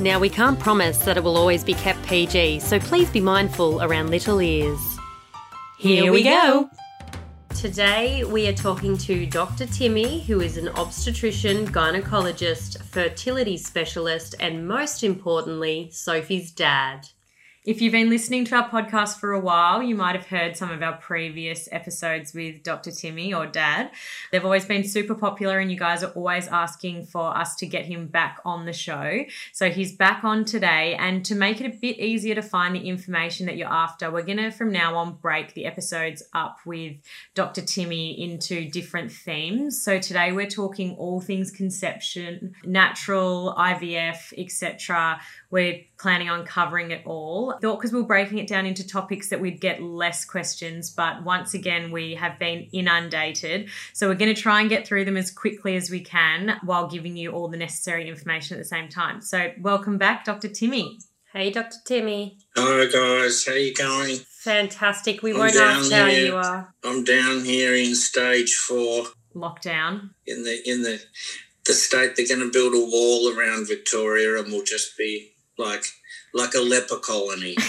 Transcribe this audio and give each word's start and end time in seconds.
Now, 0.00 0.18
we 0.18 0.30
can't 0.30 0.58
promise 0.58 0.96
that 1.04 1.18
it 1.18 1.22
will 1.22 1.36
always 1.36 1.62
be 1.62 1.74
kept 1.74 2.02
PG, 2.06 2.60
so 2.60 2.78
please 2.80 3.10
be 3.10 3.20
mindful 3.20 3.82
around 3.82 4.08
little 4.08 4.40
ears. 4.40 4.80
Here 5.76 6.10
we 6.10 6.22
go. 6.22 6.70
Today, 7.54 8.24
we 8.24 8.48
are 8.48 8.54
talking 8.54 8.96
to 8.96 9.26
Dr. 9.26 9.66
Timmy, 9.66 10.20
who 10.20 10.40
is 10.40 10.56
an 10.56 10.68
obstetrician, 10.70 11.66
gynecologist, 11.66 12.82
fertility 12.82 13.58
specialist, 13.58 14.34
and 14.40 14.66
most 14.66 15.04
importantly, 15.04 15.90
Sophie's 15.92 16.50
dad. 16.50 17.06
If 17.70 17.80
you've 17.80 17.92
been 17.92 18.10
listening 18.10 18.44
to 18.46 18.56
our 18.56 18.68
podcast 18.68 19.20
for 19.20 19.30
a 19.30 19.38
while, 19.38 19.80
you 19.80 19.94
might 19.94 20.16
have 20.16 20.26
heard 20.26 20.56
some 20.56 20.72
of 20.72 20.82
our 20.82 20.96
previous 20.96 21.68
episodes 21.70 22.34
with 22.34 22.64
Dr. 22.64 22.90
Timmy 22.90 23.32
or 23.32 23.46
Dad. 23.46 23.92
They've 24.32 24.44
always 24.44 24.64
been 24.64 24.82
super 24.82 25.14
popular, 25.14 25.60
and 25.60 25.70
you 25.70 25.78
guys 25.78 26.02
are 26.02 26.10
always 26.10 26.48
asking 26.48 27.06
for 27.06 27.32
us 27.38 27.54
to 27.54 27.66
get 27.68 27.84
him 27.84 28.08
back 28.08 28.40
on 28.44 28.64
the 28.64 28.72
show. 28.72 29.20
So 29.52 29.70
he's 29.70 29.94
back 29.94 30.24
on 30.24 30.44
today. 30.44 30.96
And 30.96 31.24
to 31.26 31.36
make 31.36 31.60
it 31.60 31.66
a 31.66 31.78
bit 31.78 32.00
easier 32.00 32.34
to 32.34 32.42
find 32.42 32.74
the 32.74 32.88
information 32.88 33.46
that 33.46 33.56
you're 33.56 33.68
after, 33.68 34.10
we're 34.10 34.24
going 34.24 34.38
to 34.38 34.50
from 34.50 34.72
now 34.72 34.96
on 34.96 35.18
break 35.18 35.54
the 35.54 35.66
episodes 35.66 36.24
up 36.34 36.58
with 36.66 36.96
Dr. 37.36 37.62
Timmy 37.62 38.20
into 38.20 38.68
different 38.68 39.12
themes. 39.12 39.80
So 39.80 40.00
today 40.00 40.32
we're 40.32 40.50
talking 40.50 40.96
all 40.96 41.20
things 41.20 41.52
conception, 41.52 42.52
natural, 42.64 43.54
IVF, 43.56 44.32
etc. 44.36 45.20
We're 45.52 45.84
planning 46.00 46.30
on 46.30 46.44
covering 46.44 46.90
it 46.90 47.02
all. 47.04 47.54
Thought 47.60 47.76
because 47.76 47.92
we 47.92 48.00
we're 48.00 48.06
breaking 48.06 48.38
it 48.38 48.46
down 48.48 48.66
into 48.66 48.86
topics 48.86 49.28
that 49.28 49.40
we'd 49.40 49.60
get 49.60 49.82
less 49.82 50.24
questions, 50.24 50.90
but 50.90 51.22
once 51.24 51.54
again, 51.54 51.90
we 51.92 52.14
have 52.14 52.38
been 52.38 52.68
inundated. 52.72 53.68
So 53.92 54.08
we're 54.08 54.14
going 54.14 54.34
to 54.34 54.40
try 54.40 54.60
and 54.60 54.70
get 54.70 54.86
through 54.86 55.04
them 55.04 55.16
as 55.16 55.30
quickly 55.30 55.76
as 55.76 55.90
we 55.90 56.00
can 56.00 56.58
while 56.64 56.88
giving 56.88 57.16
you 57.16 57.32
all 57.32 57.48
the 57.48 57.56
necessary 57.56 58.08
information 58.08 58.56
at 58.56 58.58
the 58.58 58.68
same 58.68 58.88
time. 58.88 59.20
So 59.20 59.52
welcome 59.60 59.98
back, 59.98 60.24
Dr. 60.24 60.48
Timmy. 60.48 60.98
Hey, 61.32 61.50
Dr. 61.50 61.76
Timmy. 61.84 62.38
Hello, 62.56 62.88
guys. 62.88 63.44
How 63.46 63.52
you 63.52 63.74
going? 63.74 64.16
Fantastic. 64.16 65.22
We 65.22 65.32
I'm 65.32 65.38
won't 65.38 65.54
down 65.54 65.76
ask 65.76 65.92
how 65.92 66.06
you 66.06 66.36
are. 66.36 66.74
I'm 66.82 67.04
down 67.04 67.44
here 67.44 67.74
in 67.74 67.94
stage 67.94 68.54
four 68.56 69.04
Lockdown. 69.34 70.10
in 70.26 70.42
the 70.42 70.68
in 70.68 70.82
the 70.82 71.00
the 71.66 71.72
state. 71.72 72.16
They're 72.16 72.26
going 72.26 72.40
to 72.40 72.50
build 72.50 72.74
a 72.74 72.84
wall 72.84 73.32
around 73.32 73.68
Victoria, 73.68 74.42
and 74.42 74.50
we'll 74.52 74.64
just 74.64 74.96
be 74.98 75.29
like 75.60 75.84
like 76.34 76.54
a 76.54 76.60
leper 76.60 76.98
colony. 76.98 77.56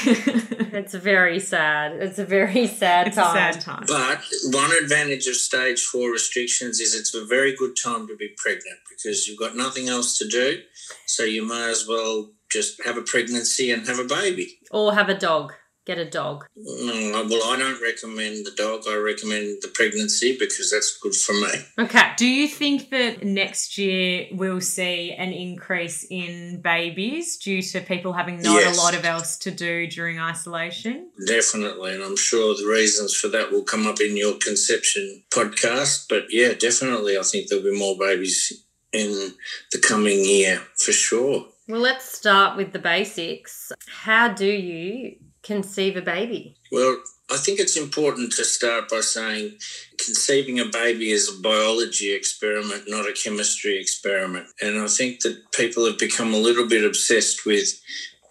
It's 0.73 0.93
very 0.93 1.39
sad. 1.39 1.87
It's 2.05 2.17
a 2.17 2.23
very 2.25 2.65
sad 2.65 3.07
It's 3.07 3.17
a 3.17 3.21
time. 3.21 3.35
sad 3.53 3.61
time. 3.61 3.83
But 3.87 4.23
one 4.61 4.71
advantage 4.81 5.27
of 5.27 5.35
stage 5.35 5.81
four 5.83 6.09
restrictions 6.11 6.79
is 6.79 6.95
it's 6.95 7.13
a 7.13 7.25
very 7.25 7.53
good 7.61 7.75
time 7.87 8.07
to 8.07 8.15
be 8.15 8.29
pregnant 8.37 8.79
because 8.89 9.27
you've 9.27 9.37
got 9.45 9.53
nothing 9.57 9.89
else 9.89 10.17
to 10.19 10.27
do, 10.29 10.61
so 11.07 11.23
you 11.23 11.45
may 11.45 11.69
as 11.69 11.85
well 11.85 12.31
just 12.49 12.81
have 12.85 12.97
a 12.97 13.01
pregnancy 13.01 13.69
and 13.71 13.85
have 13.85 13.99
a 13.99 14.05
baby. 14.05 14.59
Or 14.71 14.93
have 14.93 15.09
a 15.09 15.17
dog. 15.29 15.53
Get 15.83 15.97
a 15.97 16.07
dog. 16.09 16.45
No, 16.55 17.25
well, 17.27 17.51
I 17.51 17.57
don't 17.57 17.81
recommend 17.81 18.45
the 18.45 18.51
dog. 18.55 18.83
I 18.87 18.95
recommend 18.97 19.63
the 19.63 19.67
pregnancy 19.69 20.37
because 20.37 20.69
that's 20.69 20.95
good 21.01 21.15
for 21.15 21.33
me. 21.33 21.49
Okay. 21.79 22.11
Do 22.17 22.27
you 22.27 22.47
think 22.47 22.91
that 22.91 23.23
next 23.23 23.79
year 23.79 24.27
we'll 24.31 24.61
see 24.61 25.11
an 25.11 25.33
increase 25.33 26.05
in 26.07 26.61
babies 26.61 27.37
due 27.37 27.63
to 27.63 27.81
people 27.81 28.13
having 28.13 28.41
not 28.43 28.61
Yes. 28.61 28.77
a 28.77 28.79
lot 28.79 28.93
of 28.93 29.05
else 29.05 29.37
to 29.37 29.49
do 29.49 29.87
during 29.87 30.19
isolation? 30.19 31.09
Definitely, 31.25 31.95
and 31.95 32.03
I'm 32.03 32.17
sure 32.17 32.55
the 32.55 32.67
reasons 32.67 33.15
for 33.15 33.29
that 33.29 33.51
will 33.51 33.63
come 33.63 33.87
up 33.87 33.99
in 33.99 34.15
your 34.15 34.35
conception 34.35 35.23
podcast. 35.31 36.05
But 36.07 36.25
yeah, 36.29 36.53
definitely, 36.53 37.17
I 37.17 37.23
think 37.23 37.47
there'll 37.49 37.63
be 37.63 37.71
more 37.75 37.97
babies 37.97 38.63
in 38.93 39.33
the 39.71 39.79
coming 39.79 40.23
year 40.23 40.61
for 40.77 40.91
sure. 40.91 41.47
Well, 41.67 41.79
let's 41.81 42.05
start 42.11 42.55
with 42.55 42.71
the 42.71 42.79
basics. 42.79 43.71
How 43.87 44.27
do 44.27 44.45
you 44.45 45.15
conceive 45.43 45.95
a 45.97 46.01
baby? 46.01 46.55
Well, 46.71 46.97
I 47.31 47.37
think 47.37 47.59
it's 47.59 47.77
important 47.77 48.33
to 48.33 48.43
start 48.43 48.89
by 48.89 48.99
saying 48.99 49.57
conceiving 50.05 50.59
a 50.59 50.65
baby 50.65 51.11
is 51.11 51.29
a 51.29 51.41
biology 51.41 52.13
experiment, 52.13 52.83
not 52.87 53.07
a 53.07 53.13
chemistry 53.13 53.79
experiment. 53.79 54.47
And 54.61 54.79
I 54.79 54.87
think 54.87 55.21
that 55.21 55.51
people 55.53 55.85
have 55.85 55.97
become 55.97 56.33
a 56.33 56.37
little 56.37 56.67
bit 56.67 56.83
obsessed 56.83 57.45
with 57.45 57.69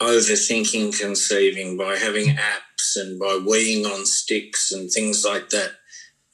overthinking 0.01 0.99
conceiving 0.99 1.77
by 1.77 1.97
having 1.97 2.37
apps 2.37 2.97
and 2.97 3.19
by 3.19 3.39
weeing 3.47 3.87
on 3.87 4.07
sticks 4.07 4.73
and 4.73 4.91
things 4.91 5.25
like 5.25 5.51
that. 5.51 5.73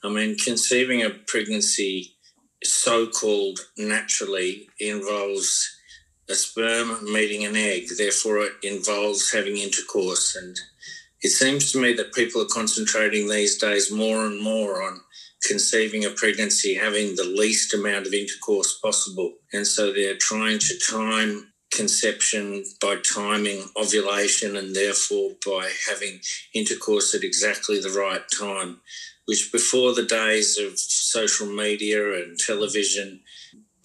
I 0.03 0.09
mean, 0.09 0.37
conceiving 0.37 1.03
a 1.03 1.09
pregnancy 1.09 2.15
so 2.63 3.07
called 3.07 3.59
naturally 3.77 4.69
involves 4.79 5.76
a 6.29 6.35
sperm 6.35 7.11
meeting 7.11 7.45
an 7.45 7.55
egg, 7.55 7.87
therefore, 7.97 8.39
it 8.39 8.53
involves 8.63 9.31
having 9.31 9.57
intercourse. 9.57 10.35
And 10.35 10.57
it 11.21 11.29
seems 11.29 11.71
to 11.71 11.81
me 11.81 11.93
that 11.93 12.13
people 12.13 12.41
are 12.41 12.53
concentrating 12.53 13.27
these 13.27 13.57
days 13.57 13.91
more 13.91 14.25
and 14.25 14.41
more 14.41 14.83
on 14.83 15.01
conceiving 15.43 16.03
a 16.03 16.09
pregnancy 16.09 16.75
having 16.75 17.15
the 17.15 17.23
least 17.23 17.73
amount 17.73 18.07
of 18.07 18.13
intercourse 18.13 18.79
possible. 18.79 19.33
And 19.53 19.65
so 19.65 19.93
they're 19.93 20.17
trying 20.17 20.59
to 20.59 20.79
time 20.89 21.53
conception 21.71 22.63
by 22.81 22.95
timing 22.97 23.63
ovulation 23.77 24.55
and 24.55 24.75
therefore 24.75 25.31
by 25.45 25.69
having 25.87 26.19
intercourse 26.53 27.13
at 27.13 27.23
exactly 27.23 27.79
the 27.79 27.89
right 27.89 28.23
time, 28.39 28.81
which 29.25 29.51
before 29.51 29.93
the 29.93 30.05
days 30.05 30.57
of 30.57 30.79
social 30.79 31.47
media 31.47 32.13
and 32.13 32.37
television, 32.39 33.21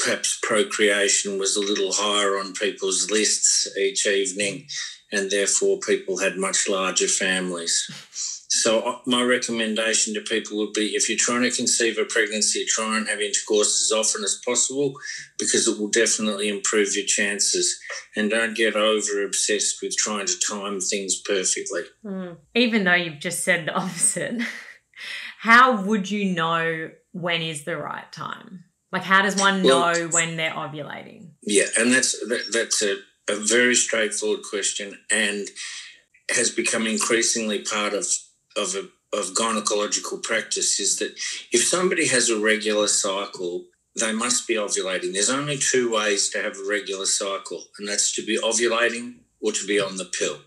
perhaps 0.02 0.38
procreation 0.42 1.38
was 1.38 1.56
a 1.56 1.60
little 1.60 1.92
higher 1.92 2.38
on 2.38 2.52
people's 2.54 3.10
lists 3.10 3.68
each 3.76 4.06
evening, 4.06 4.66
and 5.10 5.30
therefore 5.30 5.78
people 5.78 6.18
had 6.18 6.36
much 6.36 6.68
larger 6.68 7.06
families. 7.06 7.90
So, 8.54 8.80
uh, 8.80 8.98
my 9.06 9.22
recommendation 9.22 10.12
to 10.14 10.20
people 10.20 10.58
would 10.58 10.74
be 10.74 10.94
if 10.94 11.08
you're 11.08 11.16
trying 11.18 11.42
to 11.42 11.50
conceive 11.50 11.96
a 11.98 12.04
pregnancy, 12.04 12.66
try 12.66 12.98
and 12.98 13.08
have 13.08 13.20
intercourse 13.20 13.80
as 13.80 13.96
often 13.96 14.22
as 14.24 14.40
possible 14.44 14.92
because 15.38 15.66
it 15.66 15.78
will 15.78 15.88
definitely 15.88 16.50
improve 16.50 16.94
your 16.94 17.06
chances. 17.06 17.80
And 18.14 18.28
don't 18.28 18.54
get 18.54 18.76
over 18.76 19.24
obsessed 19.24 19.80
with 19.82 19.96
trying 19.96 20.26
to 20.26 20.38
time 20.46 20.80
things 20.80 21.22
perfectly. 21.22 21.82
Hmm. 22.02 22.32
Even 22.54 22.84
though 22.84 22.94
you've 22.94 23.20
just 23.20 23.42
said 23.42 23.66
the 23.66 23.74
opposite, 23.74 24.42
how 25.38 25.80
would 25.82 26.10
you 26.10 26.34
know 26.34 26.90
when 27.12 27.40
is 27.40 27.64
the 27.64 27.78
right 27.78 28.12
time? 28.12 28.64
Like, 28.92 29.02
how 29.02 29.22
does 29.22 29.36
one 29.36 29.62
Well- 29.62 29.94
know 29.94 30.08
when 30.08 30.36
they're 30.36 30.50
ovulating? 30.50 31.30
Yeah, 31.42 31.66
and 31.78 31.92
that's 31.92 32.12
that, 32.28 32.52
that's 32.52 32.82
a, 32.82 32.98
a 33.28 33.36
very 33.36 33.74
straightforward 33.74 34.42
question 34.42 34.98
and 35.10 35.48
has 36.30 36.50
become 36.50 36.86
increasingly 36.86 37.60
part 37.60 37.94
of 37.94 38.06
of 38.56 38.74
a, 38.76 38.88
of 39.16 39.34
gynecological 39.34 40.22
practice. 40.22 40.78
Is 40.78 40.98
that 40.98 41.18
if 41.50 41.64
somebody 41.64 42.06
has 42.08 42.28
a 42.30 42.38
regular 42.38 42.86
cycle, 42.86 43.64
they 43.98 44.12
must 44.12 44.46
be 44.46 44.54
ovulating. 44.54 45.12
There's 45.12 45.30
only 45.30 45.58
two 45.58 45.92
ways 45.92 46.28
to 46.30 46.42
have 46.42 46.56
a 46.56 46.68
regular 46.68 47.06
cycle, 47.06 47.64
and 47.78 47.88
that's 47.88 48.14
to 48.14 48.24
be 48.24 48.38
ovulating 48.38 49.14
or 49.40 49.52
to 49.52 49.66
be 49.66 49.80
on 49.80 49.96
the 49.96 50.04
pill. 50.04 50.38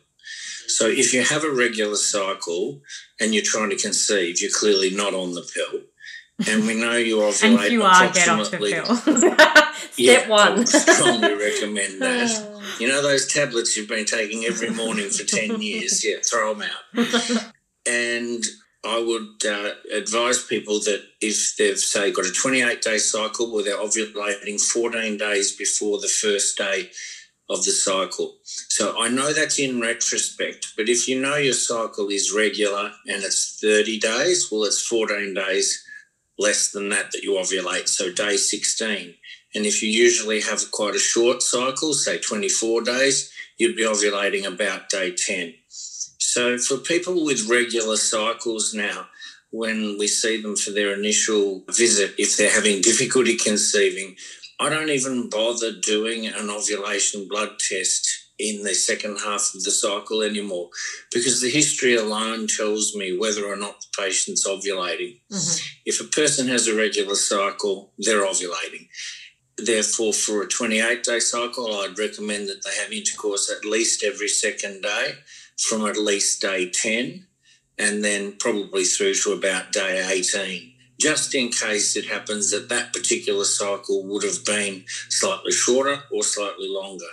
So 0.68 0.88
if 0.88 1.14
you 1.14 1.22
have 1.24 1.44
a 1.44 1.52
regular 1.52 1.96
cycle 1.96 2.82
and 3.20 3.34
you're 3.34 3.44
trying 3.46 3.70
to 3.70 3.76
conceive, 3.76 4.42
you're 4.42 4.50
clearly 4.52 4.90
not 4.90 5.14
on 5.14 5.34
the 5.34 5.48
pill. 5.54 5.82
And 6.48 6.68
we 6.68 6.76
know 6.76 6.98
you 6.98 7.18
ovulate 7.18 7.72
you 7.72 7.84
are, 7.84 8.12
get 8.12 8.28
off 8.28 8.52
the 8.52 8.58
approximately. 8.82 9.64
Step 10.06 10.28
one. 10.28 10.68
Strongly 10.68 11.34
recommend 11.34 12.02
that. 12.02 12.52
You 12.80 12.90
know 12.90 13.02
those 13.02 13.32
tablets 13.32 13.78
you've 13.78 13.88
been 13.88 14.06
taking 14.06 14.44
every 14.44 14.70
morning 14.70 15.10
for 15.10 15.24
10 15.24 15.62
years? 15.62 16.04
Yeah, 16.04 16.18
throw 16.22 16.54
them 16.54 16.68
out. 16.68 17.54
And 17.86 18.44
I 18.84 19.00
would 19.00 19.46
uh, 19.50 19.76
advise 19.96 20.44
people 20.44 20.80
that 20.82 21.02
if 21.22 21.56
they've, 21.58 21.78
say, 21.78 22.12
got 22.12 22.26
a 22.26 22.34
28 22.34 22.82
day 22.82 22.98
cycle 22.98 23.54
where 23.54 23.64
they're 23.64 23.78
ovulating 23.78 24.60
14 24.60 25.16
days 25.18 25.56
before 25.56 26.02
the 26.02 26.10
first 26.10 26.58
day 26.58 26.90
of 27.50 27.64
the 27.64 27.72
cycle. 27.72 28.38
So 28.44 29.00
I 29.00 29.08
know 29.08 29.32
that's 29.32 29.60
in 29.60 29.80
retrospect, 29.80 30.74
but 30.76 30.90
if 30.90 31.08
you 31.08 31.22
know 31.22 31.36
your 31.36 31.54
cycle 31.54 32.10
is 32.10 32.34
regular 32.36 32.92
and 33.08 33.24
it's 33.24 33.60
30 33.62 34.00
days, 34.00 34.50
well, 34.52 34.64
it's 34.64 34.86
14 34.86 35.34
days 35.34 35.86
less 36.38 36.72
than 36.72 36.90
that 36.90 37.12
that 37.12 37.24
you 37.24 37.34
ovulate. 37.34 37.88
So 37.88 38.12
day 38.12 38.38
16 38.38 39.16
And 39.54 39.66
if 39.66 39.82
you 39.82 39.90
usually 39.90 40.42
have 40.42 40.72
quite 40.72 40.96
a 40.96 41.00
short 41.00 41.42
cycle, 41.42 41.94
say 41.94 42.20
24 42.20 42.82
days, 42.82 43.32
you'd 43.58 43.76
be 43.76 43.84
ovulating 43.84 44.46
about 44.46 44.90
day 44.90 45.14
10. 45.16 45.54
So 45.70 46.58
for 46.58 46.78
people 46.78 47.24
with 47.24 47.50
regular 47.50 47.96
cycles 47.96 48.74
now, 48.74 49.08
when 49.52 49.98
we 49.98 50.08
see 50.08 50.42
them 50.42 50.58
for 50.58 50.72
their 50.72 50.94
initial 50.94 51.64
visit, 51.70 52.16
if 52.18 52.36
they're 52.36 52.52
having 52.52 52.82
difficulty 52.82 53.38
conceiving, 53.38 54.18
I 54.60 54.70
don't 54.70 54.90
even 54.90 55.30
bother 55.30 55.72
doing 55.72 56.28
an 56.28 56.50
ovulation 56.50 57.28
blood 57.30 57.58
test 57.60 58.25
in 58.38 58.64
the 58.64 58.74
second 58.74 59.18
half 59.24 59.54
of 59.56 59.64
the 59.64 59.72
cycle 59.72 60.22
anymore 60.22 60.70
because 61.14 61.42
the 61.42 61.50
history 61.50 61.96
alone 61.96 62.48
tells 62.48 62.96
me 62.96 63.18
whether 63.18 63.46
or 63.46 63.56
not 63.56 63.80
the 63.80 64.04
patient's 64.04 64.48
ovulating. 64.48 65.22
Mm-hmm. 65.32 65.66
If 65.86 66.02
a 66.02 66.06
person 66.06 66.48
has 66.48 66.68
a 66.68 66.76
regular 66.76 67.16
cycle, 67.16 67.94
they're 67.98 68.26
ovulating. 68.26 68.88
Therefore, 69.58 70.12
for 70.12 70.44
a 70.44 70.48
28 70.48 71.04
day 71.04 71.20
cycle, 71.20 71.74
I'd 71.76 71.98
recommend 71.98 72.50
that 72.50 72.64
they 72.66 72.76
have 72.76 72.92
intercourse 72.92 73.50
at 73.50 73.64
least 73.64 74.04
every 74.04 74.28
second 74.28 74.82
day 74.82 75.14
from 75.58 75.86
at 75.86 75.98
least 75.98 76.42
day 76.42 76.70
10 76.70 77.26
and 77.78 78.04
then 78.04 78.36
probably 78.38 78.84
through 78.84 79.14
to 79.14 79.32
about 79.32 79.72
day 79.72 80.06
18 80.12 80.74
just 81.00 81.36
in 81.36 81.50
case 81.50 81.96
it 81.96 82.06
happens 82.06 82.52
that 82.52 82.70
that 82.70 82.94
particular 82.94 83.44
cycle 83.44 84.06
would 84.06 84.24
have 84.24 84.46
been 84.46 84.84
slightly 85.10 85.52
shorter 85.52 86.04
or 86.12 86.24
slightly 86.24 86.70
longer. 86.70 87.06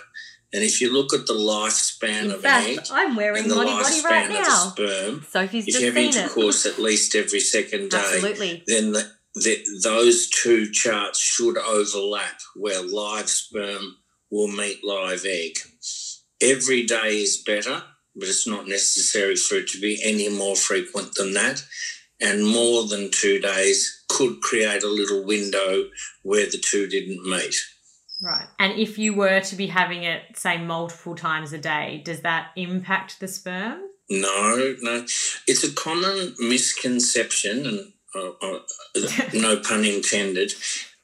And 0.53 0.63
if 0.63 0.79
you 0.79 0.93
look 0.93 1.13
at 1.13 1.25
the 1.25 1.33
lifespan 1.33 2.25
in 2.25 2.31
of 2.31 2.41
fact, 2.41 2.67
an 2.67 2.79
egg 2.79 2.85
I'm 2.91 3.15
wearing 3.15 3.43
and 3.43 3.51
the 3.51 3.55
Body 3.55 3.71
right 3.71 3.83
lifespan 3.83 4.29
now. 4.29 4.41
of 4.41 4.45
a 4.45 4.69
sperm, 4.69 5.25
Sophie's 5.27 5.67
if 5.67 5.79
you 5.79 5.85
have 5.87 5.95
seen 5.95 6.09
it. 6.09 6.15
intercourse 6.15 6.65
at 6.67 6.77
least 6.77 7.15
every 7.15 7.39
second 7.39 7.89
day, 7.89 7.97
Absolutely. 7.97 8.63
then 8.67 8.91
the, 8.91 9.11
the, 9.33 9.65
those 9.83 10.29
two 10.29 10.71
charts 10.71 11.19
should 11.19 11.57
overlap 11.57 12.39
where 12.55 12.83
live 12.83 13.29
sperm 13.29 13.97
will 14.29 14.47
meet 14.47 14.83
live 14.83 15.25
egg. 15.25 15.57
Every 16.39 16.85
day 16.85 17.21
is 17.21 17.41
better, 17.43 17.83
but 18.15 18.27
it's 18.27 18.47
not 18.47 18.67
necessary 18.67 19.35
for 19.35 19.55
it 19.55 19.67
to 19.69 19.81
be 19.81 19.99
any 20.03 20.29
more 20.29 20.55
frequent 20.55 21.15
than 21.15 21.33
that. 21.33 21.63
And 22.21 22.45
more 22.45 22.85
than 22.85 23.09
two 23.11 23.39
days 23.39 24.05
could 24.07 24.39
create 24.41 24.83
a 24.83 24.87
little 24.87 25.25
window 25.25 25.89
where 26.21 26.45
the 26.45 26.57
two 26.59 26.87
didn't 26.87 27.27
meet. 27.27 27.55
Right. 28.23 28.47
And 28.57 28.79
if 28.79 28.97
you 28.97 29.13
were 29.13 29.41
to 29.41 29.55
be 29.55 29.67
having 29.67 30.03
it, 30.03 30.21
say, 30.35 30.57
multiple 30.57 31.13
times 31.13 31.51
a 31.51 31.57
day, 31.57 32.01
does 32.05 32.21
that 32.21 32.51
impact 32.55 33.19
the 33.19 33.27
sperm? 33.27 33.81
No, 34.09 34.75
no. 34.81 35.05
It's 35.45 35.65
a 35.65 35.73
common 35.73 36.33
misconception, 36.39 37.65
and 37.65 37.93
uh, 38.15 38.31
uh, 38.41 38.59
no 39.33 39.57
pun 39.67 39.83
intended, 39.83 40.53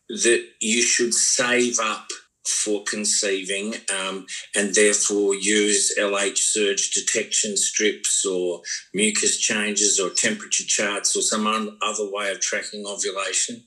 that 0.07 0.45
you 0.61 0.81
should 0.81 1.13
save 1.13 1.77
up 1.79 2.07
for 2.47 2.83
conceiving 2.83 3.75
um, 3.93 4.25
and 4.55 4.73
therefore 4.73 5.35
use 5.35 5.93
LH 5.99 6.37
surge 6.37 6.91
detection 6.91 7.55
strips 7.57 8.25
or 8.25 8.61
mucus 8.93 9.37
changes 9.37 9.99
or 9.99 10.09
temperature 10.09 10.63
charts 10.65 11.15
or 11.15 11.21
some 11.21 11.45
other 11.47 12.09
way 12.11 12.31
of 12.31 12.39
tracking 12.39 12.85
ovulation. 12.87 13.63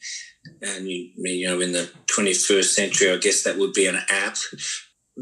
And 0.61 0.89
you, 0.89 1.11
you 1.17 1.47
know, 1.47 1.61
in 1.61 1.73
the 1.73 1.91
21st 2.17 2.65
century, 2.65 3.11
I 3.11 3.17
guess 3.17 3.43
that 3.45 3.59
would 3.59 3.73
be 3.73 3.87
an 3.87 3.99
app 4.09 4.37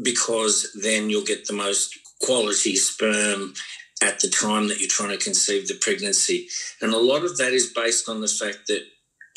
because 0.01 0.75
then 0.81 1.09
you'll 1.09 1.25
get 1.25 1.45
the 1.45 1.53
most 1.53 1.97
quality 2.21 2.75
sperm 2.75 3.53
at 4.01 4.19
the 4.19 4.29
time 4.29 4.67
that 4.67 4.79
you're 4.79 4.89
trying 4.89 5.17
to 5.17 5.23
conceive 5.23 5.67
the 5.67 5.77
pregnancy. 5.79 6.47
And 6.81 6.93
a 6.93 6.97
lot 6.97 7.23
of 7.23 7.37
that 7.37 7.53
is 7.53 7.73
based 7.73 8.09
on 8.09 8.21
the 8.21 8.27
fact 8.27 8.67
that 8.67 8.83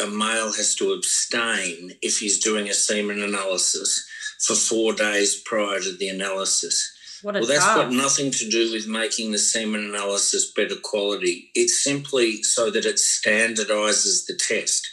a 0.03 0.07
male 0.07 0.53
has 0.53 0.75
to 0.77 0.93
abstain 0.93 1.93
if 2.03 2.19
he's 2.19 2.43
doing 2.43 2.69
a 2.69 2.75
semen 2.75 3.23
analysis 3.23 4.07
for 4.47 4.55
four 4.55 4.93
days 4.93 5.43
prior 5.45 5.81
to 5.81 5.97
the 5.97 6.09
analysis. 6.09 6.91
Well, 7.23 7.33
that's 7.47 7.65
got 7.65 7.91
nothing 7.91 8.31
to 8.33 8.51
do 8.51 8.73
with 8.73 8.87
making 8.87 9.33
the 9.33 9.39
semen 9.39 9.89
analysis 9.89 10.53
better 10.55 10.75
quality. 10.83 11.51
It's 11.55 11.83
simply 11.83 12.43
so 12.43 12.71
that 12.71 12.85
it 12.85 12.97
standardizes 12.97 14.27
the 14.27 14.39
test, 14.39 14.87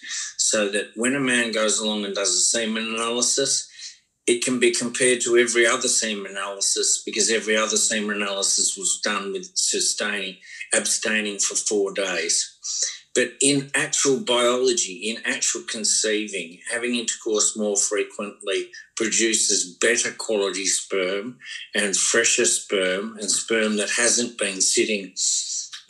so 0.52 0.68
that 0.68 0.92
when 0.98 1.16
a 1.16 1.20
man 1.20 1.54
goes 1.54 1.80
along 1.80 2.04
and 2.04 2.14
does 2.14 2.36
a 2.36 2.42
semen 2.42 2.84
analysis, 2.94 3.70
it 4.28 4.44
can 4.44 4.60
be 4.60 4.74
compared 4.74 5.22
to 5.22 5.38
every 5.38 5.66
other 5.66 5.88
semen 5.88 6.30
analysis 6.30 7.02
because 7.06 7.32
every 7.32 7.56
other 7.56 7.78
semen 7.78 8.22
analysis 8.22 8.76
was 8.78 9.00
done 9.02 9.32
with 9.32 9.50
sustaining, 9.56 10.36
abstaining 10.76 11.40
for 11.40 11.56
four 11.56 11.94
days. 11.94 12.58
But 13.16 13.32
in 13.42 13.72
actual 13.76 14.20
biology, 14.20 15.10
in 15.10 15.24
actual 15.26 15.62
conceiving, 15.70 16.60
having 16.70 16.96
intercourse 16.96 17.58
more 17.58 17.78
frequently 17.78 18.72
produces 18.98 19.78
better 19.80 20.12
quality 20.12 20.66
sperm 20.66 21.38
and 21.74 21.96
fresher 21.96 22.46
sperm 22.46 23.16
and 23.20 23.32
sperm 23.32 23.78
that 23.78 23.92
hasn't 23.92 24.38
been 24.38 24.60
sitting 24.60 25.14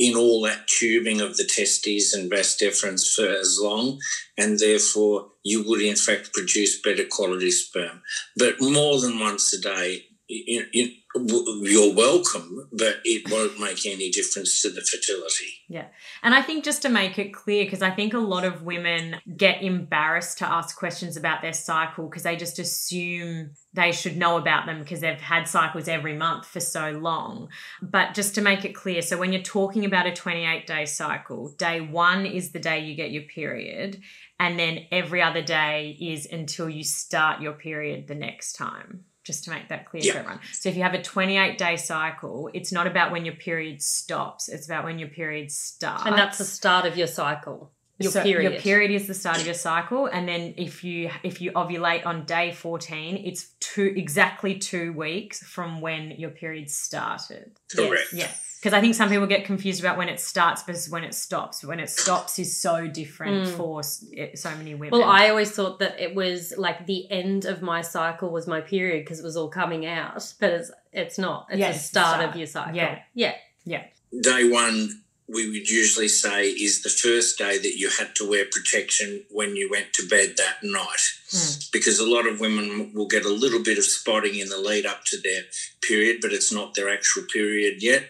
in 0.01 0.15
all 0.15 0.42
that 0.42 0.68
tubing 0.68 1.21
of 1.21 1.38
the 1.38 1.44
testes 1.45 2.12
and 2.12 2.27
vas 2.27 2.57
deferens 2.59 3.13
for 3.13 3.27
as 3.27 3.59
long, 3.62 4.00
and 4.36 4.57
therefore 4.57 5.27
you 5.44 5.63
would 5.68 5.80
in 5.80 5.95
fact 5.95 6.33
produce 6.33 6.81
better 6.81 7.06
quality 7.06 7.51
sperm. 7.51 8.01
But 8.36 8.59
more 8.59 9.00
than 9.00 9.19
once 9.19 9.53
a 9.53 9.62
day, 9.62 10.06
you, 10.27 10.65
you, 10.74 10.92
you're 11.16 11.94
welcome, 11.94 12.69
but 12.72 13.02
it 13.04 13.30
won't 13.30 13.60
make 13.60 13.86
any 13.86 14.10
difference 14.10 14.62
to 14.62 14.69
the 14.69 14.81
fertility. 14.81 15.54
Yeah. 15.68 15.88
And 16.24 16.34
I 16.34 16.42
think 16.42 16.63
just 16.63 16.81
to 16.84 16.90
make 16.90 17.19
it 17.19 17.34
clear, 17.34 17.66
because 17.66 17.81
I 17.81 17.92
think 17.92 18.13
a 18.13 18.19
lot 18.19 18.46
of 18.46 18.63
women 18.63 19.18
get 19.36 19.62
embarrassed 19.62 20.38
to 20.40 20.50
ask 20.50 20.78
questions 20.78 21.18
about 21.18 21.42
their 21.42 21.54
cycle 21.54 22.08
because 22.08 22.24
they 22.24 22.36
just 22.36 22.60
assume 22.60 23.52
they 23.74 23.92
should 23.92 24.18
know 24.18 24.38
about 24.38 24.66
them 24.66 24.80
because 24.80 25.02
they've 25.02 25.19
had 25.19 25.48
cycles 25.48 25.88
every 25.88 26.16
month 26.16 26.46
for 26.46 26.60
so 26.60 26.92
long. 26.92 27.50
But 27.81 28.13
just 28.13 28.36
to 28.36 28.42
make 28.42 28.63
it 28.63 28.74
clear, 28.74 29.02
so 29.02 29.18
when 29.18 29.34
you're 29.34 29.42
talking 29.42 29.86
about 29.86 30.08
a 30.08 30.13
28 30.13 30.66
day 30.66 30.86
cycle, 30.86 31.54
day 31.58 31.81
one 31.81 32.25
is 32.25 32.52
the 32.52 32.60
day 32.60 32.80
you 32.80 32.96
get 32.96 33.12
your 33.12 33.24
period. 33.24 34.02
And 34.40 34.58
then 34.58 34.86
every 34.92 35.22
other 35.22 35.42
day 35.42 35.98
is 36.02 36.25
until 36.25 36.69
you 36.69 36.84
start 36.84 37.42
your 37.42 37.54
period 37.54 38.08
the 38.08 38.16
next 38.16 38.54
time 38.54 39.06
just 39.24 39.44
to 39.46 39.50
make 39.52 39.70
that 39.70 39.86
clear 39.86 40.04
Yeah. 40.04 40.14
for 40.14 40.20
everyone. 40.20 40.40
So 40.54 40.70
if 40.70 40.76
you 40.76 40.84
have 40.84 40.94
a 40.94 41.02
28 41.02 41.58
day 41.58 41.78
cycle, 41.78 42.50
it's 42.54 42.72
not 42.72 42.88
about 42.88 43.12
when 43.12 43.26
your 43.26 43.36
period 43.36 43.82
stops, 43.82 44.50
it's 44.50 44.66
about 44.66 44.84
when 44.84 45.00
your 45.00 45.10
period 45.10 45.52
starts. 45.52 46.06
and 46.06 46.16
that's 46.18 46.38
the 46.38 46.46
start 46.46 46.86
of 46.86 46.98
your 46.98 47.08
cycle. 47.08 47.72
Your 48.00 48.12
So 48.12 48.24
period. 48.24 48.54
Your 48.54 48.62
period 48.62 48.90
is 48.90 49.06
the 49.06 49.14
start 49.14 49.38
of 49.38 49.46
your 49.46 49.54
cycle, 49.54 50.08
and 50.08 50.28
then 50.28 50.56
if 50.58 50.84
you 50.84 51.12
if 51.22 51.40
you 51.40 51.52
ovulate 51.52 52.04
on 52.08 52.26
day 52.26 52.52
14, 52.52 53.16
it's 53.24 53.50
two 53.60 53.94
exactly 53.96 54.58
two 54.58 54.92
weeks 54.94 55.44
from 55.44 55.82
when 55.82 56.10
your 56.12 56.32
period 56.32 56.72
started. 56.72 57.51
Correct. 57.75 58.12
Yeah. 58.12 58.32
Because 58.62 58.74
I 58.77 58.82
think 58.82 58.94
some 58.94 59.10
people 59.10 59.25
get 59.25 59.44
confused 59.44 59.80
about 59.80 59.98
when 59.98 60.08
it 60.08 60.20
starts 60.20 60.62
versus 60.62 60.88
when 60.88 61.03
it 61.03 61.15
stops. 61.15 61.63
When 61.63 61.80
it 61.80 61.89
stops 61.89 62.38
is 62.38 62.62
so 62.62 62.88
different 62.88 63.48
Mm. 63.48 63.58
for 63.58 63.82
so 63.82 64.51
many 64.56 64.75
women. 64.75 65.00
Well, 65.00 65.10
I 65.10 65.30
always 65.30 65.50
thought 65.50 65.80
that 65.80 66.00
it 66.00 66.13
was 66.13 66.53
like 66.56 66.86
the 66.86 67.10
end 67.10 67.46
of 67.46 67.63
my 67.63 67.82
cycle 67.82 68.30
was 68.30 68.46
my 68.46 68.62
period 68.62 69.03
because 69.03 69.20
it 69.20 69.24
was 69.24 69.36
all 69.36 69.50
coming 69.50 69.88
out, 69.88 70.32
but 70.39 70.51
it's 70.51 70.70
it's 70.94 71.18
not. 71.18 71.48
It's 71.50 71.58
Yeah, 71.60 71.72
the 71.72 71.77
the 71.77 71.84
start, 71.84 72.15
start. 72.18 72.30
of 72.30 72.36
your 72.36 72.46
cycle. 72.46 72.75
Yeah, 72.75 73.00
yeah. 73.15 73.34
yeah. 73.65 73.84
Day 74.22 74.48
one, 74.48 75.01
we 75.27 75.50
would 75.50 75.68
usually 75.70 76.10
say, 76.10 76.50
is 76.50 76.84
the 76.84 76.89
first 76.89 77.38
day 77.39 77.58
that 77.58 77.75
you 77.77 77.89
had 77.89 78.13
to 78.18 78.30
wear 78.30 78.46
protection 78.51 79.24
when 79.32 79.56
you 79.56 79.70
went 79.72 79.94
to 79.94 80.08
bed 80.08 80.36
that 80.38 80.58
night. 80.62 81.03
Mm. 81.32 81.72
Because 81.72 81.98
a 81.98 82.06
lot 82.08 82.27
of 82.27 82.39
women 82.39 82.91
will 82.94 83.08
get 83.08 83.25
a 83.25 83.30
little 83.30 83.63
bit 83.63 83.77
of 83.80 83.86
spotting 83.86 84.36
in 84.36 84.50
the 84.50 84.58
lead 84.58 84.86
up 84.86 85.03
to 85.06 85.18
their 85.20 85.44
period, 85.82 86.18
but 86.22 86.34
it's 86.34 86.51
not 86.51 86.75
their 86.75 86.89
actual 86.94 87.24
period 87.34 87.82
yet. 87.82 88.03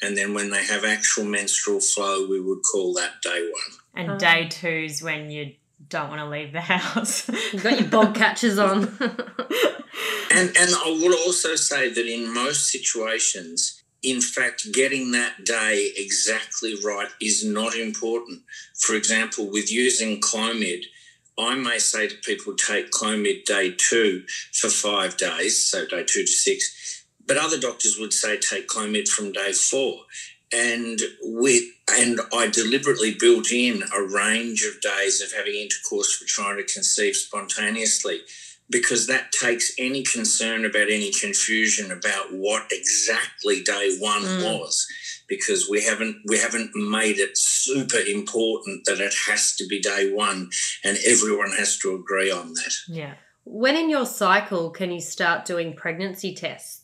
And 0.00 0.16
then 0.16 0.32
when 0.34 0.50
they 0.50 0.64
have 0.64 0.84
actual 0.84 1.24
menstrual 1.24 1.80
flow, 1.80 2.26
we 2.28 2.40
would 2.40 2.60
call 2.62 2.94
that 2.94 3.20
day 3.22 3.50
one. 3.52 3.78
and 3.94 4.10
Oh. 4.12 4.18
day 4.18 4.46
two's 4.48 5.02
when 5.02 5.30
you 5.30 5.54
don't 5.88 6.08
want 6.08 6.20
to 6.20 6.28
leave 6.28 6.52
the 6.52 6.60
house. 6.74 7.28
You've 7.52 7.62
got 7.62 7.80
your 7.80 7.88
bog 7.88 8.14
catchers 8.14 8.58
on. 8.58 8.96
And 10.30 10.54
and 10.56 10.70
I 10.74 10.90
would 11.02 11.16
also 11.26 11.56
say 11.56 11.88
that 11.88 12.06
in 12.06 12.32
most 12.32 12.70
situations, 12.70 13.82
in 14.02 14.20
fact, 14.20 14.70
getting 14.72 15.10
that 15.12 15.44
day 15.44 15.90
exactly 15.96 16.74
right 16.84 17.08
is 17.20 17.44
not 17.44 17.74
important. 17.74 18.42
For 18.78 18.94
example, 18.94 19.50
with 19.50 19.72
using 19.72 20.20
Clomid, 20.20 20.82
I 21.38 21.54
may 21.54 21.78
say 21.78 22.08
to 22.08 22.14
people 22.16 22.54
take 22.54 22.90
Clomid 22.90 23.44
day 23.46 23.74
two 23.76 24.24
for 24.52 24.68
five 24.68 25.16
days, 25.16 25.64
so 25.66 25.86
day 25.86 26.04
two 26.04 26.20
to 26.22 26.26
six, 26.26 26.87
but 27.28 27.36
other 27.36 27.58
doctors 27.60 27.96
would 28.00 28.12
say 28.12 28.38
take 28.38 28.66
Clomid 28.66 29.06
from 29.06 29.32
day 29.32 29.52
four. 29.52 30.00
And 30.50 30.98
with 31.22 31.62
and 31.92 32.20
I 32.32 32.48
deliberately 32.48 33.14
built 33.14 33.52
in 33.52 33.82
a 33.94 34.02
range 34.02 34.62
of 34.64 34.80
days 34.80 35.20
of 35.20 35.32
having 35.32 35.54
intercourse 35.54 36.16
for 36.16 36.26
trying 36.26 36.56
to 36.56 36.72
conceive 36.72 37.14
spontaneously 37.16 38.22
because 38.70 39.06
that 39.06 39.32
takes 39.32 39.72
any 39.78 40.02
concern 40.02 40.64
about 40.64 40.90
any 40.90 41.10
confusion 41.12 41.90
about 41.90 42.32
what 42.32 42.66
exactly 42.70 43.62
day 43.62 43.96
one 43.98 44.22
Mm. 44.22 44.60
was 44.60 44.86
because 45.28 45.68
we 45.68 45.84
haven't 45.84 46.22
we 46.26 46.38
haven't 46.38 46.74
made 46.74 47.18
it 47.18 47.36
super 47.36 47.98
important 47.98 48.84
that 48.86 49.00
it 49.00 49.14
has 49.26 49.54
to 49.56 49.66
be 49.66 49.80
day 49.80 50.10
one 50.12 50.50
and 50.84 50.98
everyone 51.06 51.52
has 51.52 51.78
to 51.78 51.94
agree 51.94 52.30
on 52.30 52.54
that 52.54 52.72
yeah. 52.88 53.14
When 53.44 53.76
in 53.76 53.88
your 53.88 54.04
cycle 54.04 54.70
can 54.70 54.90
you 54.90 55.00
start 55.00 55.46
doing 55.46 55.74
pregnancy 55.74 56.34
tests? 56.34 56.77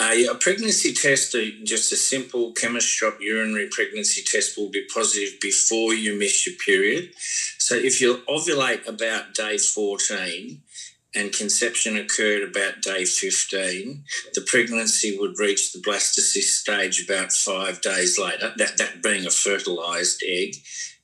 Uh, 0.00 0.14
a 0.30 0.34
pregnancy 0.34 0.92
test, 0.92 1.34
just 1.64 1.92
a 1.92 1.96
simple 1.96 2.52
chemist 2.52 2.88
shop 2.88 3.16
urinary 3.20 3.68
pregnancy 3.70 4.22
test, 4.22 4.58
will 4.58 4.70
be 4.70 4.86
positive 4.92 5.40
before 5.40 5.94
you 5.94 6.18
miss 6.18 6.46
your 6.46 6.56
period. 6.56 7.10
So 7.58 7.74
if 7.74 8.00
you 8.00 8.18
ovulate 8.28 8.86
about 8.86 9.34
day 9.34 9.56
14, 9.56 10.60
and 11.14 11.32
conception 11.32 11.96
occurred 11.96 12.42
about 12.42 12.82
day 12.82 13.04
15. 13.04 14.04
The 14.34 14.40
pregnancy 14.40 15.16
would 15.18 15.38
reach 15.38 15.72
the 15.72 15.78
blastocyst 15.78 16.58
stage 16.60 17.04
about 17.08 17.32
five 17.32 17.80
days 17.80 18.18
later, 18.18 18.52
that, 18.56 18.78
that 18.78 19.02
being 19.02 19.24
a 19.24 19.30
fertilised 19.30 20.22
egg, 20.26 20.56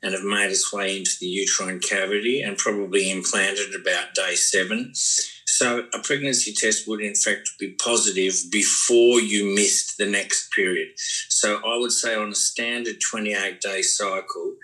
and 0.03 0.15
have 0.15 0.25
made 0.25 0.51
its 0.51 0.73
way 0.73 0.97
into 0.97 1.13
the 1.21 1.27
uterine 1.27 1.79
cavity 1.79 2.41
and 2.41 2.57
probably 2.57 3.11
implanted 3.11 3.75
about 3.75 4.15
day 4.15 4.35
seven. 4.35 4.93
So 4.95 5.85
a 5.93 5.99
pregnancy 5.99 6.55
test 6.55 6.89
would 6.89 7.01
in 7.01 7.15
fact 7.15 7.51
be 7.59 7.73
positive 7.73 8.35
before 8.51 9.21
you 9.21 9.55
missed 9.55 9.99
the 9.99 10.07
next 10.07 10.53
period. 10.53 10.89
So 10.97 11.61
I 11.67 11.77
would 11.77 11.93
say 11.93 12.15
on 12.15 12.31
a 12.31 12.35
standard 12.35 12.97
28 13.01 13.61
day 13.61 13.83
cycle, 13.83 14.55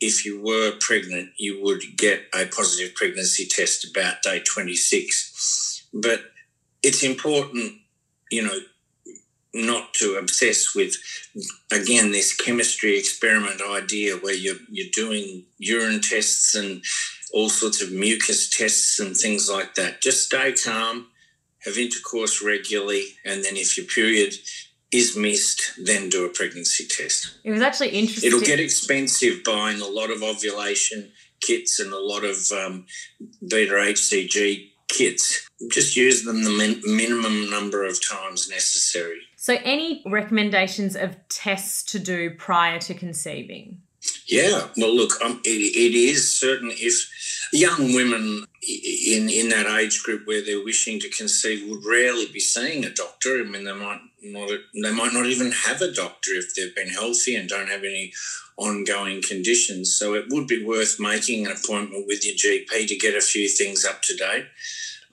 if 0.00 0.24
you 0.24 0.40
were 0.40 0.72
pregnant, 0.80 1.30
you 1.38 1.60
would 1.62 1.82
get 1.96 2.26
a 2.34 2.46
positive 2.46 2.94
pregnancy 2.94 3.46
test 3.46 3.84
about 3.84 4.22
day 4.22 4.42
26. 4.46 5.88
But 5.92 6.20
it's 6.82 7.02
important, 7.02 7.72
you 8.30 8.42
know, 8.42 8.58
not 9.54 9.94
to 9.94 10.16
obsess 10.16 10.74
with 10.74 10.96
again 11.70 12.10
this 12.10 12.34
chemistry 12.34 12.98
experiment 12.98 13.60
idea 13.62 14.16
where 14.16 14.34
you're 14.34 14.56
you're 14.68 14.90
doing 14.92 15.44
urine 15.58 16.00
tests 16.00 16.54
and 16.54 16.82
all 17.32 17.48
sorts 17.48 17.82
of 17.82 17.90
mucus 17.90 18.48
tests 18.48 18.98
and 19.00 19.16
things 19.16 19.50
like 19.50 19.74
that. 19.74 20.00
Just 20.00 20.26
stay 20.26 20.52
calm, 20.52 21.08
have 21.64 21.78
intercourse 21.78 22.42
regularly, 22.44 23.04
and 23.24 23.44
then 23.44 23.56
if 23.56 23.76
your 23.76 23.86
period 23.86 24.34
is 24.92 25.16
missed, 25.16 25.72
then 25.82 26.08
do 26.08 26.24
a 26.24 26.28
pregnancy 26.28 26.86
test. 26.86 27.38
It 27.42 27.50
was 27.50 27.60
actually 27.60 27.88
interesting. 27.88 28.28
It'll 28.28 28.40
get 28.40 28.60
expensive 28.60 29.42
buying 29.44 29.80
a 29.80 29.86
lot 29.86 30.10
of 30.10 30.22
ovulation 30.22 31.10
kits 31.40 31.80
and 31.80 31.92
a 31.92 31.98
lot 31.98 32.24
of 32.24 32.50
um, 32.52 32.86
beta 33.48 33.72
HCG 33.72 34.70
kits. 34.88 35.48
Just 35.70 35.96
use 35.96 36.24
them 36.24 36.44
the 36.44 36.50
min- 36.50 36.82
minimum 36.84 37.50
number 37.50 37.84
of 37.84 37.98
times 38.08 38.48
necessary. 38.48 39.20
So, 39.44 39.58
any 39.62 40.02
recommendations 40.06 40.96
of 40.96 41.16
tests 41.28 41.82
to 41.92 41.98
do 41.98 42.30
prior 42.30 42.78
to 42.78 42.94
conceiving? 42.94 43.82
Yeah, 44.24 44.68
well, 44.78 44.96
look, 44.96 45.22
um, 45.22 45.42
it, 45.44 45.50
it 45.50 45.94
is 45.94 46.34
certain 46.34 46.70
if 46.72 47.10
young 47.52 47.92
women 47.92 48.46
in 48.62 49.28
in 49.28 49.50
that 49.50 49.66
age 49.66 50.02
group 50.02 50.26
where 50.26 50.42
they're 50.42 50.64
wishing 50.64 50.98
to 51.00 51.10
conceive 51.10 51.68
would 51.68 51.84
rarely 51.84 52.24
be 52.24 52.40
seeing 52.40 52.86
a 52.86 52.90
doctor. 52.90 53.38
I 53.38 53.42
mean, 53.42 53.64
they 53.64 53.74
might 53.74 54.00
not 54.22 54.48
they 54.82 54.92
might 54.92 55.12
not 55.12 55.26
even 55.26 55.52
have 55.52 55.82
a 55.82 55.92
doctor 55.92 56.30
if 56.30 56.54
they've 56.54 56.74
been 56.74 56.88
healthy 56.88 57.36
and 57.36 57.46
don't 57.46 57.68
have 57.68 57.84
any 57.84 58.14
ongoing 58.56 59.20
conditions. 59.20 59.94
So 59.94 60.14
it 60.14 60.24
would 60.30 60.46
be 60.46 60.64
worth 60.64 60.98
making 60.98 61.44
an 61.44 61.52
appointment 61.52 62.06
with 62.06 62.24
your 62.24 62.34
GP 62.34 62.88
to 62.88 62.96
get 62.96 63.14
a 63.14 63.20
few 63.20 63.46
things 63.46 63.84
up 63.84 64.00
to 64.04 64.16
date. 64.16 64.46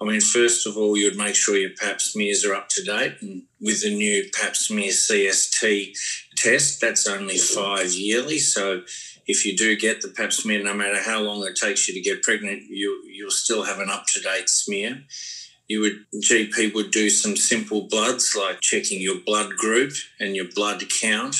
I 0.01 0.05
mean, 0.05 0.19
first 0.19 0.65
of 0.65 0.77
all, 0.77 0.97
you'd 0.97 1.15
make 1.15 1.35
sure 1.35 1.55
your 1.55 1.75
pap 1.79 2.01
smears 2.01 2.43
are 2.43 2.55
up 2.55 2.69
to 2.69 2.83
date. 2.83 3.17
And 3.21 3.43
with 3.59 3.83
the 3.83 3.95
new 3.95 4.25
pap 4.33 4.55
smear 4.55 4.89
CST 4.89 5.93
test, 6.35 6.81
that's 6.81 7.07
only 7.07 7.37
five 7.37 7.93
yearly. 7.93 8.39
So 8.39 8.81
if 9.27 9.45
you 9.45 9.55
do 9.55 9.75
get 9.75 10.01
the 10.01 10.07
pap 10.07 10.33
smear, 10.33 10.63
no 10.63 10.73
matter 10.73 10.99
how 10.99 11.21
long 11.21 11.45
it 11.45 11.55
takes 11.55 11.87
you 11.87 11.93
to 11.93 12.01
get 12.01 12.23
pregnant, 12.23 12.63
you, 12.63 13.03
you'll 13.05 13.29
still 13.29 13.63
have 13.63 13.77
an 13.77 13.91
up 13.91 14.05
to 14.13 14.21
date 14.21 14.49
smear. 14.49 15.03
You 15.67 15.81
would 15.81 16.05
GP 16.21 16.73
would 16.73 16.89
do 16.89 17.09
some 17.09 17.37
simple 17.37 17.87
bloods 17.87 18.35
like 18.35 18.59
checking 18.59 18.99
your 19.01 19.19
blood 19.23 19.51
group 19.51 19.93
and 20.19 20.35
your 20.35 20.47
blood 20.53 20.83
count 20.99 21.35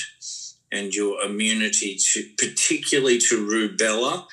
and 0.72 0.94
your 0.94 1.22
immunity 1.22 1.98
to 2.13 2.24
particularly 2.38 3.18
to 3.18 3.46
rubella 3.46 4.27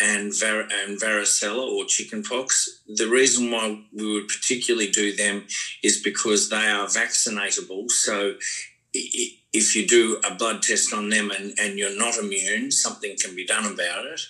and, 0.00 0.32
var- 0.38 0.68
and 0.70 1.00
varicella 1.00 1.66
or 1.66 1.84
chickenpox. 1.84 2.82
The 2.86 3.08
reason 3.08 3.50
why 3.50 3.82
we 3.92 4.12
would 4.14 4.28
particularly 4.28 4.90
do 4.90 5.14
them 5.14 5.46
is 5.82 6.02
because 6.02 6.48
they 6.48 6.56
are 6.56 6.86
vaccinatable. 6.86 7.90
So 7.90 8.34
if 8.94 9.76
you 9.76 9.86
do 9.86 10.20
a 10.24 10.34
blood 10.34 10.62
test 10.62 10.92
on 10.92 11.08
them 11.08 11.30
and, 11.30 11.52
and 11.58 11.78
you're 11.78 11.98
not 11.98 12.16
immune, 12.16 12.70
something 12.70 13.16
can 13.20 13.34
be 13.34 13.46
done 13.46 13.72
about 13.72 14.06
it. 14.06 14.20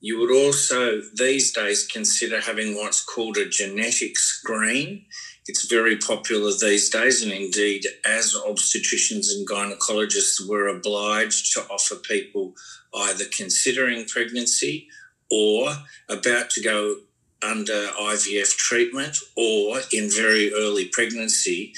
You 0.00 0.20
would 0.20 0.30
also 0.30 1.00
these 1.16 1.52
days 1.52 1.86
consider 1.86 2.40
having 2.40 2.76
what's 2.76 3.04
called 3.04 3.36
a 3.36 3.48
genetic 3.48 4.16
screen. 4.16 5.06
It's 5.46 5.66
very 5.66 5.96
popular 5.96 6.52
these 6.52 6.90
days, 6.90 7.22
and 7.22 7.32
indeed, 7.32 7.84
as 8.04 8.34
obstetricians 8.34 9.32
and 9.32 9.48
gynecologists, 9.48 10.46
we're 10.46 10.68
obliged 10.68 11.54
to 11.54 11.62
offer 11.70 11.96
people 11.96 12.52
either 12.94 13.24
considering 13.36 14.04
pregnancy 14.06 14.88
or 15.30 15.70
about 16.08 16.50
to 16.50 16.62
go 16.62 16.96
under 17.42 17.86
IVF 18.00 18.56
treatment 18.56 19.16
or 19.36 19.80
in 19.92 20.10
very 20.10 20.52
early 20.52 20.86
pregnancy 20.92 21.72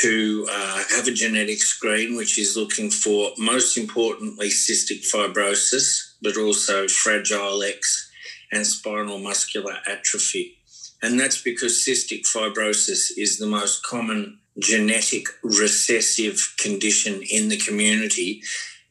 to 0.00 0.46
uh, 0.50 0.82
have 0.90 1.06
a 1.06 1.12
genetic 1.12 1.58
screen 1.58 2.16
which 2.16 2.38
is 2.38 2.56
looking 2.56 2.90
for, 2.90 3.30
most 3.38 3.76
importantly, 3.76 4.48
cystic 4.48 5.08
fibrosis, 5.08 6.14
but 6.20 6.36
also 6.36 6.88
Fragile 6.88 7.62
X 7.62 8.10
and 8.50 8.66
spinal 8.66 9.18
muscular 9.18 9.76
atrophy. 9.86 10.56
And 11.02 11.20
that's 11.20 11.40
because 11.40 11.84
cystic 11.86 12.22
fibrosis 12.22 13.10
is 13.16 13.38
the 13.38 13.46
most 13.46 13.84
common 13.84 14.40
genetic 14.58 15.26
recessive 15.42 16.54
condition 16.58 17.22
in 17.30 17.48
the 17.48 17.58
community 17.58 18.42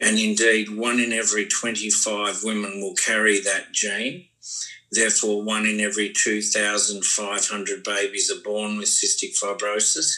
and 0.04 0.20
indeed, 0.20 0.70
one 0.70 1.00
in 1.00 1.14
every 1.14 1.48
25 1.48 2.44
women 2.44 2.82
will 2.82 2.94
carry 2.94 3.40
that 3.40 3.72
gene. 3.72 4.26
Therefore, 4.92 5.42
one 5.42 5.66
in 5.66 5.80
every 5.80 6.12
2,500 6.12 7.84
babies 7.86 8.30
are 8.30 8.44
born 8.44 8.78
with 8.78 8.90
cystic 8.90 9.40
fibrosis. 9.40 10.14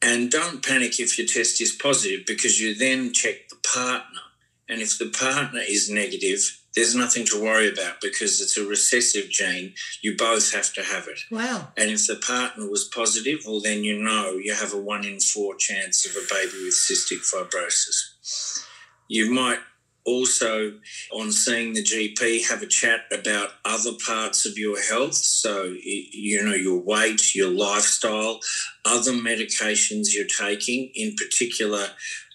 And 0.00 0.30
don't 0.30 0.64
panic 0.64 0.98
if 0.98 1.18
your 1.18 1.26
test 1.26 1.60
is 1.60 1.72
positive 1.72 2.24
because 2.26 2.58
you 2.58 2.74
then 2.74 3.12
check 3.12 3.48
the 3.50 3.56
partner. 3.56 4.20
And 4.66 4.80
if 4.80 4.98
the 4.98 5.10
partner 5.10 5.60
is 5.60 5.90
negative, 5.90 6.40
there's 6.74 6.94
nothing 6.94 7.26
to 7.26 7.42
worry 7.42 7.68
about 7.68 8.00
because 8.00 8.40
it's 8.40 8.56
a 8.56 8.66
recessive 8.66 9.28
gene. 9.28 9.74
You 10.02 10.16
both 10.16 10.54
have 10.54 10.72
to 10.72 10.82
have 10.82 11.06
it. 11.06 11.20
Wow. 11.30 11.68
And 11.76 11.90
if 11.90 12.06
the 12.06 12.16
partner 12.16 12.68
was 12.68 12.84
positive, 12.84 13.40
well, 13.46 13.60
then 13.60 13.84
you 13.84 13.98
know 14.02 14.32
you 14.42 14.54
have 14.54 14.72
a 14.72 14.78
one 14.78 15.04
in 15.04 15.20
four 15.20 15.54
chance 15.56 16.06
of 16.06 16.16
a 16.16 16.34
baby 16.34 16.64
with 16.64 16.74
cystic 16.74 17.20
fibrosis. 17.30 18.64
You 19.08 19.30
might 19.32 19.60
also, 20.06 20.72
on 21.12 21.32
seeing 21.32 21.74
the 21.74 21.82
GP, 21.82 22.48
have 22.48 22.62
a 22.62 22.66
chat 22.66 23.00
about 23.12 23.50
other 23.64 23.90
parts 24.06 24.46
of 24.46 24.56
your 24.56 24.80
health. 24.80 25.14
So, 25.14 25.74
you 25.82 26.42
know, 26.44 26.54
your 26.54 26.78
weight, 26.78 27.34
your 27.34 27.50
lifestyle, 27.50 28.40
other 28.84 29.12
medications 29.12 30.14
you're 30.14 30.26
taking, 30.26 30.92
in 30.94 31.16
particular, 31.16 31.88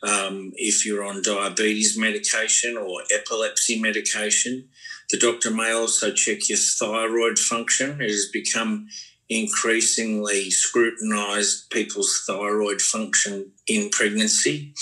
um, 0.04 0.51
if 0.56 0.86
you're 0.86 1.04
on 1.04 1.22
diabetes 1.22 1.98
medication 1.98 2.78
or 2.78 3.04
epilepsy 3.10 3.80
medication. 3.80 4.68
The 5.10 5.18
doctor 5.18 5.51
may 5.51 5.72
also 5.72 6.12
check 6.12 6.50
your 6.50 6.58
thyroid 6.58 7.40
function. 7.40 8.01
It 8.01 8.10
has 8.10 8.30
become 8.32 8.88
increasingly 9.30 10.51
scrutinised 10.51 11.70
people's 11.70 12.24
thyroid 12.28 12.82
function 12.82 13.51
in 13.66 13.90
pregnancy 13.90 14.74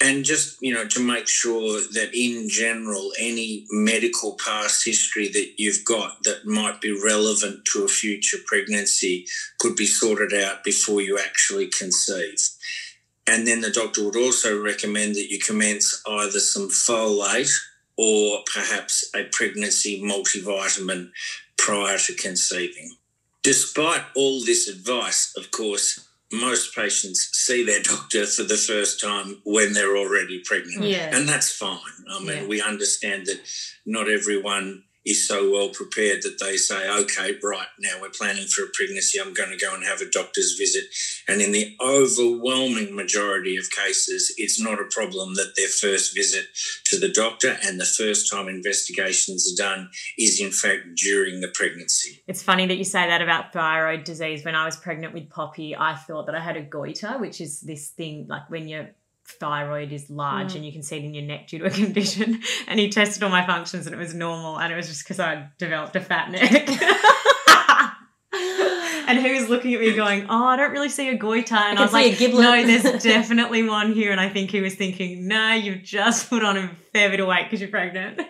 and 0.00 0.24
just 0.24 0.60
you 0.60 0.74
know 0.74 0.86
to 0.86 1.00
make 1.00 1.26
sure 1.26 1.80
that 1.92 2.10
in 2.14 2.48
general 2.48 3.12
any 3.18 3.66
medical 3.70 4.34
past 4.34 4.84
history 4.84 5.28
that 5.28 5.54
you've 5.56 5.84
got 5.84 6.22
that 6.24 6.44
might 6.44 6.80
be 6.80 6.98
relevant 7.02 7.64
to 7.64 7.84
a 7.84 7.88
future 7.88 8.38
pregnancy 8.46 9.26
could 9.58 9.74
be 9.76 9.86
sorted 9.86 10.34
out 10.34 10.64
before 10.64 11.00
you 11.00 11.18
actually 11.18 11.66
conceive. 11.68 12.36
And 13.28 13.46
then 13.46 13.60
the 13.60 13.70
doctor 13.70 14.04
would 14.04 14.16
also 14.16 14.62
recommend 14.62 15.16
that 15.16 15.30
you 15.30 15.40
commence 15.40 16.00
either 16.06 16.38
some 16.38 16.68
folate 16.68 17.52
or 17.96 18.40
perhaps 18.52 19.10
a 19.16 19.24
pregnancy 19.24 20.00
multivitamin 20.00 21.10
prior 21.56 21.98
to 21.98 22.14
conceiving. 22.14 22.94
Despite 23.42 24.02
all 24.14 24.44
this 24.44 24.68
advice 24.68 25.32
of 25.36 25.50
course 25.50 26.05
most 26.32 26.74
patients 26.74 27.28
see 27.32 27.64
their 27.64 27.82
doctor 27.82 28.26
for 28.26 28.42
the 28.42 28.56
first 28.56 29.00
time 29.00 29.40
when 29.44 29.72
they're 29.72 29.96
already 29.96 30.42
pregnant. 30.44 30.84
Yeah. 30.84 31.14
And 31.16 31.28
that's 31.28 31.50
fine. 31.50 31.78
I 32.10 32.18
mean, 32.20 32.28
yeah. 32.28 32.46
we 32.46 32.60
understand 32.60 33.26
that 33.26 33.40
not 33.84 34.08
everyone 34.08 34.84
is 35.06 35.26
so 35.26 35.50
well 35.50 35.68
prepared 35.68 36.22
that 36.22 36.38
they 36.40 36.56
say, 36.56 36.90
okay, 36.90 37.38
right, 37.42 37.68
now 37.78 37.98
we're 38.00 38.10
planning 38.10 38.46
for 38.46 38.64
a 38.64 38.68
pregnancy. 38.74 39.20
I'm 39.20 39.32
going 39.32 39.50
to 39.50 39.64
go 39.64 39.72
and 39.74 39.84
have 39.84 40.00
a 40.00 40.10
doctor's 40.10 40.56
visit. 40.58 40.84
And 41.28 41.40
in 41.40 41.52
the 41.52 41.76
overwhelming 41.80 42.94
majority 42.94 43.56
of 43.56 43.70
cases, 43.70 44.34
it's 44.36 44.60
not 44.60 44.80
a 44.80 44.88
problem 44.90 45.34
that 45.34 45.52
their 45.56 45.68
first 45.68 46.14
visit 46.14 46.46
to 46.86 46.98
the 46.98 47.08
doctor 47.08 47.56
and 47.64 47.80
the 47.80 47.84
first 47.84 48.30
time 48.30 48.48
investigations 48.48 49.52
are 49.52 49.62
done 49.62 49.90
is, 50.18 50.40
in 50.40 50.50
fact, 50.50 50.82
during 50.96 51.40
the 51.40 51.48
pregnancy. 51.48 52.22
It's 52.26 52.42
funny 52.42 52.66
that 52.66 52.76
you 52.76 52.84
say 52.84 53.06
that 53.06 53.22
about 53.22 53.52
thyroid 53.52 54.04
disease. 54.04 54.44
When 54.44 54.54
I 54.54 54.64
was 54.64 54.76
pregnant 54.76 55.14
with 55.14 55.30
Poppy, 55.30 55.76
I 55.76 55.94
thought 55.94 56.26
that 56.26 56.34
I 56.34 56.40
had 56.40 56.56
a 56.56 56.62
goiter, 56.62 57.18
which 57.18 57.40
is 57.40 57.60
this 57.60 57.90
thing 57.90 58.26
like 58.28 58.50
when 58.50 58.68
you're 58.68 58.90
thyroid 59.26 59.92
is 59.92 60.08
large 60.08 60.52
mm. 60.52 60.56
and 60.56 60.66
you 60.66 60.72
can 60.72 60.82
see 60.82 60.96
it 60.96 61.04
in 61.04 61.14
your 61.14 61.24
neck 61.24 61.48
due 61.48 61.58
to 61.58 61.66
a 61.66 61.70
condition. 61.82 62.42
And 62.66 62.78
he 62.78 62.88
tested 62.88 63.22
all 63.22 63.30
my 63.30 63.46
functions 63.46 63.86
and 63.86 63.94
it 63.94 63.98
was 63.98 64.14
normal. 64.14 64.58
And 64.58 64.72
it 64.72 64.76
was 64.76 64.88
just 64.88 65.04
because 65.04 65.20
I 65.20 65.48
developed 65.58 65.96
a 65.96 66.00
fat 66.00 66.30
neck. 66.30 66.68
and 69.08 69.18
he 69.18 69.32
was 69.32 69.48
looking 69.48 69.74
at 69.74 69.80
me 69.80 69.94
going, 69.94 70.26
Oh, 70.28 70.46
I 70.46 70.56
don't 70.56 70.72
really 70.72 70.88
see 70.88 71.08
a 71.08 71.16
goiter. 71.16 71.54
And 71.54 71.78
I, 71.78 71.82
I 71.82 71.84
was 71.84 71.92
like, 71.92 72.20
No, 72.20 72.66
there's 72.66 72.82
definitely 73.02 73.68
one 73.68 73.92
here. 73.92 74.12
And 74.12 74.20
I 74.20 74.28
think 74.28 74.50
he 74.50 74.60
was 74.60 74.74
thinking, 74.74 75.28
No, 75.28 75.52
you've 75.52 75.82
just 75.82 76.30
put 76.30 76.44
on 76.44 76.56
a 76.56 76.70
fair 76.92 77.10
bit 77.10 77.20
of 77.20 77.26
weight 77.26 77.44
because 77.44 77.60
you're 77.60 77.70
pregnant. 77.70 78.20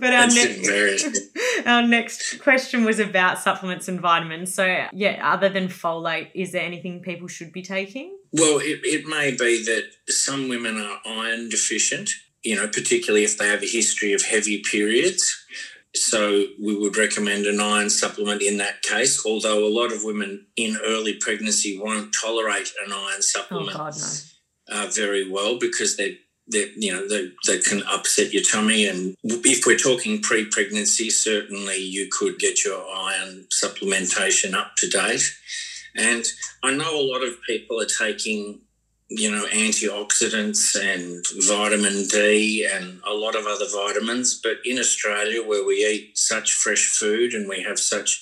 but 0.00 0.12
our 0.12 0.26
next, 0.26 1.20
our 1.66 1.82
next 1.82 2.40
question 2.40 2.84
was 2.84 2.98
about 2.98 3.38
supplements 3.38 3.88
and 3.88 4.00
vitamins. 4.00 4.54
So, 4.54 4.86
yeah, 4.92 5.32
other 5.32 5.48
than 5.48 5.68
folate, 5.68 6.30
is 6.34 6.52
there 6.52 6.62
anything 6.62 7.00
people 7.00 7.28
should 7.28 7.52
be 7.52 7.62
taking? 7.62 8.17
Well, 8.32 8.58
it, 8.58 8.80
it 8.84 9.06
may 9.06 9.30
be 9.30 9.64
that 9.64 9.90
some 10.08 10.48
women 10.48 10.80
are 10.80 11.00
iron 11.06 11.48
deficient, 11.48 12.10
you 12.42 12.56
know, 12.56 12.68
particularly 12.68 13.24
if 13.24 13.38
they 13.38 13.48
have 13.48 13.62
a 13.62 13.66
history 13.66 14.12
of 14.12 14.22
heavy 14.22 14.62
periods. 14.70 15.34
So 15.94 16.44
we 16.62 16.76
would 16.76 16.96
recommend 16.96 17.46
an 17.46 17.60
iron 17.60 17.90
supplement 17.90 18.42
in 18.42 18.58
that 18.58 18.82
case, 18.82 19.24
although 19.24 19.66
a 19.66 19.72
lot 19.72 19.92
of 19.92 20.04
women 20.04 20.46
in 20.56 20.76
early 20.84 21.14
pregnancy 21.14 21.78
won't 21.78 22.14
tolerate 22.20 22.72
an 22.84 22.92
iron 22.92 23.22
supplement 23.22 23.74
oh 23.74 23.78
God, 23.78 23.96
no. 23.96 24.74
uh, 24.74 24.86
very 24.94 25.28
well 25.28 25.58
because 25.58 25.96
they 25.96 26.18
that 26.50 26.72
you 26.76 26.92
know 26.92 27.06
that 27.08 27.32
that 27.44 27.64
can 27.64 27.82
upset 27.82 28.32
your 28.32 28.42
tummy 28.42 28.86
and 28.86 29.16
if 29.22 29.66
we're 29.66 29.76
talking 29.76 30.20
pre-pregnancy 30.22 31.10
certainly 31.10 31.76
you 31.76 32.08
could 32.10 32.38
get 32.38 32.64
your 32.64 32.82
iron 32.88 33.46
supplementation 33.52 34.54
up 34.54 34.74
to 34.76 34.88
date 34.88 35.30
and 35.98 36.24
i 36.62 36.72
know 36.72 36.98
a 36.98 37.10
lot 37.12 37.22
of 37.22 37.42
people 37.46 37.80
are 37.80 37.86
taking 37.98 38.60
you 39.08 39.30
know 39.30 39.44
antioxidants 39.46 40.76
and 40.76 41.24
vitamin 41.46 42.06
d 42.08 42.68
and 42.70 43.00
a 43.06 43.14
lot 43.14 43.34
of 43.34 43.46
other 43.46 43.66
vitamins 43.72 44.40
but 44.42 44.58
in 44.64 44.78
australia 44.78 45.42
where 45.46 45.66
we 45.66 45.76
eat 45.76 46.16
such 46.16 46.52
fresh 46.52 46.86
food 46.98 47.32
and 47.32 47.48
we 47.48 47.62
have 47.62 47.78
such 47.78 48.20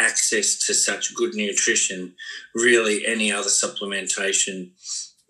access 0.00 0.58
to 0.66 0.74
such 0.74 1.14
good 1.14 1.34
nutrition 1.34 2.14
really 2.54 3.06
any 3.06 3.30
other 3.30 3.50
supplementation 3.50 4.70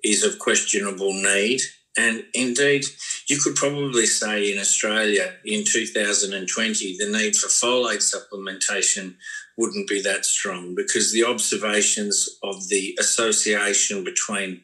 is 0.03 0.25
of 0.25 0.39
questionable 0.39 1.13
need. 1.13 1.61
And 1.97 2.25
indeed, 2.33 2.85
you 3.29 3.39
could 3.39 3.55
probably 3.55 4.07
say 4.07 4.51
in 4.51 4.59
Australia 4.59 5.35
in 5.45 5.63
2020, 5.65 6.97
the 6.99 7.07
need 7.07 7.37
for 7.37 7.49
folate 7.49 8.01
supplementation 8.03 9.17
wouldn't 9.59 9.89
be 9.89 10.01
that 10.03 10.25
strong 10.25 10.75
because 10.75 11.13
the 11.13 11.25
observations 11.25 12.29
of 12.43 12.69
the 12.69 12.97
association 12.99 14.05
between 14.05 14.63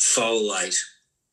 folate 0.00 0.78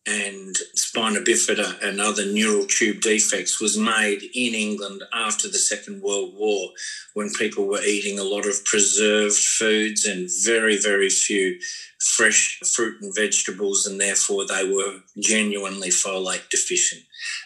and 0.08 0.56
spina 0.74 1.20
bifida 1.20 1.80
and 1.84 2.02
other 2.02 2.26
neural 2.26 2.66
tube 2.66 3.02
defects 3.02 3.62
was 3.62 3.78
made 3.78 4.24
in 4.34 4.56
England 4.56 5.04
after 5.14 5.48
the 5.48 5.60
Second 5.60 6.02
World 6.02 6.34
War 6.36 6.70
when 7.14 7.32
people 7.34 7.68
were 7.68 7.84
eating 7.84 8.18
a 8.18 8.24
lot 8.24 8.48
of 8.48 8.66
preserved 8.66 9.36
foods 9.36 10.06
and 10.06 10.28
very, 10.44 10.78
very 10.78 11.10
few 11.10 11.60
fresh 12.00 12.60
fruit 12.66 13.00
and 13.02 13.14
vegetables, 13.16 13.86
and 13.86 14.02
therefore 14.02 14.46
they 14.48 14.68
were 14.68 15.02
genuinely 15.20 15.90
folate 15.90 16.50
deficient. 16.50 17.04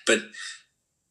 But 0.08 0.20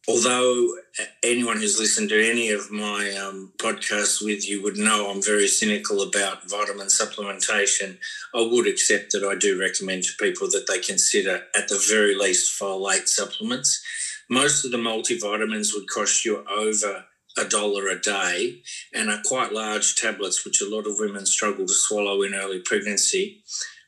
although 0.09 0.77
anyone 1.23 1.57
who's 1.57 1.79
listened 1.79 2.09
to 2.11 2.31
any 2.31 2.51
of 2.51 2.71
my 2.71 3.11
um, 3.17 3.53
podcasts 3.59 4.25
with 4.25 4.49
you 4.49 4.63
would 4.63 4.77
know 4.77 5.11
I'm 5.11 5.23
very 5.23 5.49
cynical 5.49 6.03
about 6.03 6.49
vitamin 6.49 6.89
supplementation, 6.89 7.99
I 8.35 8.43
would 8.43 8.67
accept 8.67 9.12
that 9.12 9.25
I 9.25 9.35
do 9.35 9.59
recommend 9.59 10.05
to 10.05 10.12
people 10.19 10.49
that 10.51 10.67
they 10.69 10.79
consider, 10.79 11.45
at 11.57 11.69
the 11.69 11.83
very 11.88 12.14
least, 12.14 12.59
folate 12.61 13.09
supplements. 13.09 13.83
Most 14.29 14.64
of 14.64 14.71
the 14.71 14.79
multivitamins 14.79 15.75
would 15.75 15.88
cost 15.88 16.25
you 16.25 16.45
over 16.51 17.05
a 17.37 17.45
dollar 17.45 17.88
a 17.88 18.01
day 18.01 18.62
and 18.93 19.11
are 19.11 19.21
quite 19.25 19.53
large 19.53 19.97
tablets, 19.97 20.45
which 20.45 20.62
a 20.62 20.69
lot 20.69 20.87
of 20.87 20.99
women 20.99 21.27
struggle 21.27 21.67
to 21.67 21.75
swallow 21.75 22.23
in 22.23 22.35
early 22.35 22.61
pregnancy. 22.61 23.43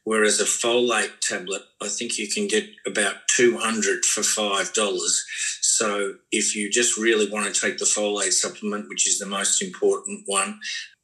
Whereas 0.04 0.40
a 0.40 0.44
folate 0.44 1.18
tablet, 1.20 1.62
I 1.82 1.88
think 1.88 2.16
you 2.16 2.28
can 2.28 2.46
get 2.46 2.68
about 2.86 3.26
200 3.28 4.04
for 4.04 4.20
$5. 4.20 5.20
So 5.76 6.14
if 6.32 6.56
you 6.56 6.70
just 6.70 6.96
really 6.96 7.28
want 7.30 7.52
to 7.52 7.60
take 7.60 7.76
the 7.78 7.84
folate 7.84 8.32
supplement, 8.32 8.88
which 8.88 9.06
is 9.06 9.18
the 9.18 9.26
most 9.26 9.62
important 9.62 10.22
one, 10.26 10.58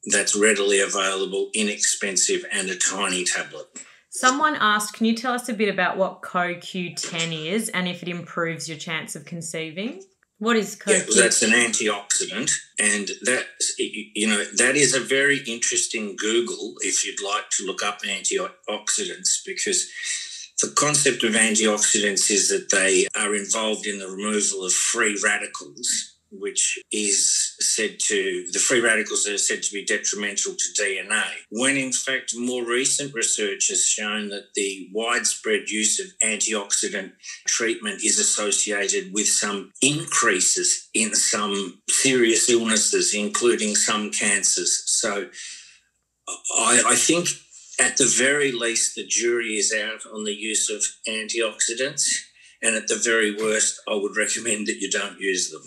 that's 0.05 0.35
readily 0.35 0.79
available, 0.79 1.49
inexpensive, 1.53 2.43
and 2.51 2.69
a 2.69 2.75
tiny 2.75 3.23
tablet. 3.23 3.67
Someone 4.09 4.55
asked, 4.55 4.93
can 4.95 5.05
you 5.05 5.15
tell 5.15 5.33
us 5.33 5.47
a 5.49 5.53
bit 5.53 5.69
about 5.69 5.97
what 5.97 6.21
CoQ10 6.21 7.51
is 7.51 7.69
and 7.69 7.87
if 7.87 8.01
it 8.01 8.09
improves 8.09 8.67
your 8.67 8.77
chance 8.77 9.15
of 9.15 9.25
conceiving? 9.25 10.03
What 10.39 10.55
is 10.55 10.75
CoQ10? 10.75 11.15
Yeah, 11.15 11.21
that's 11.21 11.41
an 11.43 11.51
antioxidant, 11.51 12.51
and 12.77 13.07
that 13.21 13.45
you 13.77 14.27
know 14.27 14.43
that 14.57 14.75
is 14.75 14.93
a 14.93 14.99
very 14.99 15.37
interesting 15.47 16.15
Google 16.17 16.73
if 16.81 17.05
you'd 17.05 17.23
like 17.23 17.49
to 17.51 17.65
look 17.65 17.81
up 17.81 18.01
antioxidants 18.01 19.39
because 19.45 19.89
the 20.63 20.73
concept 20.75 21.23
of 21.23 21.33
antioxidants 21.33 22.31
is 22.31 22.47
that 22.49 22.69
they 22.71 23.05
are 23.19 23.35
involved 23.35 23.85
in 23.85 23.99
the 23.99 24.07
removal 24.07 24.63
of 24.63 24.71
free 24.71 25.19
radicals 25.23 26.13
which 26.35 26.79
is 26.91 27.55
said 27.59 27.99
to, 27.99 28.45
the 28.51 28.59
free 28.59 28.81
radicals 28.81 29.27
are 29.27 29.37
said 29.37 29.61
to 29.61 29.71
be 29.71 29.85
detrimental 29.85 30.53
to 30.53 30.81
DNA, 30.81 31.23
when 31.51 31.77
in 31.77 31.91
fact 31.91 32.33
more 32.35 32.65
recent 32.65 33.13
research 33.13 33.67
has 33.69 33.85
shown 33.85 34.29
that 34.29 34.47
the 34.55 34.89
widespread 34.93 35.69
use 35.69 35.99
of 35.99 36.07
antioxidant 36.27 37.11
treatment 37.47 38.03
is 38.03 38.17
associated 38.19 39.13
with 39.13 39.27
some 39.27 39.71
increases 39.81 40.89
in 40.93 41.13
some 41.13 41.81
serious 41.89 42.49
illnesses, 42.49 43.13
including 43.13 43.75
some 43.75 44.11
cancers. 44.11 44.83
So 44.87 45.29
I, 46.57 46.83
I 46.87 46.95
think 46.95 47.27
at 47.79 47.97
the 47.97 48.11
very 48.17 48.51
least, 48.51 48.95
the 48.95 49.05
jury 49.05 49.55
is 49.55 49.73
out 49.73 50.01
on 50.13 50.23
the 50.23 50.33
use 50.33 50.69
of 50.69 50.83
antioxidants. 51.07 52.09
And 52.61 52.75
at 52.75 52.87
the 52.87 52.95
very 53.03 53.35
worst, 53.35 53.81
I 53.89 53.95
would 53.95 54.15
recommend 54.15 54.67
that 54.67 54.79
you 54.79 54.89
don't 54.89 55.19
use 55.19 55.51
them. 55.51 55.63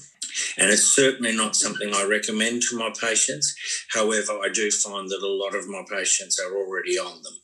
And 0.56 0.70
it's 0.70 0.94
certainly 0.94 1.34
not 1.36 1.56
something 1.56 1.94
I 1.94 2.04
recommend 2.04 2.62
to 2.62 2.78
my 2.78 2.90
patients. 2.98 3.54
However, 3.92 4.32
I 4.32 4.48
do 4.52 4.70
find 4.70 5.08
that 5.08 5.22
a 5.22 5.26
lot 5.26 5.54
of 5.54 5.68
my 5.68 5.82
patients 5.88 6.40
are 6.40 6.56
already 6.56 6.98
on 6.98 7.22
them. 7.22 7.34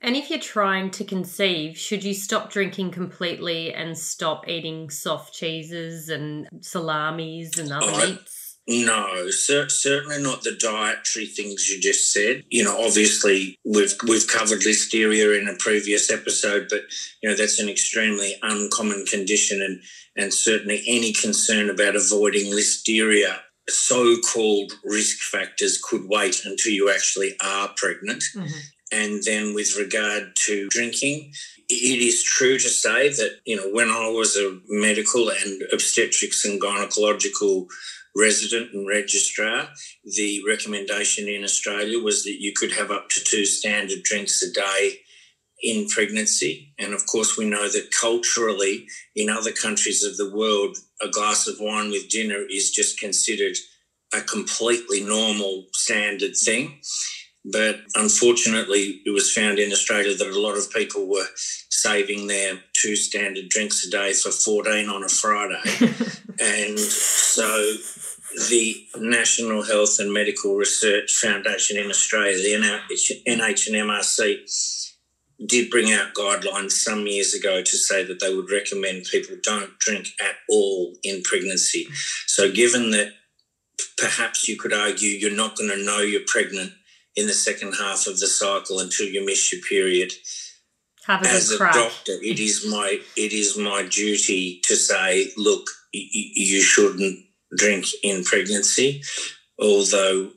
And 0.00 0.16
if 0.16 0.30
you're 0.30 0.38
trying 0.38 0.90
to 0.92 1.04
conceive, 1.04 1.76
should 1.76 2.04
you 2.04 2.14
stop 2.14 2.50
drinking 2.50 2.92
completely 2.92 3.74
and 3.74 3.98
stop 3.98 4.48
eating 4.48 4.90
soft 4.90 5.34
cheeses 5.34 6.08
and 6.08 6.48
salamis 6.60 7.58
and 7.58 7.72
other 7.72 8.06
meats? 8.06 8.37
No, 8.70 9.30
cer- 9.30 9.70
certainly 9.70 10.22
not 10.22 10.42
the 10.42 10.54
dietary 10.54 11.24
things 11.24 11.70
you 11.70 11.80
just 11.80 12.12
said. 12.12 12.44
You 12.50 12.64
know, 12.64 12.84
obviously 12.84 13.56
we've 13.64 13.94
we've 14.06 14.28
covered 14.28 14.60
listeria 14.60 15.40
in 15.40 15.48
a 15.48 15.56
previous 15.56 16.10
episode, 16.10 16.66
but 16.68 16.82
you 17.22 17.30
know 17.30 17.34
that's 17.34 17.58
an 17.58 17.70
extremely 17.70 18.36
uncommon 18.42 19.06
condition, 19.06 19.62
and 19.62 19.82
and 20.16 20.34
certainly 20.34 20.84
any 20.86 21.14
concern 21.14 21.70
about 21.70 21.96
avoiding 21.96 22.52
listeria 22.52 23.38
so-called 23.70 24.72
risk 24.84 25.18
factors 25.30 25.80
could 25.82 26.02
wait 26.06 26.44
until 26.44 26.72
you 26.72 26.90
actually 26.90 27.34
are 27.42 27.70
pregnant. 27.76 28.22
Mm-hmm. 28.34 28.58
And 28.90 29.22
then 29.24 29.54
with 29.54 29.76
regard 29.76 30.32
to 30.46 30.68
drinking, 30.68 31.32
it 31.68 32.00
is 32.00 32.22
true 32.22 32.58
to 32.58 32.68
say 32.68 33.10
that, 33.10 33.40
you 33.44 33.56
know, 33.56 33.68
when 33.70 33.90
I 33.90 34.08
was 34.08 34.36
a 34.36 34.58
medical 34.68 35.28
and 35.28 35.62
obstetrics 35.70 36.44
and 36.46 36.60
gynecological 36.60 37.66
resident 38.18 38.72
and 38.72 38.88
registrar, 38.88 39.68
the 40.04 40.42
recommendation 40.46 41.28
in 41.28 41.44
Australia 41.44 41.98
was 41.98 42.24
that 42.24 42.40
you 42.40 42.52
could 42.56 42.72
have 42.72 42.90
up 42.90 43.08
to 43.10 43.20
two 43.24 43.44
standard 43.44 44.02
drinks 44.02 44.42
a 44.42 44.52
day 44.52 44.98
in 45.62 45.88
pregnancy. 45.88 46.72
And 46.78 46.94
of 46.94 47.06
course, 47.06 47.36
we 47.36 47.48
know 47.48 47.68
that 47.68 47.94
culturally, 47.98 48.86
in 49.14 49.28
other 49.28 49.52
countries 49.52 50.04
of 50.04 50.16
the 50.16 50.30
world, 50.30 50.76
a 51.00 51.08
glass 51.08 51.46
of 51.46 51.56
wine 51.60 51.90
with 51.90 52.08
dinner 52.08 52.44
is 52.48 52.70
just 52.70 52.98
considered 52.98 53.56
a 54.14 54.20
completely 54.20 55.02
normal 55.02 55.66
standard 55.72 56.36
thing. 56.36 56.80
But 57.50 57.80
unfortunately, 57.94 59.00
it 59.06 59.10
was 59.10 59.32
found 59.32 59.58
in 59.58 59.72
Australia 59.72 60.14
that 60.14 60.26
a 60.26 60.40
lot 60.40 60.56
of 60.56 60.70
people 60.70 61.08
were 61.08 61.26
saving 61.70 62.26
their 62.26 62.58
two 62.74 62.96
standard 62.96 63.48
drinks 63.48 63.86
a 63.86 63.90
day 63.90 64.12
for 64.12 64.30
14 64.30 64.88
on 64.88 65.04
a 65.04 65.08
Friday. 65.08 65.60
and 66.40 66.78
so 66.78 67.74
the 68.48 68.86
National 68.96 69.62
Health 69.62 69.98
and 69.98 70.12
Medical 70.12 70.54
Research 70.56 71.14
Foundation 71.14 71.78
in 71.78 71.90
Australia, 71.90 72.36
the 72.36 73.22
NH 73.26 73.66
and 73.66 73.76
MRC, 73.76 74.84
did 75.46 75.70
bring 75.70 75.92
out 75.92 76.14
guidelines 76.14 76.72
some 76.72 77.06
years 77.06 77.32
ago 77.34 77.62
to 77.62 77.76
say 77.76 78.04
that 78.04 78.20
they 78.20 78.34
would 78.34 78.50
recommend 78.50 79.04
people 79.04 79.36
don't 79.42 79.78
drink 79.78 80.08
at 80.20 80.34
all 80.48 80.94
in 81.04 81.22
pregnancy. 81.22 81.86
So, 82.26 82.50
given 82.50 82.90
that 82.90 83.12
perhaps 83.96 84.48
you 84.48 84.56
could 84.56 84.72
argue 84.72 85.10
you're 85.10 85.30
not 85.30 85.56
going 85.56 85.70
to 85.70 85.84
know 85.84 85.98
you're 86.00 86.22
pregnant 86.26 86.72
in 87.16 87.26
the 87.26 87.32
second 87.32 87.74
half 87.74 88.06
of 88.06 88.18
the 88.20 88.26
cycle 88.26 88.78
until 88.78 89.06
you 89.06 89.24
miss 89.24 89.52
your 89.52 89.60
period. 89.62 90.12
Have 91.06 91.24
a 91.24 91.28
As 91.28 91.50
a 91.50 91.56
crack. 91.56 91.74
doctor, 91.74 92.12
it 92.22 92.38
is 92.38 92.66
my 92.68 93.00
it 93.16 93.32
is 93.32 93.56
my 93.56 93.82
duty 93.82 94.60
to 94.64 94.76
say, 94.76 95.30
look, 95.36 95.66
you 95.92 96.60
shouldn't 96.60 97.24
drink 97.56 97.86
in 98.02 98.24
pregnancy. 98.24 99.02
Although, 99.60 100.30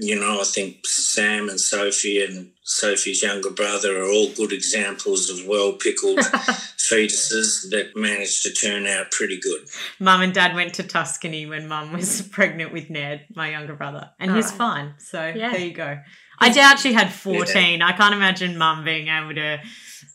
you 0.00 0.18
know, 0.18 0.40
I 0.40 0.44
think 0.44 0.78
Sam 0.86 1.48
and 1.48 1.60
Sophie 1.60 2.24
and 2.24 2.52
Sophie's 2.64 3.22
younger 3.22 3.50
brother 3.50 4.00
are 4.00 4.10
all 4.10 4.30
good 4.32 4.52
examples 4.52 5.28
of 5.30 5.46
well 5.46 5.72
pickled 5.72 6.18
fetuses 6.78 7.68
that 7.70 7.92
managed 7.96 8.42
to 8.44 8.52
turn 8.52 8.86
out 8.86 9.10
pretty 9.10 9.38
good. 9.40 9.62
Mum 9.98 10.22
and 10.22 10.32
Dad 10.34 10.54
went 10.54 10.74
to 10.74 10.82
Tuscany 10.82 11.46
when 11.46 11.68
Mum 11.68 11.92
was 11.92 12.22
pregnant 12.32 12.72
with 12.72 12.90
Ned, 12.90 13.26
my 13.34 13.50
younger 13.50 13.74
brother, 13.74 14.10
and 14.18 14.34
he's 14.34 14.46
Alright. 14.52 14.58
fine. 14.58 14.94
So 14.98 15.32
Yeah. 15.34 15.50
there 15.52 15.60
you 15.60 15.72
go. 15.72 15.98
I 16.42 16.48
doubt 16.50 16.78
she 16.78 16.92
had 16.94 17.12
14. 17.12 17.82
I 17.82 17.92
can't 17.92 18.14
imagine 18.14 18.56
Mum 18.56 18.82
being 18.84 19.08
able 19.08 19.34
to 19.34 19.58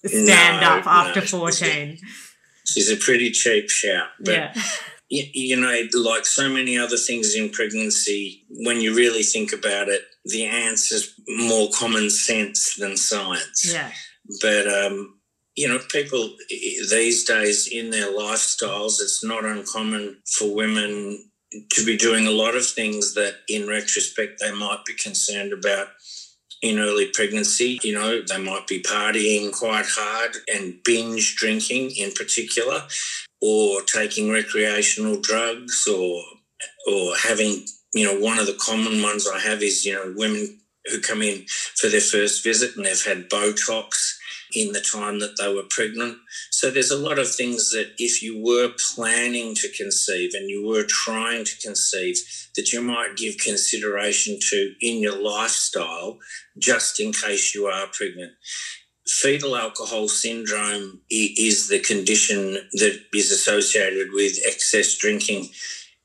stand 0.06 0.62
No, 0.62 0.68
up 0.80 0.88
after 0.88 1.20
no. 1.20 1.26
14. 1.28 2.00
She's 2.66 2.90
a 2.92 2.96
pretty 2.98 3.30
cheap 3.32 3.70
shout. 3.70 4.08
But 4.20 4.34
Yeah. 4.34 4.54
you, 5.10 5.26
you 5.34 5.56
know, 5.60 5.82
like 6.00 6.26
so 6.26 6.50
many 6.50 6.78
other 6.78 6.98
things 6.98 7.36
in 7.36 7.50
pregnancy, 7.50 8.46
when 8.50 8.82
you 8.82 8.96
really 8.96 9.24
think 9.24 9.54
about 9.54 9.88
it, 9.88 10.02
the 10.26 10.46
answer's 10.46 11.13
more 11.28 11.70
common 11.78 12.10
sense 12.10 12.76
than 12.76 12.98
science. 12.98 13.72
Yeah. 13.72 13.91
But, 14.41 14.68
um, 14.68 15.20
you 15.56 15.68
know, 15.68 15.80
people 15.89 16.36
these 16.50 17.24
days 17.24 17.70
in 17.72 17.91
their 17.91 18.12
lifestyles, 18.12 19.02
it's 19.02 19.24
not 19.24 19.46
uncommon 19.46 20.18
for 20.38 20.54
women 20.54 21.32
to 21.72 21.86
be 21.86 21.96
doing 21.96 22.28
a 22.28 22.32
lot 22.32 22.56
of 22.56 22.65
things 22.65 23.13
that 23.13 23.36
in 23.48 23.68
retrospect 23.68 24.39
they 24.41 24.52
might 24.52 24.84
be 24.86 24.94
concerned 24.94 25.54
about 25.54 25.88
in 26.62 26.80
early 26.80 27.10
pregnancy. 27.13 27.80
You 27.84 27.94
know, 27.94 28.22
they 28.22 28.39
might 28.39 28.68
be 28.68 28.82
partying 28.82 29.54
quite 29.54 29.86
hard 29.88 30.36
and 30.54 30.84
binge 30.84 31.36
drinking 31.36 31.91
in 31.91 32.12
particular, 32.12 32.84
or 33.41 33.82
taking 33.82 34.32
recreational 34.32 35.19
drugs, 35.21 35.88
or 35.88 36.24
or 36.88 37.15
having 37.15 37.65
you 37.93 38.06
know 38.06 38.19
one 38.19 38.39
of 38.39 38.48
the 38.48 38.60
common 38.60 39.02
ones 39.02 39.28
I 39.28 39.39
have 39.39 39.62
is 39.62 39.86
you 39.86 39.93
know 39.93 40.13
women 40.15 40.60
who 40.86 41.02
come 41.02 41.21
in 41.21 41.45
for 41.76 41.88
their 41.88 42.02
first 42.02 42.43
visit 42.43 42.76
and 42.76 42.86
they've 42.86 43.06
had 43.06 43.30
Botox 43.30 44.17
in 44.54 44.71
the 44.71 44.82
time 44.82 45.19
that 45.19 45.36
they 45.39 45.54
were 45.54 45.65
pregnant. 45.69 46.17
So 46.52 46.69
there's 46.69 46.91
a 46.91 46.98
lot 46.98 47.19
of 47.19 47.34
things 47.34 47.71
that 47.71 47.93
if 47.98 48.21
you 48.21 48.41
were 48.41 48.71
planning 48.95 49.56
to 49.56 49.71
conceive 49.76 50.32
and 50.34 50.50
you 50.50 50.65
were 50.65 50.86
trying 50.88 51.43
to 51.45 51.58
conceive, 51.62 52.17
that 52.56 52.71
you 52.71 52.82
might 52.82 53.17
give 53.17 53.38
consideration 53.38 54.38
to 54.50 54.74
in 54.82 55.00
your 55.00 55.21
lifestyle 55.21 56.19
just 56.58 57.00
in 57.00 57.12
case 57.12 57.54
you 57.54 57.65
are 57.65 57.88
pregnant. 57.91 58.34
Fetal 59.08 59.56
alcohol 59.56 60.08
syndrome 60.08 61.02
is 61.10 61.68
the 61.68 61.80
condition 61.80 62.54
that 62.74 63.00
is 63.13 63.32
associated 63.32 64.12
with 64.12 64.38
excess 64.46 64.98
drinking 64.98 65.50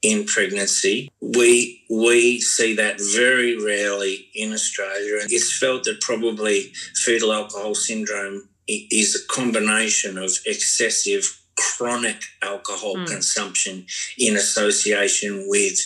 in 0.03 0.25
pregnancy. 0.27 1.11
We 1.21 1.85
we 1.89 2.41
see 2.41 2.75
that 2.75 3.01
very 3.01 3.57
rarely 3.57 4.29
in 4.35 4.53
Australia. 4.53 5.19
and 5.23 5.33
It's 5.33 5.57
felt 5.57 5.85
that 5.85 6.01
probably 6.03 6.73
fetal 6.95 7.33
alcohol 7.33 7.75
syndrome 7.75 8.49
is 8.67 9.15
a 9.17 9.27
combination 9.33 10.19
of 10.19 10.31
excessive 10.47 11.25
chronic 11.57 12.23
alcohol 12.43 12.97
Mm. 12.97 13.07
consumption 13.07 13.87
in 14.19 14.37
association 14.37 15.45
with 15.49 15.79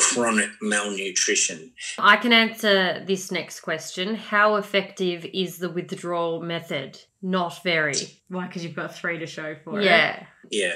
chronic 0.00 0.50
malnutrition. 0.60 1.72
I 1.98 2.16
can 2.16 2.32
answer 2.32 3.04
this 3.06 3.30
next 3.30 3.60
question. 3.60 4.14
How 4.14 4.56
effective 4.56 5.26
is 5.32 5.58
the 5.58 5.70
withdrawal 5.70 6.42
method? 6.42 7.00
Not 7.22 7.62
very. 7.62 7.94
Why? 8.28 8.46
Because 8.46 8.64
you've 8.64 8.76
got 8.76 8.94
three 8.94 9.18
to 9.18 9.26
show 9.26 9.56
for 9.64 9.80
it. 9.80 9.84
Yeah. 9.84 10.24
Yeah. 10.50 10.74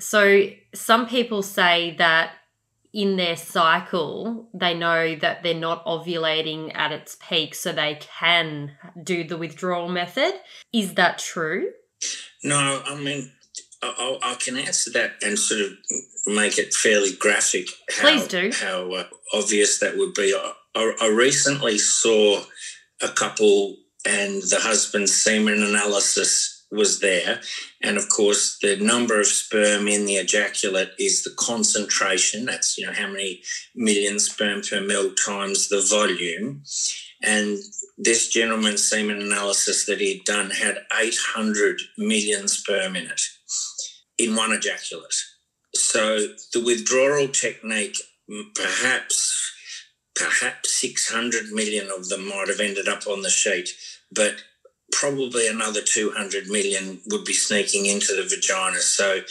So 0.00 0.48
some 0.74 1.06
people 1.06 1.42
say 1.42 1.94
that 1.98 2.32
in 2.92 3.16
their 3.16 3.36
cycle, 3.36 4.48
they 4.52 4.74
know 4.74 5.16
that 5.16 5.42
they're 5.42 5.54
not 5.54 5.84
ovulating 5.86 6.76
at 6.76 6.92
its 6.92 7.16
peak, 7.26 7.54
so 7.54 7.72
they 7.72 7.98
can 8.00 8.72
do 9.02 9.24
the 9.24 9.38
withdrawal 9.38 9.88
method. 9.88 10.34
Is 10.72 10.94
that 10.94 11.18
true? 11.18 11.70
No, 12.44 12.82
I 12.84 12.94
mean, 12.96 13.32
I, 13.82 14.18
I 14.22 14.32
I 14.32 14.34
can 14.36 14.56
answer 14.56 14.90
that 14.92 15.14
and 15.22 15.38
sort 15.38 15.60
of 15.60 15.72
make 16.26 16.58
it 16.58 16.74
fairly 16.74 17.12
graphic. 17.14 17.66
How, 17.90 18.08
Please 18.08 18.28
do. 18.28 18.50
How 18.54 18.92
uh, 18.92 19.04
obvious 19.34 19.78
that 19.80 19.96
would 19.96 20.14
be. 20.14 20.34
I, 20.34 20.52
I, 20.74 20.96
I 21.02 21.08
recently 21.08 21.78
saw 21.78 22.42
a 23.02 23.08
couple, 23.08 23.76
and 24.06 24.42
the 24.42 24.60
husband's 24.60 25.14
semen 25.14 25.62
analysis 25.62 26.64
was 26.70 27.00
there, 27.00 27.40
and 27.82 27.98
of 27.98 28.08
course, 28.08 28.58
the 28.62 28.76
number 28.76 29.20
of 29.20 29.26
sperm 29.26 29.88
in 29.88 30.06
the 30.06 30.16
ejaculate 30.16 30.92
is 30.98 31.22
the 31.22 31.34
concentration. 31.38 32.46
That's 32.46 32.78
you 32.78 32.86
know 32.86 32.92
how 32.92 33.08
many 33.08 33.42
million 33.74 34.18
sperm 34.18 34.62
per 34.62 34.80
mil 34.80 35.12
times 35.14 35.68
the 35.68 35.84
volume, 35.90 36.62
and 37.22 37.58
this 37.98 38.28
gentleman's 38.28 38.88
semen 38.88 39.20
analysis 39.20 39.84
that 39.86 40.00
he'd 40.00 40.24
done 40.24 40.50
had 40.50 40.78
800 40.98 41.80
million 41.98 42.48
sperm 42.48 42.96
in 42.96 43.04
it 43.04 43.20
in 44.18 44.36
one 44.36 44.52
ejaculate. 44.52 45.14
So 45.74 46.18
the 46.52 46.62
withdrawal 46.64 47.28
technique, 47.28 47.96
perhaps, 48.54 49.52
perhaps 50.14 50.80
600 50.80 51.50
million 51.52 51.88
of 51.96 52.08
them 52.08 52.28
might 52.28 52.48
have 52.48 52.60
ended 52.60 52.88
up 52.88 53.06
on 53.06 53.22
the 53.22 53.30
sheet, 53.30 53.70
but 54.14 54.42
probably 54.92 55.48
another 55.48 55.80
200 55.80 56.48
million 56.48 57.00
would 57.06 57.24
be 57.24 57.32
sneaking 57.32 57.86
into 57.86 58.14
the 58.14 58.28
vagina. 58.28 58.80
So 58.80 59.14
it, 59.14 59.24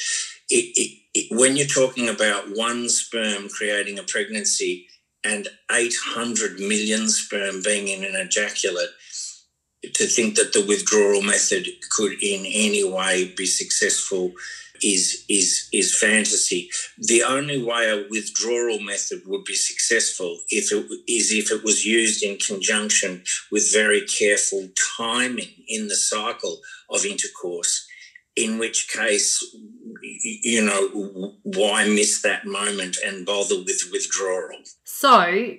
it, 0.49 0.97
it, 1.13 1.37
when 1.37 1.55
you're 1.55 1.67
talking 1.67 2.09
about 2.09 2.55
one 2.55 2.89
sperm 2.89 3.47
creating 3.49 3.99
a 3.99 4.03
pregnancy 4.03 4.87
and 5.23 5.47
800 5.71 6.59
million 6.59 7.07
sperm 7.07 7.61
being 7.63 7.87
in 7.87 8.03
an 8.03 8.15
ejaculate, 8.15 8.89
to 9.83 10.05
think 10.05 10.35
that 10.35 10.53
the 10.53 10.65
withdrawal 10.67 11.21
method 11.21 11.67
could 11.89 12.13
in 12.21 12.45
any 12.45 12.83
way 12.83 13.33
be 13.35 13.45
successful 13.45 14.31
is 14.83 15.25
is 15.29 15.69
is 15.71 15.97
fantasy. 15.97 16.69
The 16.97 17.23
only 17.23 17.61
way 17.61 17.89
a 17.89 18.05
withdrawal 18.09 18.79
method 18.79 19.21
would 19.25 19.43
be 19.45 19.55
successful 19.55 20.39
if 20.49 20.71
it 20.71 20.85
is 21.07 21.31
if 21.31 21.51
it 21.51 21.63
was 21.63 21.85
used 21.85 22.23
in 22.23 22.37
conjunction 22.37 23.23
with 23.51 23.71
very 23.71 24.01
careful 24.05 24.69
timing 24.97 25.53
in 25.67 25.87
the 25.87 25.95
cycle 25.95 26.59
of 26.89 27.05
intercourse. 27.05 27.87
In 28.33 28.59
which 28.59 28.87
case, 28.87 29.43
you 30.01 30.63
know, 30.63 31.33
why 31.43 31.85
miss 31.85 32.21
that 32.21 32.45
moment 32.45 32.95
and 33.05 33.25
bother 33.25 33.57
with 33.57 33.89
withdrawal? 33.91 34.61
So, 34.85 35.55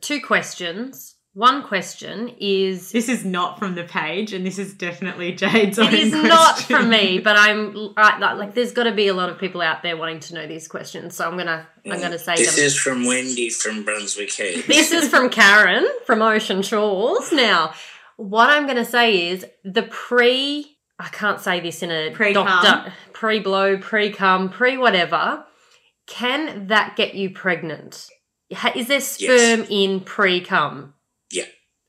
two 0.00 0.20
questions. 0.20 1.13
One 1.34 1.64
question 1.64 2.30
is 2.38 2.92
This 2.92 3.08
is 3.08 3.24
not 3.24 3.58
from 3.58 3.74
the 3.74 3.82
page, 3.82 4.32
and 4.32 4.46
this 4.46 4.56
is 4.56 4.72
definitely 4.74 5.32
Jade's 5.32 5.78
It 5.78 5.86
own 5.86 5.92
is 5.94 6.12
not 6.12 6.60
from 6.60 6.88
me, 6.88 7.18
but 7.18 7.36
I'm 7.36 7.92
I, 7.96 8.18
like, 8.18 8.38
like 8.38 8.54
there's 8.54 8.70
got 8.72 8.84
to 8.84 8.92
be 8.92 9.08
a 9.08 9.14
lot 9.14 9.28
of 9.30 9.38
people 9.38 9.60
out 9.60 9.82
there 9.82 9.96
wanting 9.96 10.20
to 10.20 10.34
know 10.34 10.46
these 10.46 10.68
questions, 10.68 11.16
so 11.16 11.28
I'm 11.28 11.36
gonna 11.36 11.66
I'm 11.84 12.00
gonna 12.00 12.20
say 12.20 12.36
This 12.36 12.54
them. 12.54 12.64
is 12.64 12.78
from 12.78 13.04
Wendy 13.04 13.50
from 13.50 13.82
Brunswick 13.84 14.32
Head. 14.32 14.62
this 14.68 14.92
is 14.92 15.08
from 15.08 15.28
Karen 15.28 15.84
from 16.06 16.22
Ocean 16.22 16.62
Shores. 16.62 17.32
Now, 17.32 17.74
what 18.16 18.48
I'm 18.48 18.66
gonna 18.68 18.84
say 18.84 19.28
is 19.30 19.44
the 19.64 19.82
pre. 19.82 20.70
I 21.00 21.08
can't 21.08 21.40
say 21.40 21.58
this 21.58 21.82
in 21.82 21.90
a 21.90 22.12
Pre-cum. 22.12 22.46
doctor 22.46 22.92
pre 23.12 23.40
blow 23.40 23.76
pre 23.78 24.10
cum 24.12 24.50
pre 24.50 24.78
whatever. 24.78 25.44
Can 26.06 26.68
that 26.68 26.94
get 26.94 27.14
you 27.16 27.30
pregnant? 27.30 28.06
Is 28.76 28.86
there 28.86 29.00
sperm 29.00 29.66
in 29.68 29.98
pre 29.98 30.40
cum? 30.40 30.93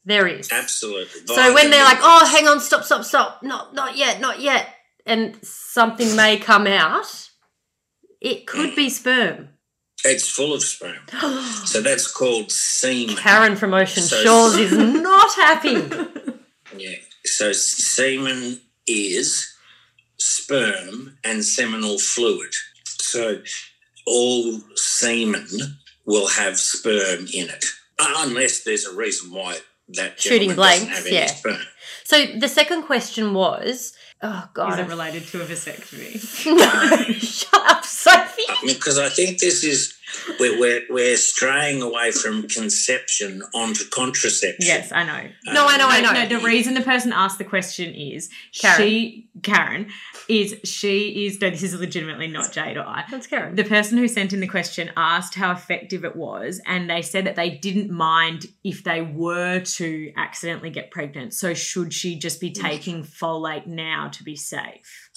There 0.06 0.28
is. 0.28 0.52
Absolutely. 0.52 1.26
So 1.26 1.54
when 1.54 1.72
they're 1.72 1.84
like, 1.84 1.98
"Oh, 2.02 2.28
hang 2.32 2.48
on, 2.48 2.60
stop, 2.60 2.84
stop, 2.84 3.04
stop, 3.04 3.42
not, 3.44 3.74
not 3.74 3.98
yet, 3.98 4.22
not 4.22 4.40
yet," 4.40 4.68
and 5.06 5.38
something 5.44 6.16
may 6.16 6.38
come 6.38 6.68
out, 6.68 7.30
it 8.22 8.46
could 8.46 8.76
be 8.76 8.90
sperm. 8.90 9.50
it's 10.04 10.30
full 10.30 10.54
of 10.54 10.62
sperm. 10.64 11.00
So 11.66 11.82
that's 11.82 12.12
called 12.12 12.52
semen. 12.52 13.16
Karen 13.16 13.56
from 13.56 13.74
Ocean 13.74 14.04
So- 14.04 14.24
Shores 14.24 14.56
is 14.58 14.72
not 14.78 15.34
happy. 15.36 15.82
Yeah. 16.78 16.98
So 17.24 17.52
semen 17.54 18.60
is 18.86 19.56
sperm 20.18 21.18
and 21.24 21.44
seminal 21.44 21.98
fluid. 22.00 22.54
So 22.84 23.42
all 24.06 24.60
semen 24.76 25.48
will 26.06 26.28
have 26.28 26.58
sperm 26.60 27.28
in 27.34 27.50
it, 27.50 27.66
unless 28.00 28.64
there's 28.64 28.86
a 28.86 28.94
reason 28.96 29.32
why 29.32 29.60
that 29.90 30.20
Shooting 30.20 30.56
blanks, 30.56 30.98
have 30.98 31.08
yeah. 31.12 31.28
sperm. 31.28 31.58
So 32.04 32.26
the 32.38 32.48
second 32.48 32.84
question 32.84 33.34
was, 33.34 33.94
oh 34.22 34.44
Is 34.44 34.50
god, 34.54 34.80
it 34.80 34.88
related 34.88 35.28
to 35.28 35.42
a 35.42 35.46
vasectomy? 35.46 36.46
no, 36.46 37.14
shut 37.14 37.72
up, 37.72 37.84
Sophie. 37.84 38.44
because 38.66 38.98
I 38.98 39.10
think 39.10 39.40
this 39.40 39.64
is 39.64 39.94
we're, 40.40 40.60
we're, 40.60 40.82
we're 40.90 41.18
straying 41.18 41.82
away 41.82 42.12
from 42.12 42.48
conception 42.48 43.44
onto 43.54 43.86
contraception. 43.90 44.58
yes, 44.60 44.92
I 44.92 45.04
know. 45.04 45.54
No, 45.54 45.68
I 45.68 45.78
know, 45.78 45.88
I 45.88 46.02
know. 46.02 46.14
No, 46.14 46.40
the 46.40 46.46
reason 46.46 46.74
the 46.74 46.82
person 46.82 47.14
asked 47.14 47.38
the 47.38 47.44
question 47.44 47.94
is 47.94 48.30
Karen. 48.54 48.78
she, 48.78 49.30
Karen, 49.44 49.88
is 50.28 50.56
she 50.64 51.26
is, 51.26 51.40
no, 51.40 51.50
this 51.50 51.64
is 51.64 51.76
legitimately 51.76 52.28
not 52.28 52.52
Jade 52.52 52.78
or 52.78 52.84
I. 52.84 53.06
That's 53.10 53.28
Karen. 53.28 53.56
The 53.56 53.64
person 53.64 53.98
who 53.98 54.08
sent 54.08 54.34
in 54.34 54.40
the 54.40 54.48
question 54.48 54.92
asked 54.98 55.36
how 55.36 55.52
effective 55.52 56.04
it 56.04 56.16
was, 56.16 56.62
and 56.66 56.90
they 56.90 57.02
said 57.02 57.26
that 57.26 57.36
they 57.36 57.52
didn't 57.52 57.92
mind 57.92 58.48
if 58.64 58.84
they 58.84 59.02
were 59.02 59.60
to 59.60 60.14
accidentally 60.18 60.70
get 60.70 60.92
pregnant. 60.92 61.34
So, 61.34 61.54
should 61.54 61.94
she 61.94 62.18
just 62.18 62.40
be 62.40 62.52
mm. 62.52 62.62
taking 62.62 63.04
folate 63.04 63.68
now 63.68 64.10
to 64.10 64.24
be 64.24 64.36
safe? 64.36 65.10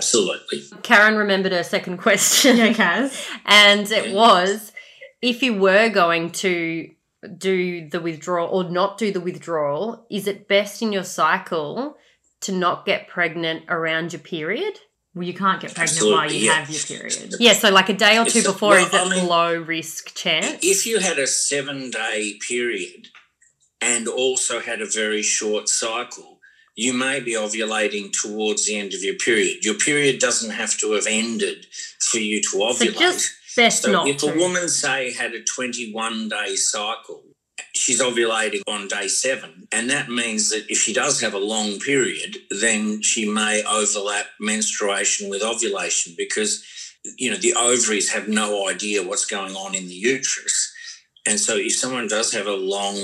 Absolutely. 0.00 0.62
Karen 0.82 1.16
remembered 1.16 1.52
her 1.52 1.62
second 1.62 1.98
question. 1.98 2.56
Yeah, 2.56 2.72
Kaz. 2.72 3.28
and 3.44 3.90
it 3.90 4.14
was 4.14 4.72
if 5.20 5.42
you 5.42 5.54
were 5.58 5.90
going 5.90 6.30
to 6.30 6.90
do 7.36 7.88
the 7.90 8.00
withdrawal 8.00 8.48
or 8.48 8.70
not 8.70 8.96
do 8.96 9.12
the 9.12 9.20
withdrawal, 9.20 10.06
is 10.10 10.26
it 10.26 10.48
best 10.48 10.80
in 10.80 10.90
your 10.92 11.04
cycle 11.04 11.96
to 12.40 12.52
not 12.52 12.86
get 12.86 13.08
pregnant 13.08 13.64
around 13.68 14.14
your 14.14 14.20
period? 14.20 14.78
Well, 15.14 15.24
you 15.26 15.34
can't 15.34 15.60
get 15.60 15.74
pregnant 15.74 15.90
Absolutely, 15.98 16.16
while 16.18 16.32
you 16.32 16.46
yeah. 16.46 16.52
have 16.64 16.70
your 16.70 16.98
period. 16.98 17.34
Yeah, 17.38 17.52
so 17.52 17.70
like 17.70 17.88
a 17.90 17.94
day 17.94 18.16
or 18.16 18.24
two 18.24 18.38
It's 18.38 18.48
a- 18.48 18.52
before 18.52 18.70
well, 18.70 18.86
is 18.86 18.94
it 18.94 19.00
I 19.00 19.08
mean- 19.10 19.26
low 19.26 19.54
risk 19.58 20.14
chance? 20.14 20.60
If 20.62 20.86
you 20.86 21.00
had 21.00 21.18
a 21.18 21.26
seven 21.26 21.90
day 21.90 22.38
period 22.48 23.08
and 23.82 24.08
also 24.08 24.60
had 24.60 24.80
a 24.80 24.86
very 24.86 25.20
short 25.22 25.68
cycle, 25.68 26.29
you 26.80 26.94
may 26.94 27.20
be 27.20 27.34
ovulating 27.34 28.10
towards 28.10 28.64
the 28.64 28.78
end 28.78 28.94
of 28.94 29.02
your 29.02 29.16
period. 29.16 29.62
Your 29.62 29.74
period 29.74 30.18
doesn't 30.18 30.52
have 30.52 30.78
to 30.78 30.92
have 30.92 31.06
ended 31.06 31.66
for 32.00 32.16
you 32.18 32.40
to 32.40 32.56
ovulate. 32.56 32.94
So 32.94 33.00
just 33.00 33.30
best 33.54 33.82
So 33.82 33.92
not 33.92 34.08
if 34.08 34.16
to. 34.18 34.32
a 34.32 34.38
woman, 34.38 34.66
say, 34.66 35.12
had 35.12 35.34
a 35.34 35.42
21 35.42 36.30
day 36.30 36.56
cycle, 36.56 37.22
she's 37.74 38.00
ovulating 38.00 38.62
on 38.66 38.88
day 38.88 39.08
seven. 39.08 39.68
And 39.70 39.90
that 39.90 40.08
means 40.08 40.48
that 40.48 40.70
if 40.70 40.78
she 40.78 40.94
does 40.94 41.20
have 41.20 41.34
a 41.34 41.38
long 41.38 41.78
period, 41.80 42.38
then 42.62 43.02
she 43.02 43.30
may 43.30 43.62
overlap 43.64 44.26
menstruation 44.40 45.28
with 45.28 45.42
ovulation 45.42 46.14
because, 46.16 46.64
you 47.18 47.30
know, 47.30 47.36
the 47.36 47.52
ovaries 47.58 48.10
have 48.10 48.26
no 48.26 48.70
idea 48.70 49.06
what's 49.06 49.26
going 49.26 49.54
on 49.54 49.74
in 49.74 49.86
the 49.86 49.94
uterus. 49.94 50.72
And 51.26 51.38
so 51.38 51.56
if 51.56 51.76
someone 51.76 52.08
does 52.08 52.32
have 52.32 52.46
a 52.46 52.56
long 52.56 52.96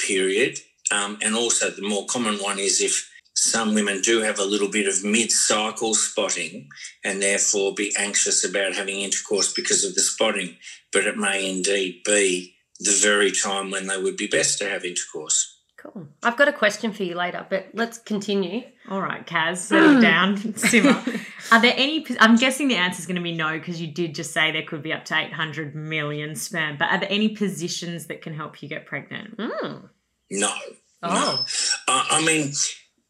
period, 0.00 0.58
um, 0.92 1.18
and 1.22 1.34
also 1.34 1.70
the 1.70 1.86
more 1.86 2.06
common 2.06 2.36
one 2.36 2.58
is 2.58 2.80
if 2.80 3.08
some 3.34 3.74
women 3.74 4.00
do 4.02 4.20
have 4.20 4.38
a 4.38 4.44
little 4.44 4.68
bit 4.68 4.86
of 4.86 5.02
mid-cycle 5.02 5.94
spotting 5.94 6.68
and 7.02 7.22
therefore 7.22 7.74
be 7.74 7.92
anxious 7.98 8.44
about 8.44 8.74
having 8.74 9.00
intercourse 9.00 9.52
because 9.52 9.84
of 9.84 9.94
the 9.94 10.02
spotting, 10.02 10.56
but 10.92 11.06
it 11.06 11.16
may 11.16 11.48
indeed 11.48 12.02
be 12.04 12.54
the 12.78 12.98
very 13.02 13.32
time 13.32 13.70
when 13.70 13.86
they 13.86 14.00
would 14.00 14.16
be 14.16 14.26
best 14.26 14.58
to 14.58 14.68
have 14.68 14.84
intercourse. 14.84 15.60
Cool. 15.78 16.06
I've 16.22 16.36
got 16.36 16.46
a 16.46 16.52
question 16.52 16.92
for 16.92 17.02
you 17.02 17.16
later, 17.16 17.44
but 17.48 17.68
let's 17.72 17.98
continue. 17.98 18.62
All 18.88 19.00
right, 19.00 19.26
Kaz, 19.26 19.56
settle 19.56 20.00
down, 20.00 20.36
simmer. 20.56 21.02
Are 21.50 21.60
there 21.60 21.74
any? 21.76 22.06
I'm 22.20 22.36
guessing 22.36 22.68
the 22.68 22.76
answer 22.76 23.00
is 23.00 23.06
going 23.06 23.16
to 23.16 23.22
be 23.22 23.34
no 23.34 23.58
because 23.58 23.80
you 23.80 23.88
did 23.88 24.14
just 24.14 24.32
say 24.32 24.52
there 24.52 24.62
could 24.62 24.82
be 24.82 24.92
up 24.92 25.04
to 25.06 25.16
800 25.16 25.74
million 25.74 26.36
sperm. 26.36 26.76
But 26.78 26.90
are 26.90 27.00
there 27.00 27.10
any 27.10 27.30
positions 27.30 28.06
that 28.06 28.22
can 28.22 28.32
help 28.32 28.62
you 28.62 28.68
get 28.68 28.86
pregnant? 28.86 29.36
Mm. 29.38 29.88
No. 30.30 30.54
Oh. 31.02 31.44
I 31.88 32.06
I 32.12 32.24
mean, 32.24 32.52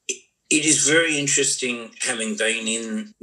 it- 0.08 0.22
it 0.50 0.64
is 0.66 0.86
very 0.86 1.18
interesting 1.18 1.90
having 2.02 2.36
been 2.36 2.68
in 2.68 3.14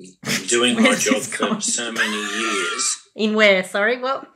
doing 0.48 0.82
my 0.82 0.96
job 0.96 1.22
for 1.22 1.62
so 1.62 1.92
many 1.92 2.18
years. 2.18 2.98
In 3.16 3.34
where? 3.36 3.64
Sorry, 3.64 3.98
what? 4.00 4.28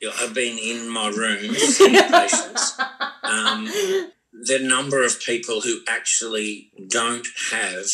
Yeah, 0.00 0.10
I've 0.18 0.34
been 0.34 0.58
in 0.58 0.88
my 0.88 1.08
room 1.08 1.54
seeing 1.54 1.94
patients. 1.94 2.72
Um, 3.22 3.66
the 4.32 4.58
number 4.60 5.02
of 5.04 5.20
people 5.20 5.60
who 5.62 5.80
actually 5.88 6.70
don't 6.88 7.26
have 7.52 7.86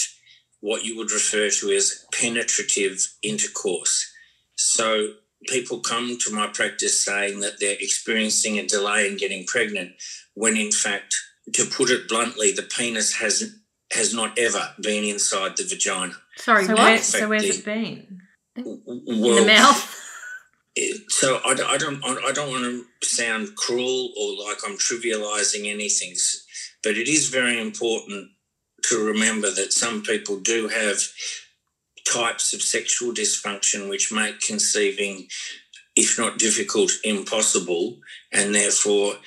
what 0.61 0.85
you 0.85 0.97
would 0.97 1.13
refer 1.13 1.51
to 1.51 1.71
as 1.71 2.07
penetrative 2.13 2.99
intercourse. 3.23 4.11
So 4.57 5.15
people 5.47 5.81
come 5.81 6.19
to 6.19 6.33
my 6.33 6.47
practice 6.49 7.05
saying 7.05 7.41
that 7.41 7.61
they're 7.61 7.77
experiencing 7.81 8.59
a 8.59 8.67
delay 8.67 9.07
in 9.09 9.17
getting 9.17 9.45
pregnant, 9.47 9.93
when 10.35 10.57
in 10.57 10.73
fact, 10.73 11.15
to 11.55 11.65
put 11.67 11.91
it 11.91 12.09
bluntly, 12.09 12.53
the 12.53 12.63
penis 12.63 13.15
has 13.17 13.55
has 13.93 14.15
not 14.15 14.39
ever 14.39 14.75
been 14.81 15.05
inside 15.05 15.57
the 15.57 15.65
vagina. 15.65 16.15
Sorry, 16.39 16.65
So, 16.65 16.73
what? 16.73 16.79
where, 16.79 16.95
In 16.97 17.03
so 17.03 17.29
where's 17.29 17.43
the- 17.43 17.49
it 17.51 17.65
been? 17.65 18.21
In 18.57 19.21
the 19.37 19.45
mouth? 19.47 19.99
it- 20.75 21.11
so 21.11 21.41
I, 21.45 21.53
don't- 21.55 21.69
I 21.69 21.77
don't 21.77 22.03
I 22.05 22.33
don't 22.33 22.51
want 22.51 22.65
to 22.65 23.07
sound 23.07 23.55
cruel 23.57 24.13
or 24.17 24.47
like 24.49 24.59
I'm 24.67 24.79
trivializing 24.79 25.67
anything, 25.67 26.15
but 26.83 26.97
it 26.97 27.09
is 27.09 27.29
very 27.29 27.61
important 27.61 28.31
to 28.89 28.99
remember 29.05 29.51
that 29.51 29.73
some 29.73 30.03
people 30.03 30.41
do 30.41 30.69
have 30.69 30.99
types 32.11 32.53
of 32.53 32.63
sexual 32.63 33.13
dysfunction 33.13 33.89
which 33.89 34.11
make 34.11 34.41
conceiving, 34.41 35.29
if 35.95 36.19
not 36.19 36.39
difficult, 36.39 36.91
impossible, 37.05 38.01
and 38.33 38.55
therefore. 38.55 39.19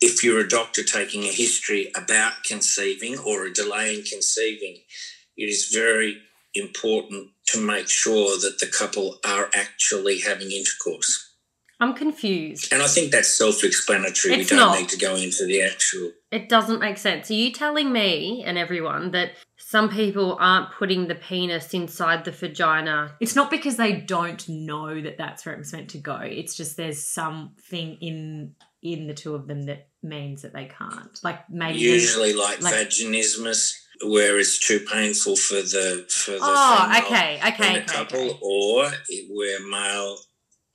If 0.00 0.22
you're 0.22 0.40
a 0.40 0.48
doctor 0.48 0.82
taking 0.82 1.24
a 1.24 1.32
history 1.32 1.90
about 1.96 2.44
conceiving 2.44 3.18
or 3.18 3.44
a 3.44 3.52
delay 3.52 3.96
in 3.96 4.04
conceiving, 4.04 4.76
it 5.36 5.44
is 5.44 5.70
very 5.72 6.18
important 6.54 7.30
to 7.46 7.60
make 7.60 7.88
sure 7.88 8.38
that 8.40 8.58
the 8.60 8.66
couple 8.66 9.18
are 9.26 9.50
actually 9.54 10.20
having 10.20 10.50
intercourse. 10.52 11.28
I'm 11.80 11.94
confused. 11.94 12.72
And 12.72 12.82
I 12.82 12.88
think 12.88 13.12
that's 13.12 13.32
self 13.32 13.62
explanatory. 13.62 14.36
We 14.36 14.44
don't 14.44 14.58
not. 14.58 14.78
need 14.80 14.88
to 14.88 14.98
go 14.98 15.14
into 15.14 15.46
the 15.46 15.62
actual. 15.62 16.10
It 16.32 16.48
doesn't 16.48 16.80
make 16.80 16.98
sense. 16.98 17.30
Are 17.30 17.34
you 17.34 17.52
telling 17.52 17.92
me 17.92 18.42
and 18.44 18.58
everyone 18.58 19.12
that 19.12 19.32
some 19.56 19.88
people 19.88 20.36
aren't 20.40 20.72
putting 20.72 21.06
the 21.06 21.14
penis 21.14 21.72
inside 21.74 22.24
the 22.24 22.32
vagina? 22.32 23.12
It's 23.20 23.36
not 23.36 23.48
because 23.50 23.76
they 23.76 23.92
don't 23.92 24.48
know 24.48 25.00
that 25.00 25.18
that's 25.18 25.46
where 25.46 25.54
it's 25.54 25.72
meant 25.72 25.90
to 25.90 25.98
go. 25.98 26.16
It's 26.16 26.56
just 26.56 26.76
there's 26.76 27.06
something 27.06 27.96
in 28.00 28.56
in 28.82 29.06
the 29.06 29.14
two 29.14 29.34
of 29.34 29.46
them 29.46 29.62
that 29.66 29.88
means 30.02 30.42
that 30.42 30.52
they 30.52 30.66
can't. 30.66 31.18
Like 31.22 31.48
maybe 31.50 31.78
Usually, 31.78 32.32
like, 32.32 32.60
like- 32.62 32.74
vaginismus, 32.74 33.72
where 34.04 34.38
it's 34.38 34.64
too 34.64 34.80
painful 34.80 35.34
for 35.36 35.56
the 35.56 36.06
for 36.08 36.32
the 36.32 36.38
Oh, 36.40 37.02
okay, 37.04 37.40
okay, 37.44 37.70
in 37.70 37.76
a 37.76 37.78
okay, 37.78 37.86
couple, 37.86 38.20
okay. 38.20 38.38
or 38.40 38.90
where 39.30 39.66
male 39.68 40.18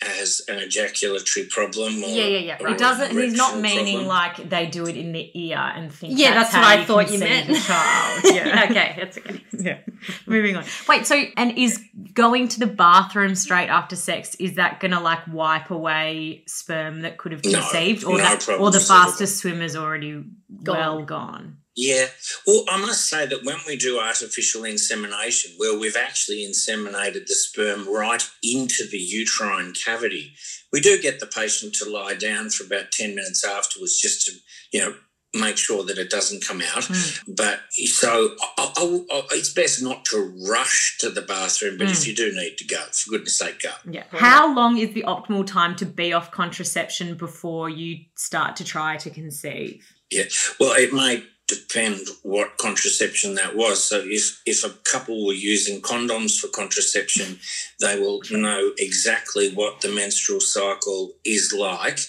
has 0.08 0.42
an 0.48 0.60
ejaculatory 0.60 1.46
problem. 1.48 2.04
Or, 2.04 2.08
Yeah, 2.08 2.26
yeah, 2.26 2.38
yeah, 2.40 2.58
or 2.60 2.66
right. 2.66 2.74
It 2.74 2.80
doesn't. 2.80 3.12
He's 3.12 3.34
not 3.36 3.60
meaning 3.60 4.06
problem. 4.06 4.08
like 4.08 4.50
they 4.50 4.68
do 4.68 4.86
it 4.86 4.96
in 4.98 5.12
the 5.12 5.32
ear 5.34 5.58
and 5.58 5.94
think. 5.94 6.14
Yeah, 6.18 6.34
that's, 6.34 6.52
that's 6.52 6.66
what 6.66 6.78
how 6.78 6.82
I 6.82 6.86
thought 6.86 7.12
you 7.12 7.20
meant. 7.20 7.56
child. 7.64 8.24
Yeah. 8.34 8.68
okay, 8.70 8.96
that's 8.98 9.18
okay. 9.18 9.44
yeah. 9.60 9.78
Moving 10.26 10.56
on. 10.56 10.66
Wait. 10.88 11.06
So, 11.06 11.22
and 11.38 11.58
is 11.58 11.84
going 12.14 12.48
to 12.50 12.60
the 12.60 12.68
bathroom 12.68 13.36
straight 13.36 13.70
after 13.70 13.96
sex 13.96 14.36
is 14.36 14.56
that 14.56 14.80
gonna 14.80 15.00
like 15.00 15.28
wipe 15.28 15.70
away 15.72 16.44
sperm 16.48 17.02
that 17.02 17.18
could 17.18 17.32
have 17.32 17.44
No, 17.46 17.60
conceived, 17.60 18.04
or 18.04 18.18
no 18.18 18.24
that, 18.24 18.50
or 18.50 18.72
the 18.72 18.80
fastest 18.80 19.38
swimmer's 19.38 19.76
already 19.76 20.24
well 20.50 21.04
gone? 21.04 21.58
Yeah. 21.76 22.08
Well, 22.46 22.66
I 22.70 22.80
must 22.80 23.10
say 23.10 23.26
that 23.26 23.44
when 23.44 23.58
we 23.66 23.78
do 23.78 24.00
artificial 24.00 24.64
insemination, 24.64 25.54
where 25.58 25.78
we've 25.78 25.98
actually 25.98 26.46
inseminated 26.48 27.26
the 27.26 27.36
sperm 27.36 27.92
right 27.92 28.24
into 28.44 28.88
the 28.90 28.98
uterine 28.98 29.74
cavity, 29.74 30.34
we 30.72 30.82
do 30.82 31.02
get 31.02 31.20
the 31.20 31.26
patient 31.26 31.74
to 31.76 31.90
lie 31.90 32.14
down 32.14 32.50
for 32.50 32.64
about 32.64 32.92
10 32.92 33.16
minutes 33.16 33.44
afterwards 33.44 34.00
just 34.00 34.26
to, 34.26 34.34
you 34.72 34.82
know, 34.82 34.96
make 35.36 35.58
sure 35.58 35.84
that 35.84 35.98
it 35.98 36.12
doesn't 36.12 36.46
come 36.46 36.62
out. 36.62 36.86
Hmm. 36.86 37.34
But 37.36 37.62
so 37.72 38.36
I, 38.58 38.72
I, 38.78 39.00
I, 39.12 39.28
it's 39.32 39.52
best 39.52 39.82
not 39.82 40.06
to 40.06 40.34
rush 40.48 40.98
to 41.00 41.10
the 41.10 41.24
bathroom, 41.24 41.80
but 41.80 41.90
if 41.90 42.04
hmm. 42.04 42.10
you 42.10 42.16
do 42.16 42.32
need 42.34 42.58
to 42.58 42.66
go, 42.66 42.78
for 42.92 43.12
goodness 43.12 43.40
sake, 43.40 43.62
go. 43.62 43.72
Yeah. 43.90 44.04
How 44.12 44.54
long 44.54 44.78
is 44.78 44.94
the 44.94 45.04
optimal 45.08 45.48
time 45.48 45.76
to 45.78 45.86
be 45.86 46.14
off 46.14 46.30
contraception 46.30 47.16
before 47.16 47.68
you 47.68 47.98
start 48.16 48.56
to 48.58 48.64
try 48.64 48.98
to 48.98 49.10
conceive? 49.10 49.92
Yeah. 50.12 50.26
Well, 50.60 50.74
it 50.74 50.94
may 50.94 51.24
depend 51.54 52.08
what 52.24 52.58
contraception 52.58 53.36
that 53.36 53.56
was. 53.56 53.84
So 53.84 54.02
if 54.06 54.42
if 54.46 54.64
a 54.64 54.70
couple 54.84 55.26
were 55.26 55.34
using 55.34 55.82
condoms 55.82 56.40
for 56.40 56.48
contraception, 56.48 57.40
they 57.80 58.00
will 58.00 58.22
know 58.32 58.72
exactly 58.78 59.52
what 59.54 59.82
the 59.82 59.90
menstrual 59.90 60.40
cycle 60.40 61.14
is 61.26 61.54
like. 61.58 62.00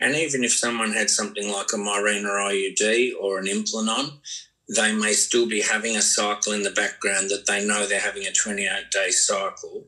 And 0.00 0.14
even 0.14 0.44
if 0.44 0.52
someone 0.52 0.92
had 0.92 1.10
something 1.10 1.50
like 1.50 1.72
a 1.72 1.76
Mirena 1.76 2.30
IUD 2.50 3.12
or 3.20 3.38
an 3.38 3.46
Implanon, 3.46 4.18
they 4.74 4.92
may 4.92 5.12
still 5.12 5.46
be 5.46 5.62
having 5.62 5.96
a 5.96 6.02
cycle 6.02 6.52
in 6.52 6.62
the 6.62 6.70
background 6.70 7.30
that 7.30 7.46
they 7.46 7.64
know 7.64 7.86
they're 7.86 8.00
having 8.00 8.26
a 8.26 8.32
28 8.32 8.90
day 8.90 9.10
cycle. 9.10 9.86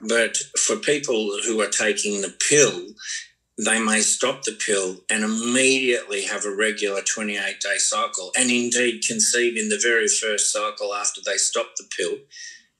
But 0.00 0.36
for 0.58 0.76
people 0.76 1.38
who 1.44 1.60
are 1.60 1.68
taking 1.68 2.20
the 2.20 2.34
pill, 2.48 2.94
they 3.66 3.82
may 3.82 4.00
stop 4.00 4.42
the 4.42 4.52
pill 4.52 4.96
and 5.10 5.24
immediately 5.24 6.24
have 6.24 6.44
a 6.44 6.54
regular 6.54 7.02
28 7.02 7.60
day 7.60 7.76
cycle 7.76 8.30
and 8.38 8.50
indeed 8.50 9.02
conceive 9.06 9.56
in 9.56 9.68
the 9.68 9.80
very 9.82 10.08
first 10.08 10.52
cycle 10.52 10.94
after 10.94 11.20
they 11.24 11.36
stop 11.36 11.66
the 11.76 11.88
pill. 11.96 12.18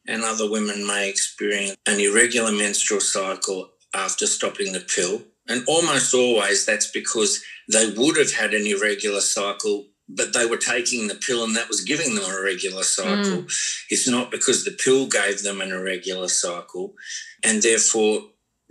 And 0.07 0.23
other 0.23 0.51
women 0.51 0.87
may 0.87 1.09
experience 1.09 1.77
an 1.87 2.01
irregular 2.01 2.53
menstrual 2.53 3.01
cycle 3.01 3.71
after 3.95 4.27
stopping 4.27 4.73
the 4.73 4.81
pill. 4.81 5.23
And 5.49 5.65
almost 5.67 6.15
always 6.15 6.65
that's 6.65 6.91
because 6.91 7.43
they 7.71 7.93
would 7.97 8.17
have 8.17 8.33
had 8.33 8.55
an 8.55 8.67
irregular 8.67 9.21
cycle 9.21 9.87
but 10.13 10.33
they 10.33 10.47
were 10.47 10.57
taking 10.57 11.07
the 11.07 11.15
pill 11.15 11.45
and 11.45 11.57
that 11.57 11.69
was 11.69 11.83
giving 11.83 12.15
them 12.15 12.25
a 12.25 12.43
regular 12.43 12.83
cycle. 12.83 13.43
Mm. 13.43 13.53
It's 13.91 14.09
not 14.09 14.31
because 14.31 14.65
the 14.65 14.73
pill 14.73 15.07
gave 15.07 15.43
them 15.43 15.61
an 15.61 15.71
irregular 15.71 16.29
cycle. 16.29 16.95
And 17.45 17.63
therefore, 17.63 18.23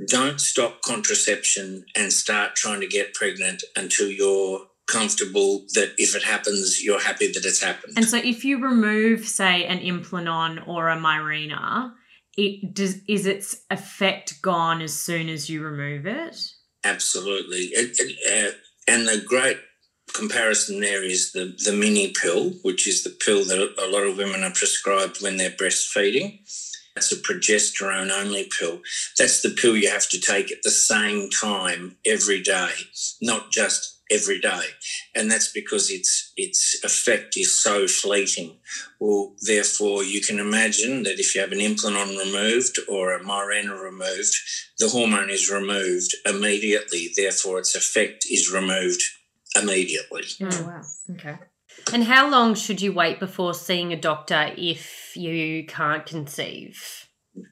don't 0.07 0.39
stop 0.39 0.81
contraception 0.81 1.85
and 1.95 2.12
start 2.12 2.55
trying 2.55 2.81
to 2.81 2.88
get 2.88 3.13
pregnant 3.13 3.63
until 3.75 4.07
you're 4.07 4.62
comfortable 4.88 5.65
that 5.73 5.93
if 5.97 6.15
it 6.15 6.23
happens, 6.23 6.83
you're 6.83 7.01
happy 7.01 7.27
that 7.31 7.45
it's 7.45 7.62
happened. 7.62 7.93
And 7.95 8.05
so, 8.05 8.17
if 8.17 8.43
you 8.43 8.62
remove, 8.62 9.27
say, 9.27 9.65
an 9.65 9.79
Implanon 9.79 10.67
or 10.67 10.89
a 10.89 10.97
Mirena, 10.97 11.91
it 12.38 12.73
does 12.73 12.97
is 13.07 13.25
its 13.25 13.63
effect 13.69 14.41
gone 14.41 14.81
as 14.81 14.93
soon 14.93 15.29
as 15.29 15.49
you 15.49 15.63
remove 15.63 16.05
it? 16.05 16.41
Absolutely. 16.83 17.65
It, 17.73 17.99
it, 17.99 18.53
uh, 18.53 18.57
and 18.88 19.07
the 19.07 19.21
great 19.25 19.57
comparison 20.13 20.79
there 20.79 21.03
is 21.03 21.33
the, 21.33 21.55
the 21.65 21.73
mini 21.73 22.13
pill, 22.19 22.51
which 22.63 22.88
is 22.88 23.03
the 23.03 23.09
pill 23.09 23.43
that 23.45 23.75
a 23.77 23.91
lot 23.91 24.03
of 24.03 24.17
women 24.17 24.43
are 24.43 24.53
prescribed 24.53 25.21
when 25.21 25.38
they're 25.38 25.51
breastfeeding. 25.51 26.39
That's 26.99 27.13
a 27.13 27.15
progesterone 27.15 28.12
only 28.12 28.49
pill. 28.59 28.81
That's 29.17 29.41
the 29.41 29.51
pill 29.51 29.77
you 29.77 29.89
have 29.89 30.09
to 30.09 30.19
take 30.19 30.51
at 30.51 30.63
the 30.63 30.69
same 30.69 31.29
time 31.29 31.95
every 32.05 32.41
day, 32.41 32.71
not 33.21 33.53
just 33.53 34.01
every 34.12 34.38
day. 34.38 34.63
And 35.15 35.31
that's 35.31 35.49
because 35.49 35.89
its 35.89 36.33
its 36.35 36.83
effect 36.83 37.38
is 37.38 37.57
so 37.57 37.88
fleeting. 37.88 38.57
Well, 38.99 39.33
therefore, 39.47 40.03
you 40.03 40.19
can 40.19 40.39
imagine 40.39 41.03
that 41.03 41.21
if 41.21 41.33
you 41.33 41.39
have 41.39 41.53
an 41.53 41.59
Implanon 41.59 42.17
removed 42.17 42.77
or 42.89 43.15
a 43.15 43.23
Mirena 43.23 43.81
removed, 43.81 44.35
the 44.77 44.89
hormone 44.89 45.29
is 45.29 45.49
removed 45.49 46.13
immediately. 46.25 47.12
Therefore, 47.15 47.59
its 47.59 47.75
effect 47.75 48.25
is 48.29 48.51
removed 48.51 49.01
immediately. 49.55 50.25
Oh, 50.41 50.63
wow. 50.65 50.81
Okay. 51.12 51.38
And 51.93 52.04
how 52.04 52.30
long 52.30 52.56
should 52.56 52.82
you 52.82 52.93
wait 52.93 53.19
before 53.19 53.54
seeing 53.54 53.93
a 53.93 53.99
doctor 53.99 54.52
if 54.58 55.13
you 55.15 55.65
can't 55.65 56.06
conceive? 56.06 57.08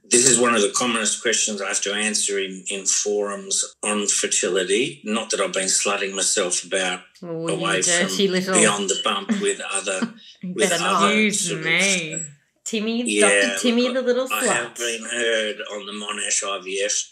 This 0.09 0.29
is 0.29 0.39
one 0.39 0.53
of 0.53 0.61
the 0.61 0.73
commonest 0.75 1.21
questions 1.21 1.61
I 1.61 1.67
have 1.67 1.81
to 1.81 1.93
answer 1.93 2.39
in, 2.39 2.63
in 2.69 2.85
forums 2.85 3.63
on 3.83 4.07
fertility. 4.07 5.01
Not 5.03 5.29
that 5.29 5.39
I've 5.39 5.53
been 5.53 5.67
slutting 5.67 6.15
myself 6.15 6.63
about 6.63 7.01
oh, 7.23 7.47
away 7.47 7.81
from 7.81 8.07
little... 8.31 8.53
beyond 8.53 8.89
the 8.89 8.99
bump 9.03 9.29
with 9.41 9.61
other. 9.71 10.13
with 10.43 10.71
other 10.71 11.13
use 11.13 11.53
me. 11.53 12.21
Timmy, 12.63 13.03
yeah, 13.03 13.29
Dr. 13.29 13.59
Timmy, 13.59 13.93
the 13.93 14.01
little 14.01 14.27
slut. 14.27 14.43
I 14.43 14.53
have 14.53 14.75
been 14.75 15.03
heard 15.03 15.55
on 15.71 15.85
the 15.85 15.93
Monash 15.93 16.43
IVF 16.43 17.09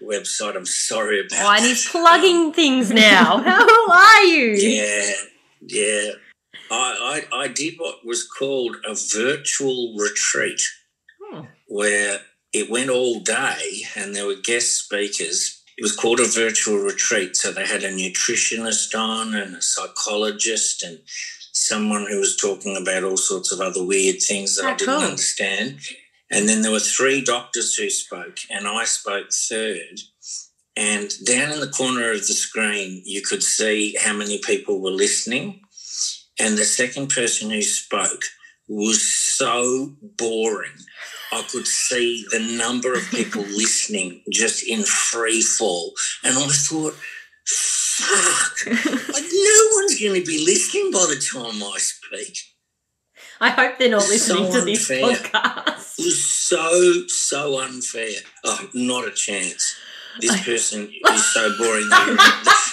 website. 0.00 0.56
I'm 0.56 0.66
sorry 0.66 1.20
about. 1.26 1.40
Oh, 1.40 1.52
and 1.56 1.64
he's 1.64 1.88
plugging 1.88 2.46
um, 2.46 2.52
things 2.52 2.92
now. 2.92 3.38
How 3.44 3.90
are 3.90 4.22
you? 4.22 4.52
Yeah, 4.52 5.12
yeah. 5.66 6.10
I, 6.70 7.22
I 7.32 7.44
I 7.44 7.48
did 7.48 7.74
what 7.78 8.04
was 8.04 8.26
called 8.26 8.76
a 8.84 8.94
virtual 8.94 9.96
retreat, 9.98 10.60
hmm. 11.20 11.42
where 11.68 12.20
it 12.52 12.70
went 12.70 12.90
all 12.90 13.20
day, 13.20 13.82
and 13.96 14.14
there 14.14 14.26
were 14.26 14.36
guest 14.42 14.84
speakers. 14.84 15.62
It 15.76 15.82
was 15.82 15.94
called 15.94 16.20
a 16.20 16.26
virtual 16.26 16.78
retreat, 16.78 17.36
so 17.36 17.52
they 17.52 17.66
had 17.66 17.84
a 17.84 17.92
nutritionist 17.92 18.98
on 18.98 19.34
and 19.34 19.56
a 19.56 19.62
psychologist 19.62 20.82
and 20.82 21.00
someone 21.52 22.06
who 22.08 22.18
was 22.18 22.36
talking 22.36 22.76
about 22.76 23.04
all 23.04 23.16
sorts 23.16 23.52
of 23.52 23.60
other 23.60 23.84
weird 23.84 24.22
things 24.22 24.56
that 24.56 24.64
oh, 24.64 24.68
I 24.68 24.74
didn't 24.76 24.94
cool. 24.94 25.08
understand. 25.08 25.80
And 26.30 26.48
then 26.48 26.62
there 26.62 26.72
were 26.72 26.80
three 26.80 27.22
doctors 27.22 27.74
who 27.74 27.88
spoke, 27.90 28.38
and 28.50 28.66
I 28.66 28.84
spoke 28.84 29.32
third. 29.32 30.00
And 30.76 31.10
down 31.24 31.52
in 31.52 31.60
the 31.60 31.68
corner 31.68 32.10
of 32.10 32.18
the 32.18 32.34
screen, 32.34 33.02
you 33.04 33.22
could 33.22 33.42
see 33.42 33.96
how 33.98 34.12
many 34.12 34.38
people 34.38 34.80
were 34.80 34.90
listening. 34.90 35.60
And 36.38 36.58
the 36.58 36.64
second 36.64 37.08
person 37.08 37.50
who 37.50 37.62
spoke 37.62 38.22
was 38.68 39.02
so 39.36 39.94
boring. 40.02 40.72
I 41.32 41.42
could 41.50 41.66
see 41.66 42.24
the 42.30 42.40
number 42.40 42.92
of 42.94 43.10
people 43.10 43.42
listening 43.48 44.22
just 44.32 44.66
in 44.66 44.82
free 44.82 45.42
fall. 45.42 45.92
And 46.24 46.36
I 46.36 46.46
thought, 46.46 46.94
fuck, 47.46 48.66
like 48.66 49.24
no 49.32 49.68
one's 49.74 50.00
going 50.00 50.20
to 50.20 50.26
be 50.26 50.44
listening 50.44 50.90
by 50.92 51.06
the 51.08 51.22
time 51.32 51.62
I 51.62 51.78
speak. 51.78 52.38
I 53.40 53.50
hope 53.50 53.78
they're 53.78 53.90
not 53.90 54.08
listening 54.08 54.50
so 54.50 54.60
to 54.60 54.64
this 54.64 54.88
podcast. 54.88 55.98
It 55.98 56.04
was 56.04 56.24
so, 56.24 57.06
so 57.08 57.60
unfair. 57.60 58.20
Oh, 58.44 58.68
not 58.72 59.06
a 59.06 59.10
chance. 59.10 59.76
This 60.20 60.42
person 60.44 60.90
is 61.10 61.34
so 61.34 61.56
boring. 61.58 61.88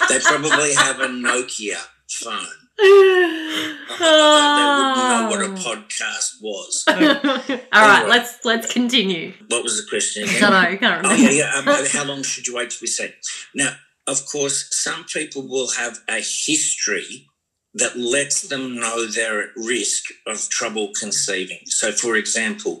they 0.08 0.18
probably 0.20 0.74
have 0.74 1.00
a 1.00 1.08
Nokia 1.08 1.82
phone. 2.08 2.63
They 2.78 2.84
wouldn't 2.90 4.00
know 4.00 5.28
what 5.30 5.42
a 5.42 5.50
ah. 5.50 5.56
podcast 5.56 6.42
was. 6.42 6.84
All 6.88 6.94
anyway, 6.94 7.66
right, 7.72 8.06
let's 8.08 8.44
let's 8.44 8.72
continue. 8.72 9.32
What 9.48 9.62
was 9.62 9.82
the 9.82 9.88
question 9.88 10.24
again? 10.24 10.44
I 10.44 10.70
don't 10.70 10.72
know. 10.72 10.78
Can't 10.78 11.02
remember. 11.02 11.08
Oh, 11.08 11.30
yeah, 11.30 11.30
yeah. 11.30 11.72
Um, 11.72 11.86
how 11.86 12.04
long 12.04 12.22
should 12.22 12.46
you 12.46 12.54
wait 12.56 12.70
to 12.70 12.80
be 12.80 12.86
seen? 12.86 13.12
Now, 13.54 13.76
of 14.06 14.26
course, 14.26 14.68
some 14.70 15.04
people 15.04 15.46
will 15.48 15.70
have 15.72 15.98
a 16.08 16.16
history 16.16 17.26
that 17.74 17.98
lets 17.98 18.42
them 18.48 18.76
know 18.76 19.06
they're 19.06 19.42
at 19.42 19.56
risk 19.56 20.04
of 20.26 20.48
trouble 20.48 20.90
conceiving. 20.98 21.60
So, 21.66 21.90
for 21.90 22.16
example, 22.16 22.80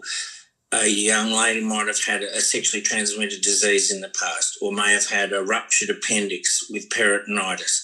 a 0.72 0.88
young 0.88 1.32
lady 1.32 1.64
might 1.64 1.86
have 1.86 2.02
had 2.04 2.22
a 2.22 2.40
sexually 2.40 2.82
transmitted 2.82 3.42
disease 3.42 3.92
in 3.92 4.00
the 4.00 4.08
past, 4.08 4.58
or 4.60 4.72
may 4.72 4.92
have 4.92 5.08
had 5.08 5.32
a 5.32 5.42
ruptured 5.42 5.90
appendix 5.90 6.68
with 6.70 6.88
peritonitis, 6.90 7.82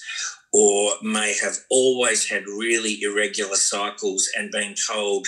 or 0.52 0.92
may 1.02 1.36
have 1.40 1.56
always 1.70 2.28
had 2.28 2.46
really 2.46 3.00
irregular 3.02 3.54
cycles 3.54 4.28
and 4.36 4.50
been 4.50 4.74
told 4.88 5.26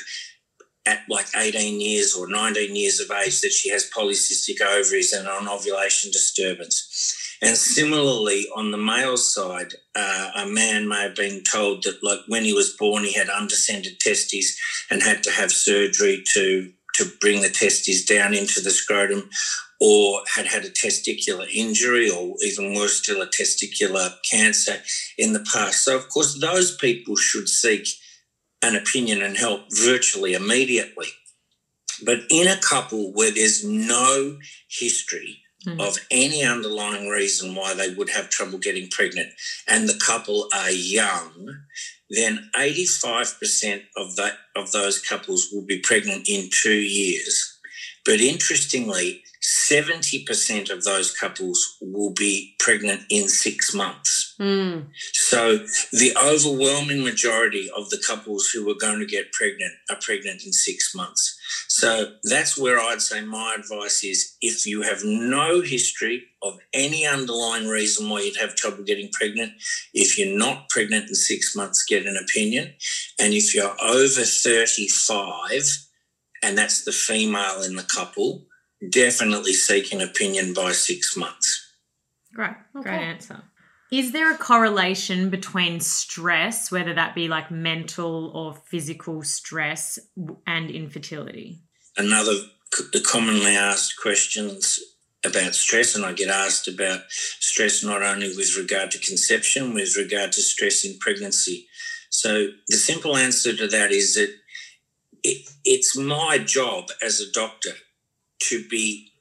at 0.84 1.02
like 1.08 1.26
18 1.36 1.80
years 1.80 2.14
or 2.14 2.28
19 2.28 2.74
years 2.74 2.98
of 2.98 3.10
age 3.10 3.40
that 3.40 3.52
she 3.52 3.70
has 3.70 3.90
polycystic 3.96 4.60
ovaries 4.60 5.12
and 5.12 5.28
an 5.28 5.48
ovulation 5.48 6.10
disturbance. 6.10 7.38
And 7.40 7.56
similarly, 7.56 8.46
on 8.54 8.70
the 8.70 8.78
male 8.78 9.16
side, 9.16 9.74
uh, 9.96 10.30
a 10.36 10.46
man 10.46 10.88
may 10.88 11.02
have 11.02 11.16
been 11.16 11.42
told 11.42 11.82
that, 11.82 12.02
like, 12.02 12.20
when 12.28 12.44
he 12.44 12.52
was 12.52 12.76
born, 12.78 13.02
he 13.02 13.12
had 13.12 13.28
undescended 13.28 13.98
testes 13.98 14.56
and 14.90 15.02
had 15.02 15.24
to 15.24 15.30
have 15.30 15.50
surgery 15.50 16.22
to 16.34 16.72
to 16.94 17.10
bring 17.20 17.40
the 17.40 17.48
testes 17.48 18.04
down 18.04 18.34
into 18.34 18.60
the 18.60 18.70
scrotum, 18.70 19.30
or 19.84 20.22
had 20.36 20.46
had 20.46 20.64
a 20.64 20.70
testicular 20.70 21.48
injury, 21.52 22.08
or 22.08 22.34
even 22.40 22.72
worse 22.72 23.02
still, 23.02 23.20
a 23.20 23.26
testicular 23.26 24.12
cancer 24.30 24.76
in 25.18 25.32
the 25.32 25.44
past. 25.52 25.84
So, 25.84 25.96
of 25.96 26.08
course, 26.08 26.38
those 26.40 26.76
people 26.76 27.16
should 27.16 27.48
seek 27.48 27.88
an 28.62 28.76
opinion 28.76 29.22
and 29.22 29.36
help 29.36 29.62
virtually 29.72 30.34
immediately. 30.34 31.08
But 32.04 32.20
in 32.30 32.46
a 32.46 32.60
couple 32.60 33.12
where 33.12 33.32
there's 33.32 33.64
no 33.64 34.38
history, 34.68 35.38
mm. 35.66 35.80
of 35.80 35.98
any 36.12 36.44
underlying 36.44 37.08
reason 37.08 37.56
why 37.56 37.74
they 37.74 37.92
would 37.92 38.10
have 38.10 38.30
trouble 38.30 38.58
getting 38.58 38.88
pregnant 38.88 39.30
and 39.66 39.88
the 39.88 40.00
couple 40.06 40.48
are 40.54 40.70
young, 40.70 41.48
then 42.08 42.50
85% 42.56 43.82
of 43.96 44.14
that 44.14 44.34
of 44.54 44.70
those 44.70 45.00
couples 45.00 45.48
will 45.52 45.66
be 45.66 45.80
pregnant 45.80 46.28
in 46.28 46.50
2 46.62 46.72
years. 46.72 47.58
But 48.04 48.20
interestingly, 48.20 49.24
70% 49.52 50.70
of 50.70 50.84
those 50.84 51.14
couples 51.16 51.76
will 51.80 52.12
be 52.12 52.54
pregnant 52.58 53.02
in 53.10 53.28
6 53.28 53.74
months. 53.74 54.34
Mm. 54.40 54.88
So 55.12 55.58
the 55.92 56.16
overwhelming 56.16 57.02
majority 57.04 57.68
of 57.76 57.90
the 57.90 58.02
couples 58.06 58.48
who 58.48 58.70
are 58.70 58.78
going 58.78 59.00
to 59.00 59.06
get 59.06 59.32
pregnant 59.32 59.72
are 59.90 59.98
pregnant 60.00 60.42
in 60.44 60.52
6 60.52 60.94
months. 60.94 61.38
So 61.68 62.14
that's 62.24 62.56
where 62.56 62.78
I'd 62.78 63.02
say 63.02 63.22
my 63.22 63.56
advice 63.58 64.04
is 64.04 64.36
if 64.40 64.66
you 64.66 64.82
have 64.82 65.00
no 65.04 65.60
history 65.60 66.24
of 66.42 66.58
any 66.72 67.06
underlying 67.06 67.66
reason 67.68 68.08
why 68.08 68.20
you'd 68.20 68.36
have 68.36 68.54
trouble 68.54 68.84
getting 68.84 69.10
pregnant, 69.12 69.52
if 69.94 70.18
you're 70.18 70.36
not 70.36 70.68
pregnant 70.68 71.08
in 71.08 71.14
six 71.14 71.54
months, 71.56 71.84
get 71.88 72.06
an 72.06 72.16
opinion. 72.16 72.74
And 73.18 73.32
if 73.32 73.54
you're 73.54 73.76
over 73.82 74.22
35, 74.22 75.88
and 76.42 76.58
that's 76.58 76.84
the 76.84 76.92
female 76.92 77.62
in 77.62 77.76
the 77.76 77.84
couple, 77.94 78.46
definitely 78.90 79.52
seek 79.52 79.92
an 79.92 80.00
opinion 80.00 80.54
by 80.54 80.72
six 80.72 81.16
months. 81.16 81.74
Great, 82.34 82.54
okay. 82.76 82.82
great 82.82 83.02
answer. 83.02 83.42
Is 83.90 84.12
there 84.12 84.32
a 84.32 84.38
correlation 84.38 85.28
between 85.28 85.80
stress, 85.80 86.72
whether 86.72 86.94
that 86.94 87.14
be 87.14 87.28
like 87.28 87.50
mental 87.50 88.30
or 88.34 88.54
physical 88.54 89.22
stress, 89.22 89.98
and 90.46 90.70
infertility? 90.70 91.60
Another 91.98 92.32
commonly 93.04 93.54
asked 93.54 94.00
questions 94.00 94.78
about 95.24 95.54
stress, 95.54 95.94
and 95.94 96.06
I 96.06 96.14
get 96.14 96.30
asked 96.30 96.68
about 96.68 97.02
stress 97.10 97.84
not 97.84 98.02
only 98.02 98.28
with 98.28 98.56
regard 98.56 98.90
to 98.92 98.98
conception, 98.98 99.74
with 99.74 99.94
regard 99.96 100.32
to 100.32 100.40
stress 100.40 100.86
in 100.86 100.98
pregnancy. 100.98 101.66
So 102.08 102.48
the 102.68 102.76
simple 102.76 103.16
answer 103.16 103.54
to 103.54 103.68
that 103.68 103.92
is 103.92 104.14
that 104.14 104.34
it, 105.22 105.48
it's 105.66 105.96
my 105.96 106.38
job 106.38 106.86
as 107.04 107.20
a 107.20 107.30
doctor 107.30 107.72
to 108.48 108.66
be 108.68 109.12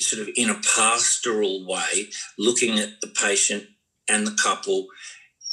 sort 0.00 0.22
of 0.22 0.34
in 0.36 0.50
a 0.50 0.60
pastoral 0.74 1.66
way, 1.66 2.08
looking 2.38 2.78
at 2.78 3.00
the 3.00 3.06
patient 3.08 3.64
and 4.08 4.26
the 4.26 4.36
couple 4.42 4.86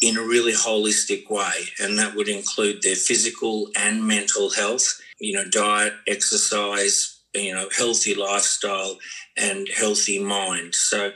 in 0.02 0.18
a 0.18 0.22
really 0.22 0.54
holistic 0.54 1.30
way. 1.30 1.66
And 1.80 2.00
that 2.00 2.16
would 2.16 2.30
include 2.30 2.82
their 2.82 2.96
physical 2.96 3.70
and 3.78 4.06
mental 4.06 4.50
health, 4.50 5.00
you 5.20 5.34
know, 5.34 5.46
diet, 5.50 5.94
exercise, 6.08 7.20
you 7.34 7.54
know, 7.54 7.70
healthy 7.78 8.16
lifestyle 8.16 8.98
and 9.38 9.68
healthy 9.76 10.20
mind. 10.24 10.74
So 10.74 11.12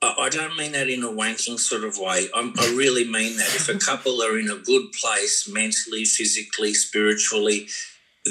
I 0.00 0.28
don't 0.28 0.56
mean 0.56 0.72
that 0.72 0.88
in 0.88 1.02
a 1.02 1.08
wanking 1.08 1.58
sort 1.58 1.82
of 1.82 1.98
way. 1.98 2.28
I'm, 2.34 2.52
i 2.58 2.66
really 2.76 3.04
mean 3.04 3.36
that. 3.38 3.54
If 3.54 3.68
a 3.68 3.78
couple 3.84 4.22
are 4.22 4.38
in 4.38 4.50
a 4.50 4.56
good 4.56 4.92
place 4.92 5.48
mentally, 5.48 6.04
physically, 6.04 6.74
spiritually, 6.74 7.66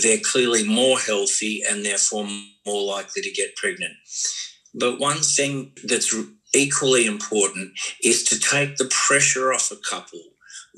they're 0.01 0.19
clearly 0.19 0.63
more 0.63 0.97
healthy 0.97 1.63
and 1.67 1.83
therefore 1.83 2.27
more 2.67 2.83
likely 2.83 3.23
to 3.23 3.31
get 3.31 3.55
pregnant. 3.55 3.93
But 4.75 4.99
one 4.99 5.17
thing 5.17 5.71
that's 5.83 6.13
equally 6.53 7.05
important 7.05 7.71
is 8.03 8.23
to 8.25 8.39
take 8.39 8.77
the 8.77 8.91
pressure 9.07 9.53
off 9.53 9.71
a 9.71 9.89
couple 9.89 10.21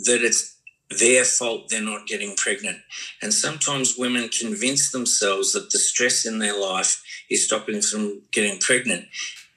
that 0.05 0.23
it's 0.23 0.55
their 0.89 1.23
fault 1.23 1.69
they're 1.69 1.81
not 1.81 2.07
getting 2.07 2.35
pregnant. 2.35 2.77
And 3.21 3.33
sometimes 3.33 3.97
women 3.97 4.29
convince 4.29 4.91
themselves 4.91 5.53
that 5.53 5.69
the 5.71 5.79
stress 5.79 6.25
in 6.25 6.39
their 6.39 6.59
life 6.59 7.01
is 7.29 7.45
stopping 7.45 7.75
them 7.75 7.83
from 7.83 8.21
getting 8.31 8.59
pregnant. 8.59 9.05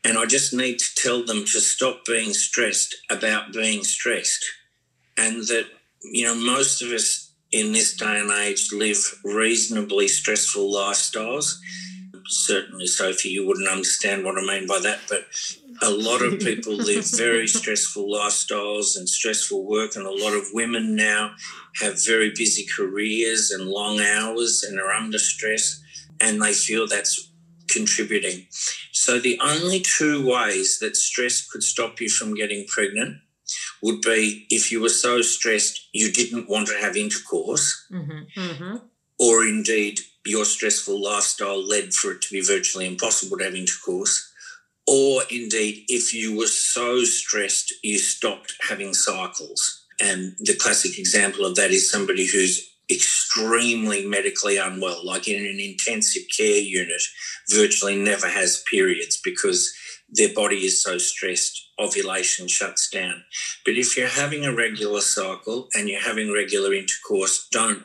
And 0.04 0.18
I 0.18 0.26
just 0.26 0.52
need 0.52 0.78
to 0.78 0.94
tell 0.96 1.24
them 1.24 1.44
to 1.44 1.60
stop 1.60 2.04
being 2.04 2.34
stressed 2.34 2.96
about 3.08 3.52
being 3.52 3.84
stressed. 3.84 4.44
And 5.16 5.42
that, 5.46 5.66
you 6.02 6.24
know, 6.24 6.34
most 6.34 6.82
of 6.82 6.90
us 6.90 7.32
in 7.52 7.72
this 7.72 7.96
day 7.96 8.18
and 8.18 8.30
age 8.30 8.70
live 8.72 9.20
reasonably 9.24 10.08
stressful 10.08 10.72
lifestyles. 10.72 11.54
Certainly, 12.32 12.86
Sophie, 12.86 13.28
you 13.28 13.46
wouldn't 13.46 13.68
understand 13.68 14.24
what 14.24 14.38
I 14.38 14.42
mean 14.42 14.66
by 14.66 14.80
that, 14.80 15.00
but 15.08 15.26
a 15.82 15.90
lot 15.90 16.22
of 16.22 16.38
people 16.40 16.74
live 16.74 17.10
very 17.10 17.46
stressful 17.46 18.04
lifestyles 18.04 18.96
and 18.96 19.08
stressful 19.08 19.66
work, 19.66 19.96
and 19.96 20.06
a 20.06 20.10
lot 20.10 20.34
of 20.34 20.46
women 20.52 20.96
now 20.96 21.34
have 21.80 22.04
very 22.04 22.30
busy 22.30 22.66
careers 22.76 23.50
and 23.50 23.68
long 23.68 24.00
hours 24.00 24.62
and 24.62 24.80
are 24.80 24.92
under 24.92 25.18
stress, 25.18 25.82
and 26.20 26.40
they 26.40 26.52
feel 26.52 26.86
that's 26.86 27.30
contributing. 27.68 28.46
So, 28.92 29.18
the 29.18 29.38
only 29.40 29.80
two 29.80 30.26
ways 30.26 30.78
that 30.80 30.96
stress 30.96 31.46
could 31.46 31.62
stop 31.62 32.00
you 32.00 32.08
from 32.08 32.34
getting 32.34 32.66
pregnant 32.66 33.18
would 33.82 34.00
be 34.00 34.46
if 34.48 34.72
you 34.72 34.80
were 34.80 34.88
so 34.88 35.20
stressed 35.20 35.88
you 35.92 36.12
didn't 36.12 36.48
want 36.48 36.68
to 36.68 36.78
have 36.80 36.96
intercourse, 36.96 37.86
mm-hmm. 37.90 38.40
Mm-hmm. 38.40 38.76
or 39.18 39.44
indeed 39.44 40.00
your 40.24 40.44
stressful 40.44 41.02
lifestyle 41.02 41.62
led 41.66 41.92
for 41.92 42.12
it 42.12 42.22
to 42.22 42.32
be 42.32 42.40
virtually 42.40 42.86
impossible 42.86 43.38
to 43.38 43.44
have 43.44 43.54
intercourse, 43.54 44.32
or 44.86 45.22
indeed 45.30 45.84
if 45.88 46.14
you 46.14 46.36
were 46.36 46.46
so 46.46 47.04
stressed 47.04 47.72
you 47.82 47.98
stopped 47.98 48.54
having 48.68 48.94
cycles. 48.94 49.84
And 50.00 50.34
the 50.40 50.56
classic 50.56 50.98
example 50.98 51.44
of 51.44 51.54
that 51.56 51.70
is 51.70 51.90
somebody 51.90 52.26
who's 52.26 52.68
extremely 52.90 54.06
medically 54.06 54.58
unwell, 54.58 55.04
like 55.04 55.28
in 55.28 55.44
an 55.44 55.60
intensive 55.60 56.22
care 56.36 56.58
unit, 56.58 57.02
virtually 57.50 57.96
never 57.96 58.28
has 58.28 58.64
periods 58.70 59.20
because 59.22 59.72
their 60.08 60.32
body 60.34 60.58
is 60.58 60.82
so 60.82 60.98
stressed, 60.98 61.70
ovulation 61.78 62.48
shuts 62.48 62.90
down. 62.90 63.24
But 63.64 63.74
if 63.74 63.96
you're 63.96 64.08
having 64.08 64.44
a 64.44 64.54
regular 64.54 65.00
cycle 65.00 65.68
and 65.74 65.88
you're 65.88 66.02
having 66.02 66.32
regular 66.32 66.74
intercourse, 66.74 67.48
don't 67.50 67.84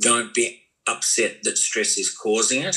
don't 0.00 0.34
be 0.34 0.65
upset 0.86 1.42
that 1.42 1.58
stress 1.58 1.98
is 1.98 2.14
causing 2.14 2.62
it. 2.62 2.76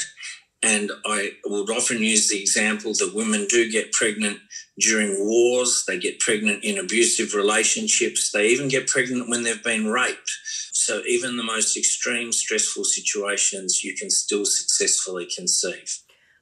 And 0.61 0.91
I 1.05 1.31
would 1.45 1.69
often 1.69 1.99
use 1.99 2.27
the 2.27 2.41
example 2.41 2.91
that 2.93 3.13
women 3.15 3.47
do 3.49 3.71
get 3.71 3.93
pregnant 3.93 4.39
during 4.77 5.25
wars, 5.25 5.85
they 5.87 5.97
get 5.97 6.19
pregnant 6.19 6.63
in 6.63 6.77
abusive 6.77 7.33
relationships, 7.33 8.31
they 8.31 8.49
even 8.49 8.67
get 8.67 8.87
pregnant 8.87 9.29
when 9.29 9.43
they've 9.43 9.63
been 9.63 9.87
raped. 9.87 10.29
So, 10.73 11.01
even 11.07 11.37
the 11.37 11.43
most 11.43 11.77
extreme 11.77 12.31
stressful 12.31 12.83
situations, 12.83 13.83
you 13.83 13.95
can 13.95 14.09
still 14.09 14.45
successfully 14.45 15.27
conceive. 15.33 15.99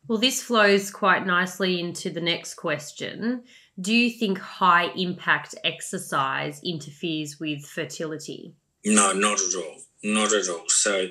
Well, 0.07 0.19
this 0.19 0.41
flows 0.41 0.89
quite 0.89 1.25
nicely 1.25 1.79
into 1.79 2.09
the 2.09 2.21
next 2.21 2.53
question. 2.53 3.43
Do 3.79 3.93
you 3.93 4.09
think 4.09 4.39
high 4.39 4.89
impact 4.95 5.53
exercise 5.63 6.61
interferes 6.63 7.39
with 7.39 7.65
fertility? 7.65 8.55
No, 8.85 9.11
not 9.11 9.39
at 9.39 9.55
all. 9.55 9.81
Not 10.03 10.33
at 10.33 10.47
all. 10.47 10.63
So, 10.67 11.07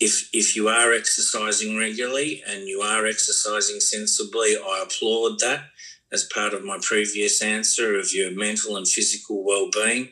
if 0.00 0.28
if 0.32 0.56
you 0.56 0.68
are 0.68 0.92
exercising 0.92 1.78
regularly 1.78 2.42
and 2.46 2.68
you 2.68 2.80
are 2.80 3.06
exercising 3.06 3.80
sensibly, 3.80 4.56
I 4.56 4.84
applaud 4.84 5.38
that 5.40 5.64
as 6.12 6.28
part 6.32 6.54
of 6.54 6.64
my 6.64 6.78
previous 6.82 7.42
answer 7.42 7.98
of 7.98 8.12
your 8.12 8.30
mental 8.30 8.76
and 8.76 8.86
physical 8.86 9.44
well-being. 9.44 10.10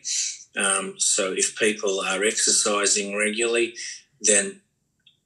Um, 0.57 0.95
so, 0.99 1.33
if 1.33 1.57
people 1.57 2.01
are 2.01 2.23
exercising 2.25 3.17
regularly, 3.17 3.75
then 4.21 4.61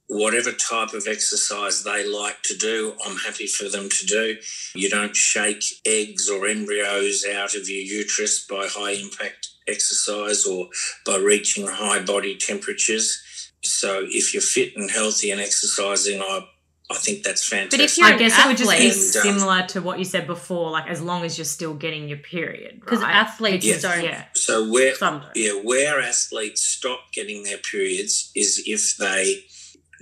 whatever 0.09 0.53
type 0.53 0.93
of 0.93 1.07
exercise 1.09 1.83
they 1.83 2.09
like 2.09 2.43
to 2.45 2.57
do, 2.57 2.95
I'm 3.05 3.17
happy 3.17 3.47
for 3.47 3.69
them 3.69 3.89
to 3.89 4.07
do. 4.07 4.37
You 4.75 4.89
don't 4.89 5.17
shake 5.17 5.65
eggs 5.85 6.29
or 6.29 6.47
embryos 6.47 7.25
out 7.25 7.55
of 7.55 7.69
your 7.69 7.83
uterus 7.83 8.47
by 8.47 8.69
high 8.71 8.93
impact 8.93 9.49
exercise 9.67 10.47
or 10.47 10.69
by 11.05 11.17
reaching 11.17 11.67
high 11.67 12.01
body 12.01 12.37
temperatures. 12.37 13.21
So 13.67 14.07
if 14.09 14.33
you're 14.33 14.43
fit 14.43 14.77
and 14.77 14.91
healthy 14.91 15.31
and 15.31 15.41
exercising, 15.41 16.21
I 16.21 16.47
I 16.89 16.95
think 16.95 17.25
that's 17.25 17.47
fantastic. 17.47 17.79
But 17.79 17.85
if 17.85 17.99
you're 17.99 18.07
I 18.07 18.17
guess 18.17 18.39
athlete, 18.39 18.45
it 18.45 18.49
would 18.49 18.79
just 18.79 19.15
be 19.15 19.19
um, 19.19 19.39
similar 19.39 19.67
to 19.69 19.83
what 19.83 19.99
you 19.99 20.05
said 20.05 20.27
before, 20.27 20.71
like 20.71 20.89
as 20.89 21.03
long 21.03 21.25
as 21.25 21.37
you're 21.37 21.45
still 21.45 21.75
getting 21.75 22.09
your 22.09 22.19
period. 22.19 22.81
Because 22.81 23.03
right? 23.03 23.15
athletes 23.15 23.67
yeah. 23.67 23.79
don't. 23.79 24.05
Yeah. 24.05 24.25
So 24.35 24.69
where 24.71 24.95
yeah 25.35 25.53
where 25.63 26.01
athletes 26.01 26.63
stop 26.63 27.13
getting 27.13 27.43
their 27.43 27.59
periods 27.59 28.31
is 28.37 28.63
if 28.67 28.97
they 28.99 29.45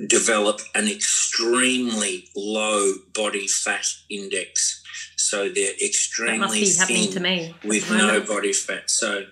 develop 0.06 0.60
an 0.74 0.88
extremely 0.88 2.28
low 2.36 2.92
body 3.14 3.46
fat 3.46 3.86
index. 4.10 4.82
So 5.16 5.48
they're 5.48 5.72
extremely 5.82 6.66
thin 6.66 7.10
to 7.12 7.20
me 7.20 7.54
with 7.64 7.90
no 7.90 8.20
body 8.20 8.52
fat. 8.52 8.90
So 8.90 9.24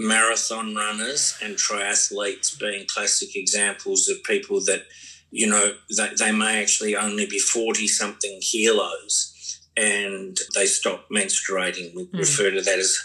marathon 0.00 0.74
runners 0.74 1.36
and 1.42 1.56
triathletes 1.56 2.58
being 2.58 2.86
classic 2.88 3.36
examples 3.36 4.08
of 4.08 4.22
people 4.24 4.60
that, 4.64 4.84
you 5.30 5.46
know, 5.46 5.74
they, 5.96 6.08
they 6.18 6.32
may 6.32 6.62
actually 6.62 6.96
only 6.96 7.26
be 7.26 7.38
40 7.38 7.86
something 7.86 8.40
kilos 8.40 9.60
and 9.76 10.38
they 10.54 10.66
stop 10.66 11.06
menstruating. 11.10 11.94
We 11.94 12.06
mm. 12.06 12.18
refer 12.18 12.50
to 12.50 12.62
that 12.62 12.78
as 12.78 12.98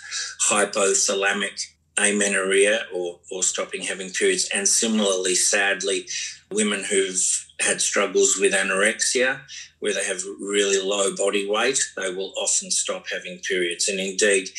hypothalamic 0.50 1.62
amenorrhea 1.98 2.86
or, 2.94 3.20
or 3.32 3.44
stopping 3.44 3.82
having 3.82 4.10
periods. 4.12 4.50
And 4.54 4.68
similarly, 4.68 5.36
sadly, 5.36 6.08
women 6.52 6.84
who've 6.90 7.48
had 7.60 7.82
struggles 7.82 8.38
with 8.40 8.54
anorexia, 8.54 9.42
where 9.80 9.94
they 9.94 10.04
have 10.06 10.22
really 10.40 10.82
low 10.82 11.14
body 11.16 11.48
weight, 11.48 11.80
they 11.98 12.14
will 12.14 12.34
often 12.38 12.72
stop 12.72 13.06
having 13.12 13.40
periods. 13.40 13.88
And 13.88 14.00
indeed, 14.00 14.50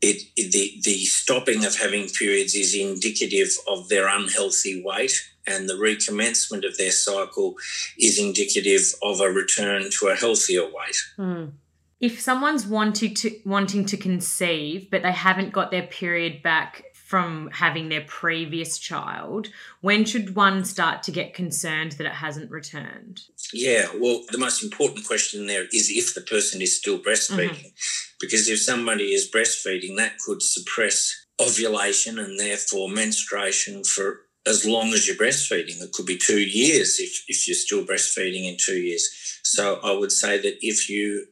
it, 0.00 0.22
the, 0.36 0.80
the 0.84 1.04
stopping 1.04 1.64
of 1.64 1.76
having 1.76 2.08
periods 2.08 2.54
is 2.54 2.74
indicative 2.74 3.48
of 3.66 3.88
their 3.88 4.06
unhealthy 4.06 4.82
weight, 4.84 5.12
and 5.46 5.68
the 5.68 5.74
recommencement 5.74 6.66
of 6.66 6.76
their 6.76 6.90
cycle 6.90 7.56
is 7.98 8.18
indicative 8.18 8.82
of 9.02 9.20
a 9.20 9.30
return 9.30 9.90
to 9.98 10.08
a 10.08 10.14
healthier 10.14 10.64
weight. 10.64 10.96
Mm. 11.18 11.52
If 12.00 12.20
someone's 12.20 12.66
wanting 12.66 13.14
to 13.14 13.40
wanting 13.44 13.84
to 13.86 13.96
conceive, 13.96 14.88
but 14.90 15.02
they 15.02 15.12
haven't 15.12 15.52
got 15.52 15.72
their 15.72 15.86
period 15.86 16.42
back 16.42 16.84
from 16.92 17.48
having 17.52 17.88
their 17.88 18.04
previous 18.06 18.78
child, 18.78 19.48
when 19.80 20.04
should 20.04 20.36
one 20.36 20.62
start 20.64 21.02
to 21.02 21.10
get 21.10 21.32
concerned 21.32 21.92
that 21.92 22.06
it 22.06 22.12
hasn't 22.12 22.50
returned? 22.50 23.22
Yeah, 23.52 23.86
well, 23.96 24.22
the 24.30 24.38
most 24.38 24.62
important 24.62 25.06
question 25.06 25.46
there 25.46 25.64
is 25.72 25.90
if 25.90 26.14
the 26.14 26.20
person 26.20 26.60
is 26.60 26.76
still 26.76 26.98
breastfeeding. 26.98 27.48
Mm-hmm. 27.48 28.07
Because 28.20 28.48
if 28.48 28.60
somebody 28.60 29.14
is 29.14 29.30
breastfeeding, 29.30 29.96
that 29.96 30.18
could 30.18 30.42
suppress 30.42 31.14
ovulation 31.40 32.18
and 32.18 32.38
therefore 32.38 32.88
menstruation 32.88 33.84
for 33.84 34.22
as 34.46 34.64
long 34.64 34.92
as 34.92 35.06
you're 35.06 35.16
breastfeeding. 35.16 35.80
It 35.82 35.92
could 35.92 36.06
be 36.06 36.16
two 36.16 36.40
years 36.40 36.98
if, 36.98 37.24
if 37.28 37.46
you're 37.46 37.54
still 37.54 37.84
breastfeeding 37.84 38.44
in 38.44 38.56
two 38.58 38.80
years. 38.80 39.08
So 39.44 39.78
I 39.84 39.92
would 39.92 40.12
say 40.12 40.38
that 40.38 40.58
if 40.60 40.88
you 40.88 41.26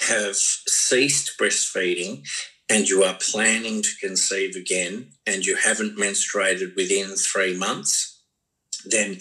have 0.00 0.36
ceased 0.36 1.38
breastfeeding 1.38 2.26
and 2.68 2.88
you 2.88 3.04
are 3.04 3.16
planning 3.20 3.82
to 3.82 3.90
conceive 4.00 4.56
again 4.56 5.12
and 5.26 5.44
you 5.44 5.56
haven't 5.56 5.96
menstruated 5.96 6.74
within 6.76 7.14
three 7.16 7.56
months, 7.56 8.22
then 8.84 9.18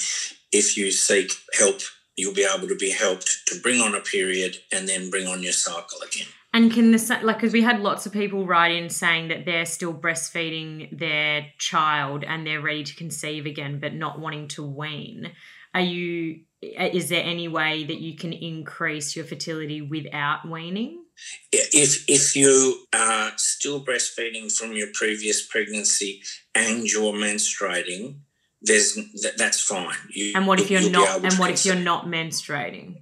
if 0.51 0.77
you 0.77 0.91
seek 0.91 1.31
help, 1.53 1.81
you'll 2.15 2.33
be 2.33 2.47
able 2.51 2.67
to 2.67 2.75
be 2.75 2.91
helped 2.91 3.47
to 3.47 3.59
bring 3.59 3.81
on 3.81 3.93
a 3.93 4.01
period 4.01 4.57
and 4.71 4.87
then 4.87 5.09
bring 5.09 5.27
on 5.27 5.43
your 5.43 5.53
cycle 5.53 5.99
again. 6.01 6.27
And 6.55 6.71
can 6.71 6.91
the 6.91 7.19
like 7.21 7.35
because 7.35 7.51
we 7.51 7.63
had 7.63 7.81
lots 7.81 8.05
of 8.05 8.13
people 8.13 8.45
write 8.45 8.71
in 8.71 8.89
saying 8.89 9.27
that 9.27 9.43
they're 9.43 9.65
still 9.65 9.93
breastfeeding 9.93 10.97
their 10.97 11.47
child 11.57 12.23
and 12.23 12.47
they're 12.47 12.61
ready 12.61 12.85
to 12.85 12.95
conceive 12.95 13.45
again, 13.45 13.81
but 13.81 13.93
not 13.93 14.21
wanting 14.21 14.47
to 14.49 14.63
wean. 14.63 15.33
Are 15.73 15.81
you? 15.81 16.43
Is 16.61 17.09
there 17.09 17.21
any 17.21 17.49
way 17.49 17.83
that 17.83 17.99
you 17.99 18.15
can 18.15 18.31
increase 18.31 19.17
your 19.17 19.25
fertility 19.25 19.81
without 19.81 20.49
weaning? 20.49 21.03
If 21.51 22.05
if 22.07 22.37
you 22.37 22.85
are 22.93 23.33
still 23.35 23.83
breastfeeding 23.83 24.49
from 24.49 24.71
your 24.71 24.87
previous 24.93 25.45
pregnancy 25.45 26.21
and 26.55 26.85
you're 26.89 27.11
menstruating, 27.11 28.19
there's 28.61 28.97
that's 29.35 29.59
fine. 29.59 29.97
You, 30.09 30.31
and 30.35 30.47
what 30.47 30.61
if 30.61 30.71
you're 30.71 30.89
not? 30.89 31.21
And 31.21 31.33
what 31.33 31.51
if 31.51 31.65
you're 31.65 31.75
not 31.75 32.05
menstruating? 32.05 33.01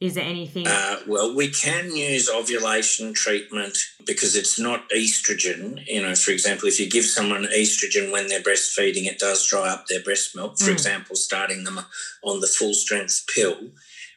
Is 0.00 0.14
there 0.14 0.24
anything? 0.24 0.66
Uh, 0.66 0.96
well, 1.06 1.34
we 1.34 1.50
can 1.50 1.94
use 1.94 2.30
ovulation 2.30 3.12
treatment 3.12 3.76
because 4.06 4.34
it's 4.34 4.58
not 4.58 4.88
estrogen. 4.88 5.86
You 5.86 6.00
know, 6.02 6.14
for 6.14 6.30
example, 6.30 6.68
if 6.68 6.80
you 6.80 6.88
give 6.88 7.04
someone 7.04 7.44
estrogen 7.44 8.10
when 8.10 8.28
they're 8.28 8.40
breastfeeding, 8.40 9.04
it 9.04 9.18
does 9.18 9.46
dry 9.46 9.68
up 9.68 9.86
their 9.88 10.02
breast 10.02 10.34
milk. 10.34 10.58
For 10.58 10.70
mm. 10.70 10.72
example, 10.72 11.16
starting 11.16 11.64
them 11.64 11.80
on 12.22 12.40
the 12.40 12.46
full 12.46 12.72
strength 12.72 13.26
pill. 13.34 13.58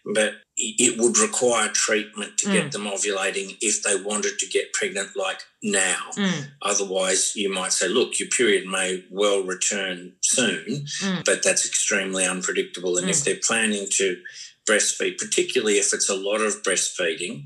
But 0.05 0.36
it 0.55 0.99
would 0.99 1.17
require 1.17 1.69
treatment 1.69 2.38
to 2.38 2.47
mm. 2.47 2.53
get 2.53 2.71
them 2.71 2.84
ovulating 2.84 3.57
if 3.61 3.84
they 3.84 3.95
wanted 3.95 4.38
to 4.39 4.47
get 4.47 4.73
pregnant, 4.73 5.15
like 5.15 5.39
now. 5.61 5.97
Mm. 6.17 6.47
Otherwise, 6.61 7.34
you 7.36 7.51
might 7.51 7.71
say, 7.71 7.88
look, 7.88 8.19
your 8.19 8.29
period 8.29 8.67
may 8.67 9.03
well 9.09 9.43
return 9.43 10.13
soon, 10.21 10.86
mm. 11.01 11.25
but 11.25 11.43
that's 11.43 11.65
extremely 11.65 12.25
unpredictable. 12.25 12.97
And 12.97 13.09
if 13.09 13.17
mm. 13.17 13.23
they're 13.23 13.36
planning 13.41 13.88
to 13.91 14.21
breastfeed, 14.70 15.18
particularly 15.18 15.74
if 15.74 15.93
it's 15.93 16.09
a 16.09 16.16
lot 16.16 16.41
of 16.41 16.64
breastfeeding. 16.64 17.45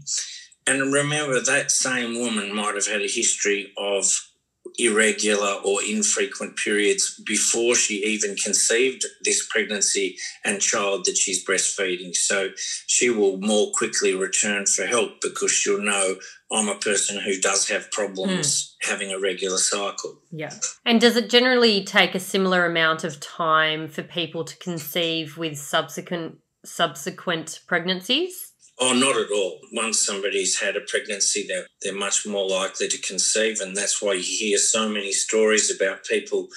And 0.65 0.93
remember, 0.93 1.39
that 1.39 1.71
same 1.71 2.19
woman 2.19 2.53
might 2.53 2.75
have 2.75 2.87
had 2.87 3.01
a 3.01 3.07
history 3.07 3.71
of 3.77 4.05
irregular 4.77 5.59
or 5.63 5.79
infrequent 5.83 6.57
periods 6.57 7.19
before 7.25 7.75
she 7.75 8.03
even 8.05 8.35
conceived 8.35 9.05
this 9.23 9.47
pregnancy 9.49 10.17
and 10.43 10.61
child 10.61 11.05
that 11.05 11.17
she's 11.17 11.45
breastfeeding. 11.45 12.15
So 12.15 12.49
she 12.85 13.09
will 13.09 13.37
more 13.37 13.71
quickly 13.73 14.13
return 14.13 14.65
for 14.65 14.85
help 14.85 15.21
because 15.21 15.51
she'll 15.51 15.81
know 15.81 16.15
I'm 16.51 16.69
a 16.69 16.75
person 16.75 17.19
who 17.19 17.39
does 17.39 17.67
have 17.69 17.91
problems 17.91 18.75
mm. 18.83 18.89
having 18.89 19.11
a 19.11 19.19
regular 19.19 19.57
cycle. 19.57 20.21
Yeah. 20.31 20.53
And 20.85 21.01
does 21.01 21.15
it 21.15 21.29
generally 21.29 21.83
take 21.83 22.15
a 22.15 22.19
similar 22.19 22.65
amount 22.65 23.03
of 23.03 23.19
time 23.19 23.87
for 23.87 24.03
people 24.03 24.43
to 24.45 24.57
conceive 24.57 25.37
with 25.37 25.57
subsequent 25.57 26.37
subsequent 26.67 27.61
pregnancies? 27.67 28.51
Oh, 28.79 28.93
not 28.93 29.17
at 29.17 29.31
all. 29.31 29.59
Once 29.73 30.05
somebody's 30.05 30.59
had 30.59 30.75
a 30.75 30.81
pregnancy, 30.81 31.45
they're, 31.47 31.65
they're 31.81 31.97
much 31.97 32.27
more 32.27 32.47
likely 32.47 32.87
to 32.87 33.01
conceive. 33.01 33.59
And 33.59 33.75
that's 33.75 34.01
why 34.01 34.13
you 34.13 34.21
hear 34.21 34.57
so 34.59 34.87
many 34.87 35.11
stories 35.11 35.73
about 35.75 36.05
people 36.05 36.47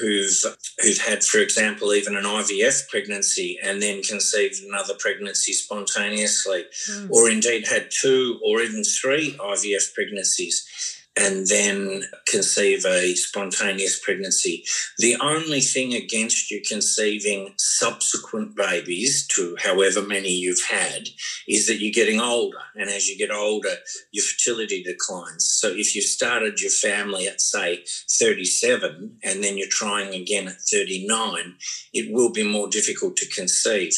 who've, 0.00 0.56
who've 0.78 0.98
had, 0.98 1.22
for 1.22 1.38
example, 1.38 1.92
even 1.92 2.16
an 2.16 2.24
IVF 2.24 2.88
pregnancy 2.88 3.58
and 3.62 3.82
then 3.82 4.02
conceived 4.02 4.62
another 4.62 4.94
pregnancy 4.98 5.52
spontaneously, 5.52 6.64
mm. 6.90 7.10
or 7.10 7.28
indeed 7.28 7.66
had 7.66 7.90
two 7.90 8.40
or 8.42 8.60
even 8.60 8.82
three 8.82 9.36
IVF 9.38 9.92
pregnancies 9.94 10.97
and 11.18 11.46
then 11.48 12.02
conceive 12.30 12.84
a 12.86 13.14
spontaneous 13.14 14.00
pregnancy. 14.00 14.64
The 14.98 15.16
only 15.20 15.60
thing 15.60 15.94
against 15.94 16.50
you 16.50 16.62
conceiving 16.66 17.54
subsequent 17.58 18.56
babies 18.56 19.26
to 19.34 19.56
however 19.62 20.02
many 20.02 20.30
you've 20.30 20.64
had 20.70 21.08
is 21.48 21.66
that 21.66 21.80
you're 21.80 21.92
getting 21.92 22.20
older. 22.20 22.58
And 22.76 22.88
as 22.88 23.08
you 23.08 23.18
get 23.18 23.34
older, 23.34 23.74
your 24.12 24.24
fertility 24.24 24.82
declines. 24.82 25.44
So 25.44 25.68
if 25.68 25.94
you 25.94 26.02
started 26.02 26.60
your 26.60 26.70
family 26.70 27.26
at, 27.26 27.40
say, 27.40 27.84
37 28.10 29.18
and 29.24 29.42
then 29.42 29.58
you're 29.58 29.68
trying 29.68 30.14
again 30.14 30.48
at 30.48 30.60
39, 30.70 31.56
it 31.92 32.12
will 32.12 32.32
be 32.32 32.48
more 32.48 32.68
difficult 32.68 33.16
to 33.16 33.28
conceive. 33.28 33.92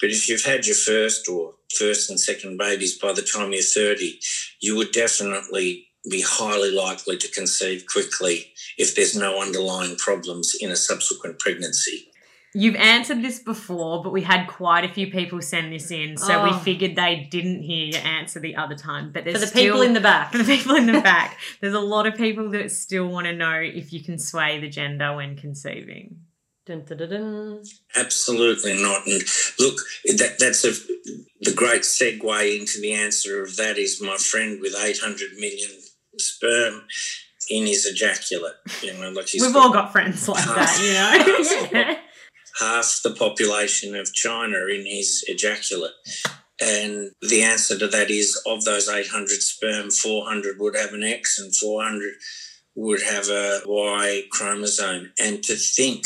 But 0.00 0.10
if 0.10 0.28
you've 0.28 0.44
had 0.44 0.66
your 0.66 0.76
first 0.76 1.28
or 1.28 1.54
first 1.78 2.10
and 2.10 2.20
second 2.20 2.58
babies 2.58 2.98
by 2.98 3.12
the 3.12 3.22
time 3.22 3.52
you're 3.52 3.62
30, 3.62 4.18
you 4.60 4.76
would 4.76 4.92
definitely 4.92 5.85
be 6.10 6.22
highly 6.22 6.70
likely 6.70 7.16
to 7.18 7.30
conceive 7.30 7.84
quickly 7.86 8.52
if 8.78 8.94
there's 8.94 9.16
no 9.16 9.40
underlying 9.40 9.96
problems 9.96 10.56
in 10.60 10.70
a 10.70 10.76
subsequent 10.76 11.38
pregnancy. 11.38 12.10
You've 12.58 12.76
answered 12.76 13.22
this 13.22 13.38
before, 13.40 14.02
but 14.02 14.14
we 14.14 14.22
had 14.22 14.46
quite 14.46 14.82
a 14.82 14.88
few 14.88 15.10
people 15.10 15.42
send 15.42 15.74
this 15.74 15.90
in, 15.90 16.16
so 16.16 16.40
oh. 16.40 16.44
we 16.44 16.52
figured 16.60 16.96
they 16.96 17.28
didn't 17.30 17.60
hear 17.60 17.86
your 17.88 18.00
answer 18.00 18.40
the 18.40 18.56
other 18.56 18.74
time. 18.74 19.10
But 19.12 19.24
there's 19.24 19.36
for 19.36 19.40
the 19.40 19.46
still, 19.48 19.62
people 19.62 19.82
in 19.82 19.92
the 19.92 20.00
back, 20.00 20.32
for 20.32 20.38
the 20.38 20.44
people 20.44 20.74
in 20.74 20.86
the 20.86 21.02
back, 21.02 21.38
there's 21.60 21.74
a 21.74 21.80
lot 21.80 22.06
of 22.06 22.14
people 22.14 22.50
that 22.52 22.72
still 22.72 23.08
want 23.08 23.26
to 23.26 23.34
know 23.34 23.60
if 23.60 23.92
you 23.92 24.02
can 24.02 24.18
sway 24.18 24.58
the 24.58 24.70
gender 24.70 25.14
when 25.14 25.36
conceiving. 25.36 26.20
Dun, 26.64 26.84
dun, 26.84 26.96
dun, 26.96 27.62
Absolutely 27.94 28.82
not. 28.82 29.06
And 29.06 29.22
look, 29.60 29.76
that, 30.16 30.36
that's 30.38 30.64
a 30.64 30.72
the 31.40 31.52
great 31.54 31.82
segue 31.82 32.58
into 32.58 32.80
the 32.80 32.92
answer 32.92 33.42
of 33.42 33.56
that 33.56 33.76
is 33.76 34.02
my 34.02 34.16
friend 34.16 34.60
with 34.60 34.74
800 34.74 35.34
million 35.38 35.70
sperm 36.18 36.82
in 37.50 37.66
his 37.66 37.86
ejaculate. 37.86 38.54
You 38.82 38.94
know, 38.94 39.10
like 39.10 39.28
we've 39.32 39.52
got 39.52 39.56
all 39.56 39.72
got 39.72 39.92
friends 39.92 40.28
like 40.28 40.44
half, 40.44 40.54
that. 40.54 41.68
You 41.72 41.78
know, 41.78 41.96
half 42.66 43.00
the 43.02 43.12
population 43.12 43.94
of 43.94 44.12
China 44.12 44.66
in 44.66 44.84
his 44.86 45.24
ejaculate. 45.28 45.92
And 46.60 47.10
the 47.20 47.42
answer 47.42 47.78
to 47.78 47.86
that 47.88 48.10
is 48.10 48.40
of 48.46 48.64
those 48.64 48.88
800 48.88 49.42
sperm, 49.42 49.90
400 49.90 50.58
would 50.58 50.74
have 50.76 50.94
an 50.94 51.02
X 51.02 51.38
and 51.38 51.54
400 51.54 52.14
would 52.74 53.02
have 53.02 53.28
a 53.28 53.60
Y 53.66 54.22
chromosome. 54.30 55.12
And 55.20 55.42
to 55.44 55.54
think 55.54 56.04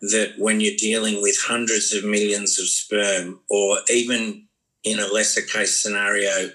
that 0.00 0.34
when 0.38 0.60
you're 0.60 0.76
dealing 0.76 1.22
with 1.22 1.36
hundreds 1.42 1.92
of 1.94 2.04
millions 2.04 2.58
of 2.58 2.68
sperm, 2.68 3.40
or 3.48 3.78
even 3.90 4.46
in 4.84 4.98
a 5.00 5.06
lesser 5.06 5.42
case 5.42 5.82
scenario, 5.82 6.50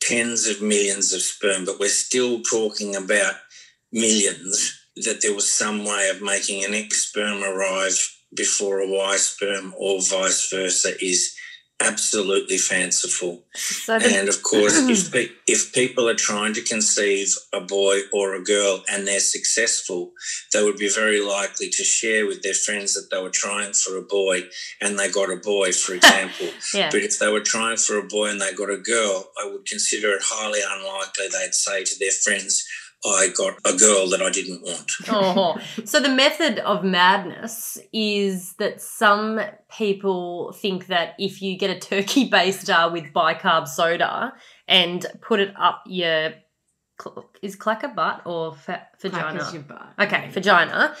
tens 0.00 0.46
of 0.46 0.62
millions 0.62 1.12
of 1.12 1.20
sperm, 1.20 1.64
but 1.64 1.78
we're 1.78 1.88
still 1.88 2.40
talking 2.42 2.96
about 2.96 3.34
millions, 3.92 4.76
that 4.96 5.20
there 5.22 5.34
was 5.34 5.50
some 5.50 5.84
way 5.84 6.08
of 6.08 6.22
making 6.22 6.64
an 6.64 6.74
X 6.74 7.08
sperm 7.08 7.42
arrive 7.42 7.98
before 8.34 8.80
a 8.80 8.88
Y 8.88 9.16
sperm 9.16 9.74
or 9.76 10.00
vice 10.00 10.48
versa 10.50 10.92
is 11.04 11.34
absolutely 11.80 12.58
fanciful. 12.58 13.42
So 13.54 13.98
the- 13.98 14.06
and 14.16 14.28
of 14.28 14.42
course, 14.42 14.76
if, 14.88 15.10
pe- 15.12 15.28
if 15.46 15.72
people 15.72 16.08
are 16.08 16.14
trying 16.14 16.54
to 16.54 16.62
conceive 16.62 17.34
a 17.52 17.60
boy 17.60 18.00
or 18.12 18.34
a 18.34 18.42
girl 18.42 18.84
and 18.90 19.06
they're 19.06 19.20
successful, 19.20 20.12
they 20.52 20.62
would 20.62 20.76
be 20.76 20.88
very 20.88 21.20
likely 21.20 21.68
to 21.70 21.84
share 21.84 22.26
with 22.26 22.42
their 22.42 22.54
friends 22.54 22.94
that 22.94 23.08
they 23.10 23.22
were 23.22 23.30
trying 23.30 23.72
for 23.72 23.96
a 23.96 24.02
boy 24.02 24.42
and 24.80 24.98
they 24.98 25.10
got 25.10 25.30
a 25.32 25.36
boy, 25.36 25.72
for 25.72 25.94
example. 26.00 26.48
yeah. 26.74 26.90
But 26.90 27.00
if 27.02 27.18
they 27.18 27.28
were 27.30 27.40
trying 27.40 27.76
for 27.78 27.98
a 27.98 28.04
boy 28.06 28.30
and 28.30 28.40
they 28.40 28.52
got 28.54 28.70
a 28.70 28.76
girl, 28.78 29.30
I 29.40 29.46
would 29.50 29.64
consider 29.66 30.12
it 30.12 30.22
highly 30.24 30.60
unlikely 30.64 31.26
they'd 31.32 31.54
say 31.54 31.84
to 31.84 31.98
their 31.98 32.12
friends, 32.12 32.66
I 33.04 33.28
got 33.34 33.58
a 33.64 33.76
girl 33.76 34.08
that 34.08 34.20
I 34.20 34.30
didn't 34.30 34.62
want. 34.62 34.90
oh, 35.08 35.56
so 35.84 36.00
the 36.00 36.10
method 36.10 36.58
of 36.58 36.84
madness 36.84 37.78
is 37.92 38.54
that 38.54 38.82
some 38.82 39.40
people 39.70 40.52
think 40.52 40.88
that 40.88 41.14
if 41.18 41.40
you 41.40 41.56
get 41.56 41.70
a 41.70 41.78
turkey 41.78 42.28
baster 42.30 42.92
with 42.92 43.12
bicarb 43.14 43.66
soda 43.66 44.34
and 44.68 45.06
put 45.22 45.40
it 45.40 45.54
up 45.58 45.82
your 45.86 46.32
is 47.40 47.56
clacker 47.56 47.94
butt 47.94 48.20
or 48.26 48.54
fa- 48.54 48.86
vagina? 49.00 49.48
your 49.54 49.62
butt. 49.62 49.94
Okay, 49.98 50.28
vagina 50.30 50.94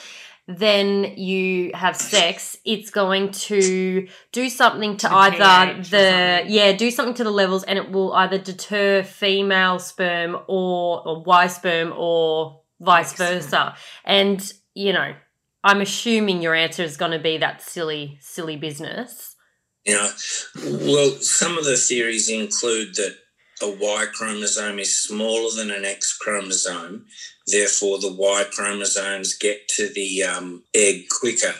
then 0.58 1.04
you 1.16 1.70
have 1.74 1.96
sex, 1.96 2.56
it's 2.64 2.90
going 2.90 3.30
to 3.32 4.08
do 4.32 4.48
something 4.48 4.96
to, 4.98 5.08
to 5.08 5.14
either 5.14 5.82
the 5.82 6.44
yeah, 6.46 6.72
do 6.72 6.90
something 6.90 7.14
to 7.14 7.24
the 7.24 7.30
levels, 7.30 7.64
and 7.64 7.78
it 7.78 7.90
will 7.90 8.12
either 8.14 8.38
deter 8.38 9.02
female 9.02 9.78
sperm 9.78 10.36
or 10.48 11.06
or 11.06 11.22
Y 11.22 11.46
sperm 11.46 11.92
or 11.96 12.62
vice 12.80 13.12
versa. 13.12 13.76
And 14.04 14.52
you 14.74 14.92
know, 14.92 15.14
I'm 15.62 15.80
assuming 15.80 16.42
your 16.42 16.54
answer 16.54 16.82
is 16.82 16.96
going 16.96 17.12
to 17.12 17.18
be 17.18 17.38
that 17.38 17.62
silly, 17.62 18.18
silly 18.20 18.56
business. 18.56 19.36
Yeah. 19.84 20.10
Well, 20.56 21.10
some 21.20 21.58
of 21.58 21.64
the 21.64 21.76
theories 21.76 22.28
include 22.28 22.94
that 22.96 23.16
a 23.62 23.70
Y 23.70 24.06
chromosome 24.12 24.78
is 24.78 25.02
smaller 25.02 25.54
than 25.54 25.70
an 25.70 25.84
X 25.84 26.16
chromosome. 26.16 27.06
Therefore, 27.46 27.98
the 27.98 28.12
Y 28.12 28.44
chromosomes 28.50 29.36
get 29.36 29.68
to 29.76 29.88
the 29.88 30.22
um, 30.22 30.64
egg 30.74 31.06
quicker 31.08 31.54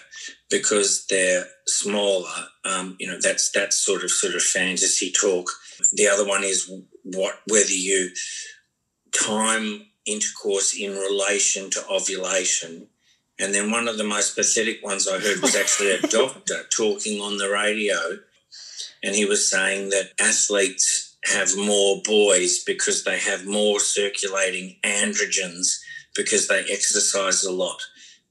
because 0.51 1.07
they're 1.09 1.47
smaller. 1.67 2.47
Um, 2.65 2.97
you 2.99 3.07
know, 3.07 3.19
that's 3.21 3.51
that's 3.51 3.77
sort 3.77 4.03
of 4.03 4.11
sort 4.11 4.35
of 4.35 4.43
fantasy 4.43 5.13
talk. 5.13 5.51
The 5.93 6.09
other 6.09 6.27
one 6.27 6.45
is 6.45 6.71
what 7.03 7.41
whether 7.49 7.73
you 7.73 8.11
time 9.13 9.87
intercourse 10.07 10.75
in 10.75 10.93
relation 10.93 11.71
to 11.71 11.87
ovulation. 11.89 12.89
And 13.39 13.55
then 13.55 13.71
one 13.71 13.89
of 13.89 13.97
the 13.97 14.05
most 14.05 14.37
pathetic 14.37 14.85
ones 14.85 15.09
I 15.09 15.19
heard 15.19 15.41
was 15.41 15.57
actually 15.57 15.93
a 15.93 16.01
doctor 16.09 16.65
talking 16.77 17.21
on 17.21 17.39
the 17.39 17.51
radio. 17.51 17.97
And 19.03 19.15
he 19.15 19.25
was 19.25 19.51
saying 19.51 19.91
that 19.91 20.11
athletes 20.21 21.10
have 21.25 21.57
more 21.57 22.01
boys 22.05 22.63
because 22.65 23.05
they 23.05 23.19
have 23.19 23.47
more 23.47 23.79
circulating 23.81 24.77
androgens 24.83 25.79
because 26.15 26.49
they 26.49 26.61
exercise 26.71 27.45
a 27.45 27.53
lot. 27.53 27.81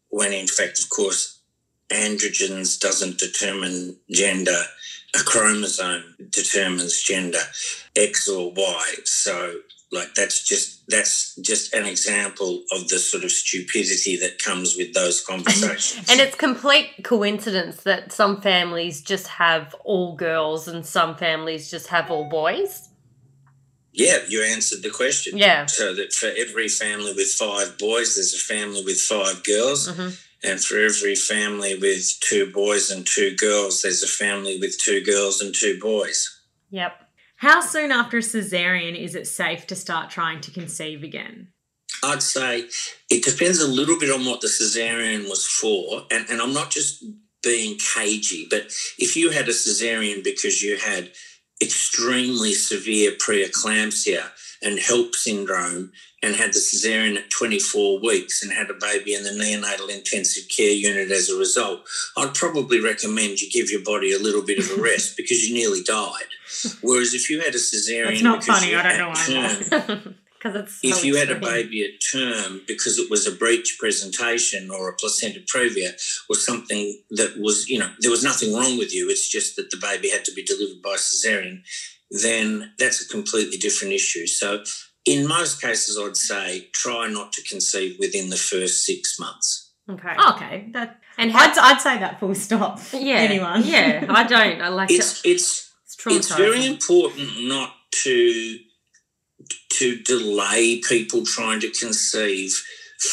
When 0.10 0.34
in 0.34 0.48
fact, 0.48 0.80
of 0.80 0.90
course, 0.90 1.40
androgens 1.90 2.80
doesn't 2.80 3.20
determine 3.20 3.98
gender. 4.12 4.62
A 5.16 5.20
chromosome 5.20 6.16
determines 6.30 7.02
gender, 7.02 7.40
X 7.96 8.28
or 8.28 8.52
Y. 8.52 8.94
So 9.06 9.60
like 9.92 10.14
that's 10.16 10.44
just 10.44 10.88
that's 10.88 11.36
just 11.38 11.74
an 11.74 11.86
example 11.86 12.64
of 12.72 12.88
the 12.90 13.00
sort 13.00 13.24
of 13.24 13.32
stupidity 13.32 14.18
that 14.18 14.38
comes 14.40 14.76
with 14.78 14.94
those 14.94 15.22
conversations. 15.26 16.10
and 16.10 16.20
it's 16.20 16.36
complete 16.36 17.04
coincidence 17.04 17.84
that 17.84 18.12
some 18.12 18.42
families 18.42 19.02
just 19.02 19.28
have 19.28 19.76
all 19.84 20.16
girls 20.16 20.68
and 20.68 20.86
some 20.86 21.16
families 21.16 21.72
just 21.72 21.88
have 21.88 22.12
all 22.12 22.30
boys. 22.30 22.90
Yeah, 23.92 24.20
you 24.28 24.44
answered 24.44 24.84
the 24.84 24.92
question. 24.92 25.38
Yeah. 25.38 25.66
So 25.66 25.94
that 25.96 26.14
for 26.14 26.30
every 26.38 26.68
family 26.68 27.12
with 27.14 27.32
five 27.32 27.78
boys, 27.78 28.16
there's 28.16 28.34
a 28.34 28.38
family 28.38 28.84
with 28.84 29.00
five 29.00 29.44
girls. 29.44 29.90
Mm-hmm. 29.90 30.10
And 30.42 30.64
for 30.64 30.80
every 30.80 31.16
family 31.16 31.78
with 31.78 32.18
two 32.22 32.52
boys 32.52 32.92
and 32.92 33.06
two 33.06 33.36
girls, 33.36 33.82
there's 33.82 34.04
a 34.04 34.08
family 34.08 34.58
with 34.58 34.80
two 34.80 35.04
girls 35.04 35.42
and 35.42 35.54
two 35.54 35.80
boys. 35.82 36.40
Yep. 36.70 37.09
How 37.40 37.62
soon 37.62 37.90
after 37.90 38.18
a 38.18 38.22
cesarean 38.22 39.02
is 39.02 39.16
it 39.16 39.26
safe 39.26 39.66
to 39.68 39.76
start 39.76 40.10
trying 40.10 40.42
to 40.42 40.52
conceive 40.52 41.04
again? 41.04 41.48
I'd 42.04 42.22
say 42.22 42.66
it 43.10 43.24
depends 43.24 43.62
a 43.62 43.68
little 43.68 43.98
bit 43.98 44.12
on 44.12 44.26
what 44.26 44.42
the 44.42 44.48
cesarean 44.48 45.30
was 45.30 45.48
for. 45.48 46.02
And, 46.12 46.30
and 46.30 46.42
I'm 46.42 46.54
not 46.54 46.70
just 46.70 47.02
being 47.42 47.78
cagey, 47.78 48.46
but 48.50 48.64
if 48.98 49.16
you 49.16 49.30
had 49.30 49.48
a 49.48 49.54
cesarean 49.54 50.22
because 50.22 50.62
you 50.62 50.76
had 50.78 51.12
extremely 51.62 52.52
severe 52.52 53.12
preeclampsia 53.12 54.32
and 54.62 54.78
HELLP 54.78 55.16
syndrome 55.16 55.94
and 56.22 56.36
had 56.36 56.52
the 56.52 56.60
cesarean 56.60 57.16
at 57.16 57.30
24 57.30 58.02
weeks 58.02 58.44
and 58.44 58.52
had 58.52 58.70
a 58.70 58.74
baby 58.74 59.14
in 59.14 59.24
the 59.24 59.30
neonatal 59.30 59.90
intensive 59.90 60.44
care 60.50 60.74
unit 60.74 61.10
as 61.10 61.30
a 61.30 61.38
result, 61.38 61.88
I'd 62.18 62.34
probably 62.34 62.82
recommend 62.82 63.40
you 63.40 63.50
give 63.50 63.72
your 63.72 63.84
body 63.84 64.12
a 64.12 64.20
little 64.20 64.44
bit 64.44 64.60
of 64.60 64.78
a 64.78 64.82
rest 64.82 65.16
because 65.18 65.48
you 65.48 65.56
nearly 65.56 65.84
died. 65.84 66.28
Whereas 66.82 67.14
if 67.14 67.30
you 67.30 67.40
had 67.42 67.54
a 67.54 67.58
cesarean, 67.58 68.12
it's 68.12 68.22
not 68.22 68.44
funny. 68.44 68.76
I 68.76 68.84
don't 68.84 68.98
know 68.98 69.10
why. 69.10 70.14
Because 70.34 70.56
it's 70.56 70.82
so 70.82 70.88
if 70.88 71.06
you 71.06 71.16
had 71.18 71.30
a 71.30 71.40
baby 71.40 71.84
at 71.84 72.00
term 72.12 72.62
because 72.68 72.98
it 72.98 73.10
was 73.10 73.28
a 73.28 73.32
breech 73.32 73.78
presentation 73.80 74.70
or 74.72 74.90
a 74.90 74.96
placenta 74.96 75.42
previa 75.42 75.92
or 76.30 76.36
something 76.36 77.02
that 77.12 77.36
was, 77.40 77.68
you 77.70 77.80
know, 77.80 77.92
there 78.00 78.12
was 78.12 78.24
nothing 78.24 78.54
wrong 78.54 78.78
with 78.78 78.94
you, 78.94 79.10
it's 79.10 79.28
just 79.30 79.56
that 79.56 79.70
the 79.72 79.78
baby 79.78 80.10
had 80.10 80.26
to 80.26 80.34
be 80.34 80.44
delivered 80.44 80.82
by 80.82 80.96
cesarean, 80.96 81.62
then 82.12 82.72
that's 82.80 83.04
a 83.06 83.08
completely 83.10 83.58
different 83.58 83.94
issue. 83.94 84.26
So, 84.26 84.64
in 85.06 85.28
most 85.28 85.62
cases, 85.62 85.98
I'd 86.00 86.18
say 86.18 86.68
try 86.74 87.08
not 87.08 87.32
to 87.34 87.44
conceive 87.44 87.98
within 88.00 88.30
the 88.30 88.36
first 88.38 88.86
six 88.86 89.20
months. 89.20 89.72
Okay. 89.90 90.14
okay, 90.30 90.70
that 90.74 91.00
And 91.18 91.32
how, 91.32 91.50
I'd, 91.50 91.58
I'd 91.58 91.82
say 91.82 91.98
that 91.98 92.20
full 92.20 92.36
stop. 92.36 92.80
yeah. 92.94 93.16
anyone. 93.16 93.64
Yeah, 93.66 94.06
I 94.10 94.24
don't. 94.24 94.62
I 94.62 94.68
like 94.70 94.92
It's 94.92 95.26
it. 95.26 95.30
it's 95.32 95.69
It's 96.06 96.36
very 96.36 96.66
important 96.66 97.48
not 97.48 97.74
to 98.04 98.60
to 99.72 100.00
delay 100.04 100.82
people 100.88 101.26
trying 101.26 101.60
to 101.62 101.72
conceive 101.72 102.54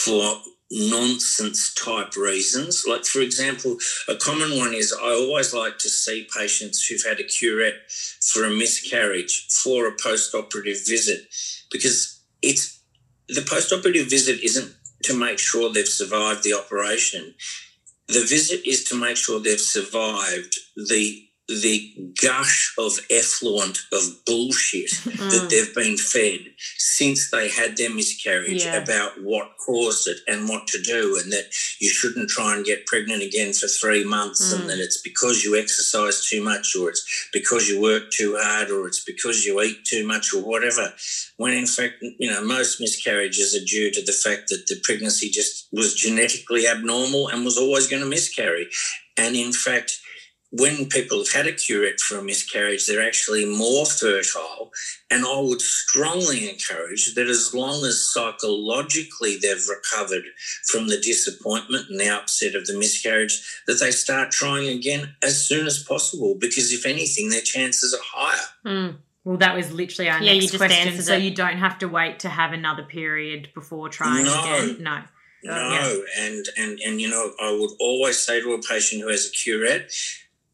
for 0.05 0.41
nonsense 0.71 1.73
type 1.75 2.17
reasons. 2.17 2.85
Like, 2.89 3.05
for 3.05 3.21
example, 3.21 3.77
a 4.09 4.17
common 4.17 4.59
one 4.59 4.75
is 4.75 4.93
I 4.93 5.11
always 5.11 5.55
like 5.55 5.79
to 5.79 5.89
see 5.89 6.27
patients 6.37 6.85
who've 6.85 7.05
had 7.05 7.21
a 7.21 7.25
curette 7.25 7.91
for 8.21 8.45
a 8.45 8.51
miscarriage 8.51 9.47
for 9.49 9.87
a 9.87 9.93
post 9.93 10.35
operative 10.35 10.79
visit 10.87 11.29
because 11.71 12.21
it's 12.43 12.81
the 13.29 13.43
post 13.49 13.73
operative 13.73 14.11
visit 14.11 14.43
isn't 14.43 14.75
to 15.05 15.15
make 15.15 15.39
sure 15.39 15.73
they've 15.73 15.87
survived 15.87 16.43
the 16.43 16.55
operation. 16.55 17.35
The 18.09 18.21
visit 18.21 18.67
is 18.67 18.85
to 18.85 19.01
make 19.01 19.17
sure 19.17 19.41
they've 19.41 19.61
survived 19.61 20.59
the 20.77 21.26
the 21.49 21.95
gush 22.21 22.75
of 22.77 22.99
effluent 23.09 23.79
of 23.93 24.25
bullshit 24.25 24.91
that 25.05 25.43
Mm. 25.47 25.49
they've 25.51 25.75
been 25.75 25.97
fed 25.97 26.41
since 26.77 27.31
they 27.31 27.49
had 27.49 27.77
their 27.77 27.91
miscarriage 27.91 28.65
Yeah. 28.65 28.77
about 28.83 29.23
what 29.23 29.57
caused 29.59 30.09
it 30.09 30.19
and 30.27 30.49
what 30.49 30.67
to 30.69 30.83
do, 30.83 31.17
and 31.17 31.33
that 31.33 31.49
you 31.79 31.89
shouldn't 31.89 32.31
try 32.31 32.57
and 32.57 32.65
get 32.65 32.87
pregnant 32.87 33.23
again 33.23 33.53
for 33.53 33.69
three 33.69 34.03
months, 34.03 34.43
Mm. 34.43 34.61
and 34.61 34.71
that 34.71 34.81
it's 34.81 34.97
because 34.97 35.45
you 35.45 35.55
exercise 35.57 36.27
too 36.29 36.43
much, 36.43 36.75
or 36.75 36.91
it's 36.91 37.05
because 37.33 37.69
you 37.69 37.79
work 37.81 38.11
too 38.11 38.37
hard, 38.37 38.71
or 38.73 38.89
it's 38.89 39.01
because 39.01 39.45
you 39.45 39.63
eat 39.63 39.85
too 39.85 40.05
much, 40.05 40.33
or 40.33 40.43
whatever. 40.43 40.95
When 41.37 41.53
in 41.53 41.67
fact, 41.69 42.03
you 42.19 42.29
know, 42.29 42.43
most 42.43 42.81
miscarriages 42.81 43.55
are 43.55 43.65
due 43.65 43.93
to 43.93 44.03
the 44.03 44.13
fact 44.13 44.49
that 44.49 44.67
the 44.67 44.81
pregnancy 44.83 45.31
just 45.31 45.69
was 45.71 45.95
genetically 45.95 46.67
abnormal 46.67 47.29
and 47.29 47.45
was 47.45 47.57
always 47.57 47.87
going 47.87 48.03
to 48.03 48.09
miscarry. 48.09 48.69
And 49.17 49.37
in 49.37 49.53
fact, 49.53 49.99
when 50.59 50.89
people 50.89 51.19
have 51.19 51.33
had 51.33 51.47
a 51.47 51.53
curette 51.53 52.01
for 52.01 52.19
a 52.19 52.23
miscarriage, 52.23 52.87
they're 52.87 53.07
actually 53.07 53.45
more 53.45 53.87
fertile. 53.87 54.71
And 55.11 55.25
I 55.25 55.41
would 55.41 55.61
strongly 55.61 56.49
encourage 56.49 57.15
that 57.15 57.29
as 57.29 57.53
long 57.55 57.85
as 57.85 58.13
psychologically 58.13 59.37
they've 59.37 59.69
recovered 59.69 60.25
from 60.67 60.89
the 60.89 60.99
disappointment 60.99 61.91
and 61.91 62.01
the 62.01 62.09
upset 62.09 62.55
of 62.55 62.67
the 62.67 62.79
miscarriage, 62.79 63.63
that 63.67 63.81
they 63.81 63.91
start 63.91 64.31
trying 64.31 64.69
again 64.69 65.15
as 65.23 65.45
soon 65.45 65.67
as 65.67 65.83
possible. 65.83 66.37
Because 66.39 66.73
if 66.73 66.87
anything, 66.87 67.31
their 67.31 67.41
chances 67.41 67.95
are 67.95 68.03
higher. 68.03 68.47
Mm. 68.65 68.97
Well, 69.25 69.39
that 69.39 69.57
was 69.57 69.73
literally 69.73 70.09
our 70.09 70.23
Yeah, 70.23 70.33
you 70.33 70.43
next 70.43 70.53
just 70.53 70.65
question. 70.65 71.03
So 71.03 71.15
it. 71.15 71.23
you 71.23 71.33
don't 71.35 71.59
have 71.59 71.79
to 71.81 71.89
wait 71.89 72.21
to 72.21 72.29
have 72.29 72.53
another 72.53 72.85
period 72.85 73.49
before 73.55 73.89
trying 73.89 74.25
No. 74.25 74.41
again. 74.41 74.77
No. 74.83 75.03
No, 75.43 76.03
and 76.19 76.45
and 76.57 76.81
and 76.81 77.01
you 77.01 77.09
know, 77.09 77.33
I 77.41 77.53
would 77.53 77.71
always 77.79 78.19
say 78.19 78.41
to 78.41 78.53
a 78.55 78.61
patient 78.63 79.03
who 79.03 79.09
has 79.09 79.27
a 79.27 79.31
curette, 79.31 79.93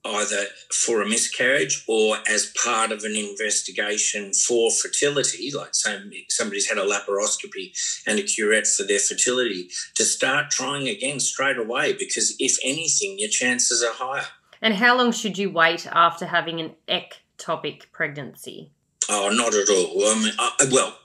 either 0.04 0.46
for 0.72 1.00
a 1.00 1.08
miscarriage 1.08 1.84
or 1.86 2.16
as 2.28 2.52
part 2.62 2.90
of 2.90 3.04
an 3.04 3.14
investigation 3.14 4.32
for 4.32 4.70
fertility, 4.70 5.52
like 5.54 5.74
say 5.74 5.98
somebody's 6.28 6.68
had 6.68 6.78
a 6.78 6.84
laparoscopy 6.86 7.72
and 8.06 8.18
a 8.18 8.22
curette 8.22 8.66
for 8.66 8.82
their 8.82 8.98
fertility, 8.98 9.70
to 9.94 10.04
start 10.04 10.50
trying 10.50 10.88
again 10.88 11.20
straight 11.20 11.58
away 11.58 11.92
because 11.92 12.34
if 12.38 12.56
anything, 12.64 13.16
your 13.18 13.28
chances 13.28 13.82
are 13.82 13.94
higher. 13.94 14.26
And 14.60 14.74
how 14.74 14.96
long 14.96 15.12
should 15.12 15.38
you 15.38 15.50
wait 15.50 15.86
after 15.90 16.26
having 16.26 16.60
an 16.60 16.72
ectopic 16.88 17.92
pregnancy? 17.92 18.70
Oh, 19.08 19.30
not 19.32 19.54
at 19.54 19.68
all. 19.68 20.06
I 20.06 20.22
mean, 20.22 20.32
I, 20.38 20.68
well, 20.70 20.96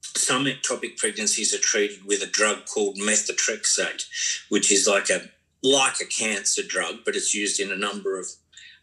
some 0.00 0.46
ectopic 0.46 0.96
pregnancies 0.96 1.54
are 1.54 1.58
treated 1.58 2.04
with 2.06 2.22
a 2.22 2.26
drug 2.26 2.66
called 2.66 2.96
methotrexate, 2.96 4.04
which 4.48 4.72
is 4.72 4.86
like 4.86 5.10
a 5.10 5.30
like 5.62 6.00
a 6.00 6.06
cancer 6.06 6.62
drug, 6.66 6.96
but 7.04 7.14
it's 7.14 7.34
used 7.34 7.60
in 7.60 7.70
a 7.70 7.76
number 7.76 8.18
of 8.18 8.26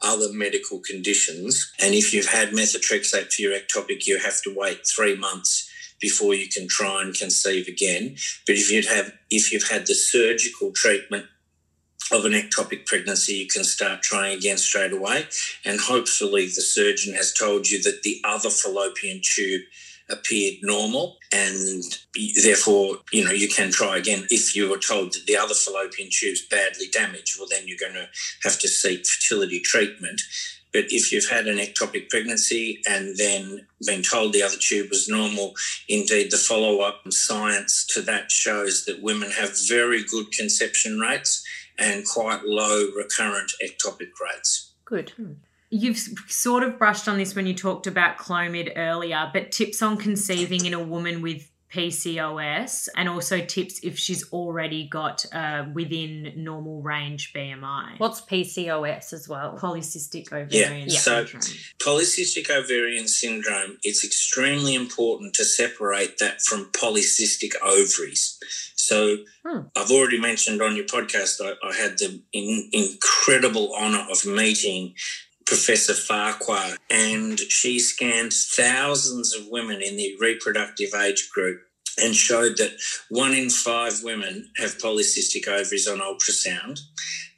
other 0.02 0.32
medical 0.32 0.80
conditions. 0.80 1.72
And 1.80 1.94
if 1.94 2.14
you've 2.14 2.28
had 2.28 2.50
methotrexate 2.50 3.34
for 3.34 3.42
your 3.42 3.58
ectopic, 3.58 4.08
you 4.08 4.20
have 4.20 4.42
to 4.44 4.54
wait 4.56 4.88
three 4.88 5.16
months 5.16 5.70
before 6.00 6.34
you 6.34 6.48
can 6.48 6.68
try 6.68 7.02
and 7.02 7.14
conceive 7.14 7.68
again. 7.68 8.16
But 8.48 8.56
if 8.56 8.72
you'd 8.72 8.86
have 8.86 9.14
if 9.30 9.52
you've 9.52 9.70
had 9.70 9.88
the 9.88 9.96
surgical 9.96 10.72
treatment 10.72 11.26
of 12.12 12.26
an 12.26 12.32
ectopic 12.32 12.86
pregnancy, 12.86 13.34
you 13.34 13.48
can 13.48 13.64
start 13.64 14.02
trying 14.02 14.38
again 14.38 14.58
straight 14.58 14.94
away. 14.94 15.26
And 15.64 15.80
hopefully, 15.80 16.46
the 16.46 16.62
surgeon 16.62 17.14
has 17.16 17.34
told 17.34 17.70
you 17.70 17.82
that 17.84 18.02
the 18.04 18.22
other 18.24 18.50
fallopian 18.50 19.22
tube 19.24 19.62
appeared 20.10 20.60
normal, 20.62 21.18
and 21.32 21.84
therefore, 22.44 22.98
you 23.12 23.24
know, 23.24 23.32
you 23.32 23.48
can 23.48 23.72
try 23.72 23.98
again. 23.98 24.26
If 24.30 24.56
you 24.56 24.70
were 24.70 24.78
told 24.78 25.14
that 25.14 25.26
the 25.28 25.38
other 25.38 25.54
fallopian 25.54 26.10
tube's 26.12 26.46
badly 26.46 26.88
damaged, 26.92 27.36
well, 27.38 27.48
then 27.50 27.68
you're 27.68 27.78
going 27.80 27.94
to 27.94 28.10
have 28.44 28.60
to 28.60 28.68
seek 28.68 29.06
fertility 29.06 29.60
treatment. 29.60 30.22
But 30.72 30.86
if 30.90 31.12
you've 31.12 31.30
had 31.30 31.48
an 31.48 31.58
ectopic 31.58 32.10
pregnancy 32.10 32.82
and 32.88 33.18
then 33.18 33.66
been 33.86 34.04
told 34.04 34.34
the 34.34 34.44
other 34.44 34.58
tube 34.60 34.90
was 34.90 35.10
normal, 35.10 35.54
indeed 35.88 36.32
the 36.32 36.38
follow 36.38 36.82
up 36.82 37.02
science 37.10 37.86
to 37.94 38.02
that 38.04 38.32
shows 38.32 38.86
that 38.86 39.02
women 39.02 39.32
have 39.32 39.58
very 39.68 40.04
good 40.04 40.32
conception 40.32 41.00
rates 41.00 41.44
and 41.80 42.06
quite 42.06 42.44
low 42.44 42.88
recurrent 42.96 43.52
ectopic 43.66 44.12
rates. 44.22 44.74
Good. 44.86 45.12
Hmm. 45.12 45.34
You've 45.72 45.98
sort 45.98 46.64
of 46.64 46.80
brushed 46.80 47.08
on 47.08 47.18
this 47.18 47.36
when 47.36 47.46
you 47.46 47.54
talked 47.54 47.86
about 47.88 48.18
Clomid 48.18 48.74
earlier, 48.76 49.30
but 49.34 49.52
tips 49.52 49.82
on 49.82 49.98
conceiving 49.98 50.66
in 50.66 50.74
a 50.74 50.82
woman 50.84 51.22
with 51.22 51.50
PCOS 51.72 52.88
and 52.96 53.08
also 53.08 53.40
tips 53.46 53.80
if 53.84 53.98
she's 54.00 54.28
already 54.32 54.88
got 54.88 55.24
uh, 55.32 55.66
within 55.74 56.34
normal 56.36 56.82
range 56.82 57.32
BMI. 57.34 58.00
What's 58.00 58.22
PCOS 58.22 59.14
as 59.14 59.30
well? 59.30 59.56
Polycystic 59.62 60.28
ovarian 60.34 60.90
Yeah, 60.90 61.00
so- 61.00 61.26
syndrome. 61.26 61.42
Polycystic 61.80 62.50
ovarian 62.50 63.08
syndrome, 63.08 63.78
it's 63.84 64.04
extremely 64.04 64.74
important 64.74 65.36
to 65.36 65.46
separate 65.46 66.18
that 66.18 66.42
from 66.42 66.66
polycystic 66.72 67.54
ovaries. 67.64 68.40
So, 68.76 69.18
Hmm. 69.46 69.68
I've 69.76 69.92
already 69.92 70.20
mentioned 70.20 70.62
on 70.64 70.76
your 70.76 70.86
podcast, 70.86 71.40
I, 71.42 71.54
I 71.68 71.74
had 71.76 71.98
the 72.00 72.22
in, 72.34 72.70
incredible 72.74 73.74
honour 73.76 74.06
of 74.12 74.26
meeting 74.26 74.96
Professor 75.50 75.96
Farquhar, 75.96 76.78
and 76.92 77.40
she 77.40 77.80
scanned 77.80 78.32
thousands 78.32 79.34
of 79.34 79.48
women 79.48 79.82
in 79.82 79.98
the 79.98 80.16
reproductive 80.20 80.94
age 80.94 81.28
group 81.34 81.62
and 81.98 82.14
showed 82.14 82.56
that 82.58 82.78
one 83.10 83.34
in 83.34 83.50
five 83.50 84.04
women 84.04 84.52
have 84.58 84.78
polycystic 84.78 85.48
ovaries 85.48 85.88
on 85.88 85.98
ultrasound, 85.98 86.82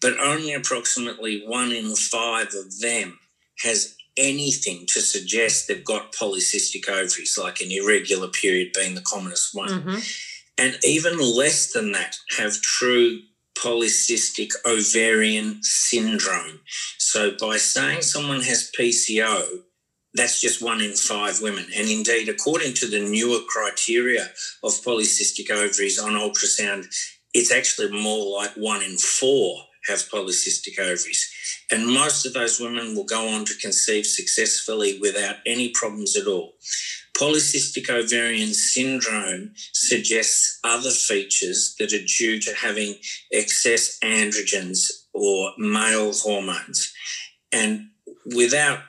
but 0.01 0.19
only 0.19 0.53
approximately 0.53 1.41
one 1.47 1.71
in 1.71 1.95
five 1.95 2.47
of 2.53 2.81
them 2.81 3.17
has 3.63 3.95
anything 4.17 4.85
to 4.87 4.99
suggest 4.99 5.69
they've 5.69 5.85
got 5.85 6.13
polycystic 6.13 6.89
ovaries, 6.89 7.39
like 7.41 7.61
an 7.61 7.71
irregular 7.71 8.27
period 8.27 8.73
being 8.73 8.93
the 8.93 9.01
commonest 9.01 9.53
one. 9.53 9.69
Mhm. 9.85 10.15
And 10.57 10.77
even 10.83 11.17
less 11.17 11.71
than 11.71 11.93
that 11.93 12.17
have 12.37 12.61
true 12.61 13.21
polycystic 13.61 14.51
ovarian 14.65 15.59
syndrome. 15.61 16.59
So 16.97 17.31
by 17.39 17.57
saying 17.57 18.01
someone 18.01 18.41
has 18.41 18.71
PCO, 18.77 19.63
that's 20.13 20.41
just 20.41 20.61
one 20.61 20.81
in 20.81 20.93
five 20.93 21.41
women. 21.41 21.65
And 21.75 21.89
indeed, 21.89 22.27
according 22.27 22.73
to 22.75 22.87
the 22.87 22.99
newer 22.99 23.39
criteria 23.47 24.29
of 24.63 24.71
polycystic 24.83 25.49
ovaries 25.49 25.99
on 25.99 26.13
ultrasound, 26.13 26.87
it's 27.33 27.51
actually 27.51 27.91
more 27.91 28.37
like 28.37 28.51
one 28.55 28.83
in 28.83 28.97
four 28.97 29.63
have 29.87 30.09
polycystic 30.09 30.79
ovaries. 30.79 31.31
And 31.71 31.87
most 31.87 32.25
of 32.25 32.33
those 32.33 32.59
women 32.59 32.95
will 32.95 33.05
go 33.05 33.29
on 33.29 33.45
to 33.45 33.57
conceive 33.57 34.05
successfully 34.05 34.99
without 34.99 35.37
any 35.45 35.69
problems 35.69 36.15
at 36.15 36.27
all. 36.27 36.53
Polycystic 37.21 37.87
ovarian 37.87 38.51
syndrome 38.51 39.51
suggests 39.73 40.59
other 40.63 40.89
features 40.89 41.75
that 41.77 41.93
are 41.93 42.05
due 42.17 42.39
to 42.39 42.55
having 42.55 42.95
excess 43.31 43.99
androgens 44.03 44.89
or 45.13 45.51
male 45.59 46.13
hormones. 46.13 46.91
And 47.51 47.89
without 48.35 48.79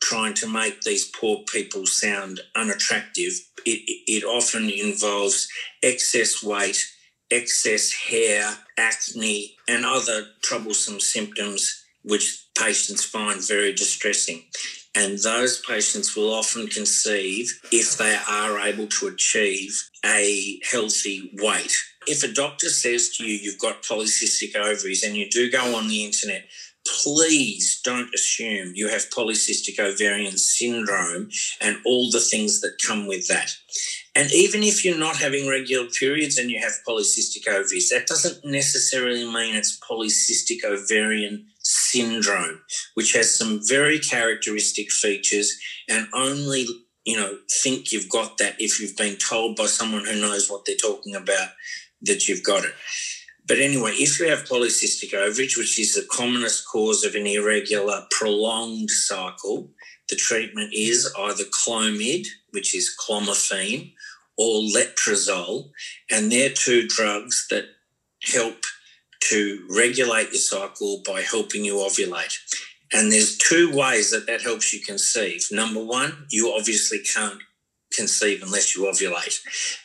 trying 0.00 0.32
to 0.34 0.48
make 0.48 0.80
these 0.80 1.10
poor 1.10 1.44
people 1.52 1.84
sound 1.84 2.40
unattractive, 2.56 3.34
it, 3.66 3.82
it 4.06 4.24
often 4.24 4.70
involves 4.70 5.46
excess 5.82 6.42
weight, 6.42 6.82
excess 7.30 7.92
hair, 7.92 8.56
acne, 8.78 9.54
and 9.68 9.84
other 9.84 10.28
troublesome 10.42 10.98
symptoms 10.98 11.84
which 12.04 12.46
patients 12.58 13.04
find 13.04 13.46
very 13.46 13.74
distressing. 13.74 14.44
And 14.94 15.18
those 15.18 15.60
patients 15.60 16.14
will 16.14 16.32
often 16.32 16.66
conceive 16.66 17.60
if 17.72 17.96
they 17.96 18.18
are 18.28 18.58
able 18.60 18.86
to 18.88 19.06
achieve 19.06 19.88
a 20.04 20.60
healthy 20.70 21.30
weight. 21.34 21.74
If 22.06 22.22
a 22.22 22.32
doctor 22.32 22.68
says 22.68 23.16
to 23.16 23.24
you, 23.24 23.38
you've 23.38 23.60
got 23.60 23.82
polycystic 23.82 24.54
ovaries, 24.54 25.02
and 25.02 25.16
you 25.16 25.30
do 25.30 25.50
go 25.50 25.76
on 25.76 25.88
the 25.88 26.04
internet, 26.04 26.44
please 27.02 27.80
don't 27.84 28.12
assume 28.14 28.72
you 28.74 28.88
have 28.88 29.08
polycystic 29.10 29.78
ovarian 29.78 30.36
syndrome 30.36 31.30
and 31.60 31.76
all 31.86 32.10
the 32.10 32.20
things 32.20 32.60
that 32.60 32.76
come 32.84 33.06
with 33.06 33.28
that. 33.28 33.54
And 34.14 34.30
even 34.32 34.62
if 34.62 34.84
you're 34.84 34.98
not 34.98 35.16
having 35.16 35.48
regular 35.48 35.88
periods 35.88 36.36
and 36.36 36.50
you 36.50 36.60
have 36.60 36.72
polycystic 36.86 37.48
ovaries, 37.48 37.88
that 37.90 38.06
doesn't 38.06 38.44
necessarily 38.44 39.24
mean 39.24 39.54
it's 39.54 39.78
polycystic 39.78 40.64
ovarian 40.64 41.46
syndrome, 41.62 42.60
which 42.94 43.12
has 43.12 43.36
some 43.36 43.60
very 43.66 43.98
characteristic 43.98 44.90
features 44.90 45.56
and 45.88 46.06
only, 46.12 46.66
you 47.04 47.16
know, 47.16 47.38
think 47.62 47.92
you've 47.92 48.08
got 48.08 48.38
that 48.38 48.56
if 48.58 48.80
you've 48.80 48.96
been 48.96 49.16
told 49.16 49.56
by 49.56 49.66
someone 49.66 50.04
who 50.04 50.20
knows 50.20 50.50
what 50.50 50.64
they're 50.66 50.76
talking 50.76 51.14
about 51.14 51.50
that 52.02 52.28
you've 52.28 52.44
got 52.44 52.64
it. 52.64 52.74
But 53.46 53.58
anyway, 53.58 53.92
if 53.92 54.20
you 54.20 54.28
have 54.28 54.44
polycystic 54.44 55.14
ovaries, 55.14 55.56
which 55.56 55.78
is 55.78 55.94
the 55.94 56.06
commonest 56.10 56.64
cause 56.70 57.04
of 57.04 57.14
an 57.14 57.26
irregular, 57.26 58.06
prolonged 58.10 58.90
cycle, 58.90 59.70
the 60.08 60.16
treatment 60.16 60.72
is 60.72 61.12
either 61.18 61.44
Clomid, 61.44 62.26
which 62.50 62.74
is 62.74 62.94
clomiphene, 63.00 63.92
or 64.36 64.62
letrozole, 64.62 65.70
and 66.10 66.30
they're 66.30 66.50
two 66.50 66.86
drugs 66.86 67.46
that 67.50 67.64
help 68.22 68.58
to 69.28 69.66
regulate 69.70 70.30
your 70.30 70.40
cycle 70.40 71.02
by 71.06 71.22
helping 71.22 71.64
you 71.64 71.76
ovulate. 71.76 72.36
And 72.92 73.10
there's 73.10 73.38
two 73.38 73.74
ways 73.74 74.10
that 74.10 74.26
that 74.26 74.42
helps 74.42 74.72
you 74.72 74.80
conceive. 74.80 75.46
Number 75.50 75.82
one, 75.82 76.26
you 76.30 76.54
obviously 76.56 76.98
can't 77.00 77.40
conceive 77.92 78.42
unless 78.42 78.74
you 78.74 78.82
ovulate. 78.82 79.38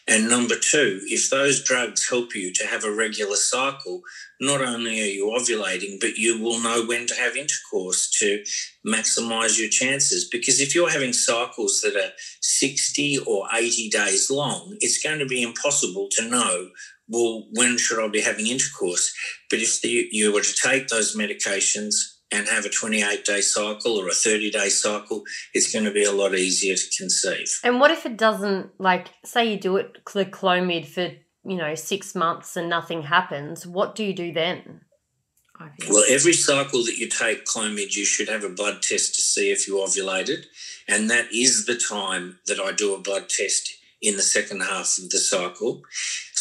And 0.07 0.29
number 0.29 0.55
two, 0.55 1.01
if 1.05 1.29
those 1.29 1.63
drugs 1.63 2.09
help 2.09 2.35
you 2.35 2.53
to 2.53 2.65
have 2.65 2.83
a 2.83 2.91
regular 2.91 3.35
cycle, 3.35 4.01
not 4.39 4.61
only 4.61 5.01
are 5.01 5.05
you 5.05 5.25
ovulating, 5.37 5.99
but 5.99 6.17
you 6.17 6.41
will 6.41 6.59
know 6.61 6.85
when 6.85 7.07
to 7.07 7.15
have 7.15 7.35
intercourse 7.35 8.09
to 8.19 8.43
maximize 8.85 9.59
your 9.59 9.69
chances. 9.69 10.27
Because 10.29 10.59
if 10.59 10.73
you're 10.73 10.91
having 10.91 11.13
cycles 11.13 11.81
that 11.81 11.95
are 11.95 12.11
60 12.41 13.19
or 13.27 13.47
80 13.53 13.89
days 13.89 14.29
long, 14.29 14.75
it's 14.79 15.03
going 15.03 15.19
to 15.19 15.25
be 15.25 15.41
impossible 15.41 16.07
to 16.11 16.29
know, 16.29 16.69
well, 17.07 17.47
when 17.53 17.77
should 17.77 18.03
I 18.03 18.07
be 18.07 18.21
having 18.21 18.47
intercourse? 18.47 19.13
But 19.49 19.59
if 19.59 19.81
the, 19.81 20.07
you 20.11 20.33
were 20.33 20.41
to 20.41 20.55
take 20.61 20.87
those 20.87 21.15
medications, 21.15 21.93
and 22.31 22.47
have 22.47 22.65
a 22.65 22.69
28 22.69 23.25
day 23.25 23.41
cycle 23.41 23.97
or 23.97 24.07
a 24.07 24.13
30 24.13 24.51
day 24.51 24.69
cycle, 24.69 25.23
it's 25.53 25.71
going 25.71 25.85
to 25.85 25.91
be 25.91 26.03
a 26.03 26.11
lot 26.11 26.35
easier 26.35 26.75
to 26.75 26.89
conceive. 26.97 27.47
And 27.63 27.79
what 27.79 27.91
if 27.91 28.05
it 28.05 28.17
doesn't, 28.17 28.71
like, 28.79 29.09
say 29.23 29.51
you 29.51 29.59
do 29.59 29.77
it, 29.77 30.03
the 30.13 30.25
Clomid 30.25 30.85
for, 30.85 31.11
you 31.45 31.57
know, 31.57 31.75
six 31.75 32.15
months 32.15 32.57
and 32.57 32.69
nothing 32.69 33.03
happens? 33.03 33.65
What 33.65 33.95
do 33.95 34.03
you 34.03 34.13
do 34.13 34.33
then? 34.33 34.81
Well, 35.89 36.03
every 36.07 36.33
cycle 36.33 36.83
that 36.83 36.97
you 36.97 37.09
take 37.09 37.45
Clomid, 37.45 37.95
you 37.95 38.05
should 38.05 38.29
have 38.29 38.43
a 38.43 38.49
blood 38.49 38.83
test 38.83 39.15
to 39.15 39.21
see 39.21 39.51
if 39.51 39.67
you 39.67 39.75
ovulated. 39.75 40.45
And 40.87 41.09
that 41.09 41.33
is 41.33 41.65
the 41.65 41.79
time 41.89 42.39
that 42.45 42.59
I 42.59 42.73
do 42.73 42.93
a 42.93 42.99
blood 42.99 43.27
test 43.29 43.73
in 43.99 44.15
the 44.15 44.21
second 44.21 44.61
half 44.61 44.97
of 44.99 45.09
the 45.09 45.17
cycle. 45.17 45.81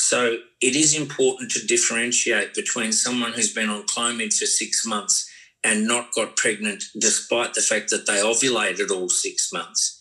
So 0.09 0.37
it 0.61 0.77
is 0.77 0.97
important 0.97 1.51
to 1.51 1.67
differentiate 1.67 2.55
between 2.55 2.93
someone 2.93 3.33
who's 3.33 3.53
been 3.53 3.69
on 3.69 3.89
Clomid 3.89 4.33
for 4.33 4.47
six 4.47 4.87
months 4.87 5.29
and 5.65 5.89
not 5.89 6.15
got 6.15 6.37
pregnant 6.37 6.85
despite 6.97 7.55
the 7.55 7.61
fact 7.61 7.91
that 7.91 8.07
they 8.07 8.23
ovulated 8.23 8.93
all 8.93 9.09
six 9.09 9.53
months. 9.53 10.01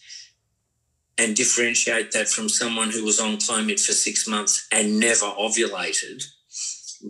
And 1.18 1.36
differentiate 1.36 2.12
that 2.12 2.28
from 2.28 2.49
someone 2.49 2.91
who 2.91 3.03
was 3.03 3.20
on 3.20 3.38
Clomid 3.38 3.80
for 3.84 3.93
six 3.93 4.28
months 4.28 4.68
and 4.72 4.99
never 4.99 5.26
ovulated. 5.26 6.24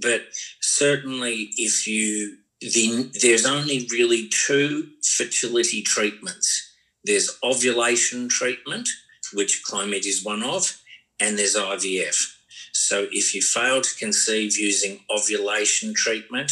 But 0.01 0.21
certainly, 0.61 1.49
if 1.57 1.85
you, 1.87 2.37
the, 2.61 3.11
there's 3.21 3.45
only 3.45 3.89
really 3.91 4.29
two 4.29 4.91
fertility 5.17 5.81
treatments 5.81 6.71
there's 7.03 7.37
ovulation 7.43 8.29
treatment, 8.29 8.87
which 9.33 9.63
Clomid 9.69 10.07
is 10.07 10.25
one 10.25 10.41
of, 10.41 10.81
and 11.19 11.37
there's 11.37 11.55
IVF. 11.55 12.34
So 12.75 13.07
if 13.09 13.33
you 13.33 13.41
fail 13.41 13.81
to 13.81 13.95
conceive 13.95 14.57
using 14.57 14.99
ovulation 15.09 15.93
treatment, 15.95 16.51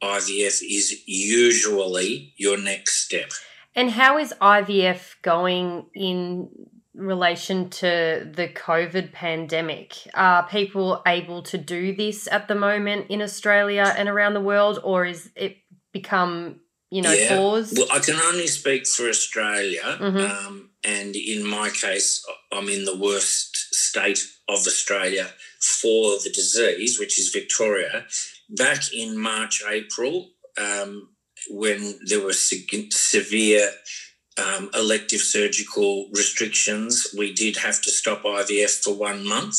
IVF 0.00 0.62
is 0.62 1.02
usually 1.04 2.32
your 2.36 2.56
next 2.56 3.04
step. 3.04 3.32
And 3.74 3.90
how 3.90 4.18
is 4.18 4.32
IVF 4.40 5.16
going 5.22 5.86
in 5.94 6.48
relation 6.94 7.70
to 7.70 8.30
the 8.32 8.46
COVID 8.46 9.10
pandemic? 9.12 9.96
Are 10.14 10.46
people 10.48 11.02
able 11.04 11.42
to 11.42 11.58
do 11.58 11.92
this 11.92 12.28
at 12.28 12.46
the 12.46 12.54
moment 12.54 13.06
in 13.08 13.20
Australia 13.20 13.92
and 13.96 14.08
around 14.08 14.34
the 14.34 14.40
world, 14.40 14.78
or 14.84 15.06
is 15.06 15.28
it 15.34 15.56
become, 15.92 16.60
you 16.90 17.02
know, 17.02 17.12
Yeah. 17.12 17.36
paused? 17.36 17.76
Well, 17.76 17.88
I 17.90 17.98
can 17.98 18.14
only 18.14 18.46
speak 18.46 18.86
for 18.86 19.08
Australia, 19.08 19.98
Mhm. 20.00 20.30
um, 20.30 20.70
and 20.84 21.16
in 21.16 21.44
my 21.44 21.70
case, 21.70 22.24
I'm 22.52 22.68
in 22.68 22.84
the 22.84 22.96
worst 22.96 23.74
state 23.74 24.20
of 24.48 24.64
Australia 24.66 25.34
for 25.60 26.18
the 26.24 26.30
disease, 26.32 26.98
which 26.98 27.18
is 27.18 27.30
Victoria. 27.30 28.06
Back 28.50 28.92
in 28.92 29.18
March, 29.18 29.62
April, 29.68 30.30
um, 30.56 31.10
when 31.50 31.98
there 32.06 32.20
were 32.20 32.32
se- 32.32 32.88
severe 32.90 33.70
um, 34.38 34.70
elective 34.74 35.20
surgical 35.20 36.08
restrictions, 36.12 37.08
we 37.16 37.32
did 37.32 37.56
have 37.58 37.80
to 37.82 37.90
stop 37.90 38.22
IVF 38.22 38.82
for 38.82 38.94
one 38.94 39.26
month. 39.26 39.56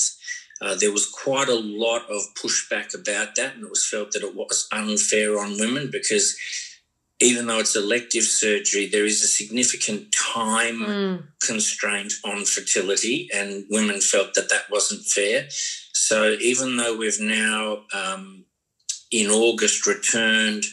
Uh, 0.61 0.75
there 0.75 0.91
was 0.91 1.05
quite 1.09 1.47
a 1.49 1.55
lot 1.55 2.03
of 2.09 2.21
pushback 2.41 2.93
about 2.93 3.35
that, 3.35 3.55
and 3.55 3.63
it 3.63 3.69
was 3.69 3.85
felt 3.85 4.11
that 4.11 4.23
it 4.23 4.35
was 4.35 4.67
unfair 4.71 5.39
on 5.39 5.57
women 5.59 5.89
because 5.91 6.37
even 7.21 7.47
though 7.47 7.59
it's 7.59 7.75
elective 7.75 8.23
surgery, 8.23 8.85
there 8.87 9.05
is 9.05 9.21
a 9.23 9.27
significant 9.27 10.13
time 10.13 10.79
Mm. 10.79 11.23
constraint 11.45 12.13
on 12.23 12.45
fertility, 12.45 13.29
and 13.33 13.65
women 13.69 13.99
felt 13.99 14.33
that 14.35 14.49
that 14.49 14.69
wasn't 14.69 15.05
fair. 15.05 15.49
So 16.09 16.35
even 16.41 16.75
though 16.75 16.97
we've 16.97 17.21
now 17.21 17.83
um, 17.93 18.45
in 19.11 19.29
August 19.29 19.85
returned 19.85 20.63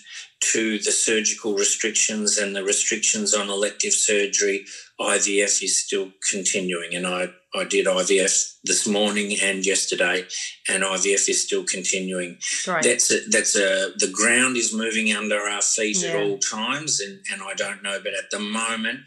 to 0.52 0.78
the 0.78 0.90
surgical 0.90 1.52
restrictions 1.52 2.38
and 2.38 2.56
the 2.56 2.64
restrictions 2.64 3.34
on 3.34 3.50
elective 3.50 3.92
surgery, 3.92 4.64
IVF 4.98 5.62
is 5.62 5.84
still 5.84 6.10
continuing. 6.32 6.94
And 6.94 7.06
I, 7.06 7.28
I 7.54 7.64
did 7.64 7.84
IVF 7.84 8.54
this 8.64 8.88
morning 8.88 9.36
and 9.42 9.66
yesterday, 9.66 10.24
and 10.70 10.82
IVF 10.82 11.28
is 11.28 11.44
still 11.44 11.64
continuing. 11.64 12.38
Great. 12.64 12.84
That's 12.84 13.12
a, 13.12 13.18
that's 13.28 13.56
a 13.56 13.92
the 13.98 14.10
ground 14.10 14.56
is 14.56 14.72
moving 14.72 15.12
under 15.12 15.38
our 15.38 15.60
feet 15.60 16.02
at 16.02 16.16
all 16.16 16.38
times, 16.38 16.98
and 16.98 17.20
and 17.30 17.42
I 17.42 17.52
don't 17.52 17.82
know, 17.82 17.98
but 18.02 18.14
at 18.14 18.30
the 18.30 18.40
moment, 18.40 19.00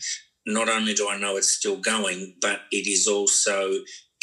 not 0.46 0.70
only 0.70 0.94
do 0.94 1.10
I 1.10 1.18
know 1.18 1.38
it's 1.38 1.52
still 1.52 1.78
going, 1.78 2.36
but 2.40 2.62
it 2.72 2.88
is 2.88 3.08
also 3.08 3.72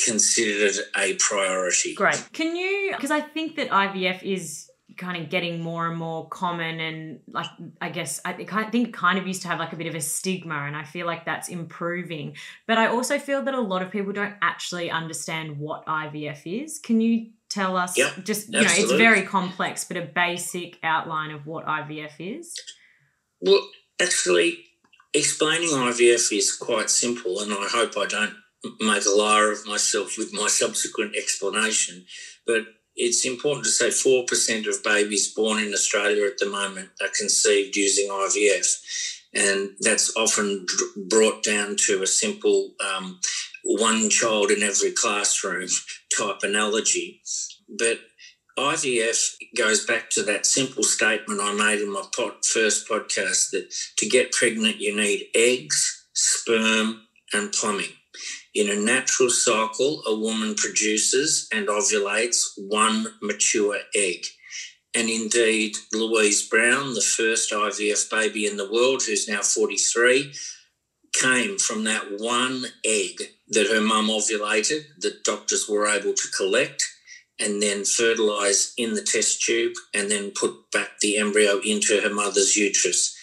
considered 0.05 0.77
a 0.97 1.15
priority. 1.15 1.95
Great. 1.95 2.29
Can 2.33 2.57
you, 2.57 2.93
because 2.95 3.11
I 3.11 3.21
think 3.21 3.57
that 3.57 3.71
IVF 3.71 4.23
is 4.23 4.71
kind 4.97 5.23
of 5.23 5.29
getting 5.29 5.61
more 5.61 5.89
and 5.89 5.99
more 5.99 6.27
common 6.29 6.81
and 6.81 7.21
like 7.29 7.51
I 7.83 7.91
guess 7.91 8.21
I 8.25 8.33
think 8.33 8.55
I 8.55 8.65
think 8.71 8.89
it 8.89 8.95
kind 8.95 9.19
of 9.19 9.27
used 9.27 9.43
to 9.43 9.49
have 9.49 9.59
like 9.59 9.73
a 9.73 9.77
bit 9.77 9.87
of 9.87 9.95
a 9.95 10.01
stigma 10.01 10.55
and 10.55 10.75
I 10.75 10.85
feel 10.85 11.07
like 11.07 11.25
that's 11.25 11.49
improving. 11.49 12.37
But 12.67 12.79
I 12.79 12.87
also 12.87 13.19
feel 13.19 13.43
that 13.43 13.55
a 13.55 13.61
lot 13.61 13.83
of 13.83 13.91
people 13.91 14.13
don't 14.13 14.35
actually 14.41 14.91
understand 14.91 15.59
what 15.59 15.85
IVF 15.87 16.41
is. 16.45 16.79
Can 16.79 17.01
you 17.01 17.31
tell 17.49 17.77
us 17.77 17.97
Yep, 17.99 18.25
just 18.25 18.53
you 18.53 18.61
know, 18.61 18.69
it's 18.69 18.93
very 18.93 19.23
complex, 19.23 19.85
but 19.85 19.97
a 19.97 20.03
basic 20.03 20.79
outline 20.83 21.31
of 21.31 21.47
what 21.47 21.67
IVF 21.67 22.13
is? 22.19 22.55
Well, 23.41 23.61
actually, 24.01 24.65
explaining 25.13 25.69
IVF 25.69 26.37
is 26.37 26.57
quite 26.57 26.91
simple, 26.91 27.41
and 27.41 27.53
I 27.53 27.69
hope 27.69 27.97
I 27.99 28.07
don't 28.07 28.35
make 28.81 29.05
a 29.07 29.11
liar 29.11 29.53
of 29.53 29.67
myself 29.67 30.19
with 30.19 30.33
my 30.33 30.49
subsequent 30.49 31.15
explanation. 31.17 32.05
But 32.47 32.63
it's 32.95 33.27
important 33.27 33.65
to 33.65 33.71
say 33.71 33.89
4% 33.89 34.69
of 34.69 34.83
babies 34.83 35.33
born 35.35 35.63
in 35.63 35.73
Australia 35.73 36.27
at 36.27 36.39
the 36.39 36.49
moment 36.49 36.91
are 37.03 37.09
conceived 37.17 37.77
using 37.77 38.09
IVF. 38.09 38.67
And 39.35 39.71
that's 39.81 40.17
often 40.17 40.67
brought 41.09 41.43
down 41.43 41.77
to 41.87 42.03
a 42.03 42.07
simple 42.07 42.73
um, 42.85 43.21
one 43.65 44.09
child 44.09 44.51
in 44.51 44.63
every 44.63 44.93
classroom 44.93 45.69
type 46.19 46.39
analogy. 46.43 47.21
But 47.69 48.01
IVF 48.59 49.35
goes 49.55 49.85
back 49.85 50.09
to 50.11 50.23
that 50.23 50.47
simple 50.47 50.83
statement 50.83 51.41
I 51.43 51.53
made 51.53 51.83
in 51.83 51.93
my 51.93 52.03
first 52.43 52.89
podcast 52.89 53.51
that 53.51 53.75
to 53.99 54.09
get 54.09 54.33
pregnant, 54.33 54.81
you 54.81 54.97
need 54.97 55.27
eggs, 55.35 56.07
sperm, 56.15 57.03
and 57.35 57.53
plumbing. 57.53 57.91
In 58.57 58.71
a 58.71 58.75
natural 58.75 59.29
cycle, 59.29 60.03
a 60.07 60.15
woman 60.15 60.55
produces 60.55 61.47
and 61.53 61.69
ovulates 61.69 62.53
one 62.57 63.07
mature 63.21 63.81
egg. 63.95 64.25
And 64.95 65.11
indeed, 65.11 65.77
Louise 65.93 66.49
Brown, 66.49 66.95
the 66.95 67.03
first 67.03 67.53
IVF 67.53 68.11
baby 68.11 68.47
in 68.47 68.57
the 68.57 68.73
world, 68.73 69.03
who's 69.03 69.29
now 69.29 69.43
43, 69.43 70.33
came 71.13 71.59
from 71.59 71.85
that 71.85 72.19
one 72.19 72.65
egg 72.83 73.25
that 73.49 73.67
her 73.67 73.83
mum 73.83 74.09
ovulated, 74.09 74.85
that 75.01 75.23
doctors 75.23 75.69
were 75.69 75.87
able 75.87 76.15
to 76.15 76.29
collect 76.35 76.83
and 77.39 77.63
then 77.63 77.85
fertilise 77.85 78.73
in 78.79 78.95
the 78.95 79.03
test 79.03 79.43
tube 79.43 79.75
and 79.93 80.11
then 80.11 80.31
put 80.31 80.71
back 80.73 80.99
the 81.03 81.19
embryo 81.19 81.61
into 81.63 82.01
her 82.01 82.15
mother's 82.15 82.57
uterus. 82.57 83.15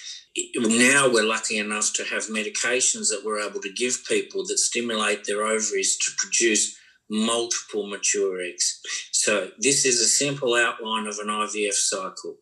Now 0.56 1.12
we're 1.12 1.24
lucky 1.24 1.58
enough 1.58 1.94
to 1.94 2.04
have 2.06 2.24
medications 2.24 3.10
that 3.10 3.22
we're 3.24 3.48
able 3.48 3.62
to 3.62 3.72
give 3.72 4.04
people 4.08 4.44
that 4.48 4.58
stimulate 4.58 5.26
their 5.26 5.44
ovaries 5.44 5.98
to 5.98 6.12
produce 6.18 6.76
multiple 7.10 7.88
mature 7.88 8.42
eggs. 8.42 8.82
So 9.12 9.52
this 9.60 9.86
is 9.86 10.02
a 10.02 10.06
simple 10.06 10.56
outline 10.56 11.06
of 11.06 11.20
an 11.20 11.28
IVF 11.28 11.74
cycle. 11.74 12.38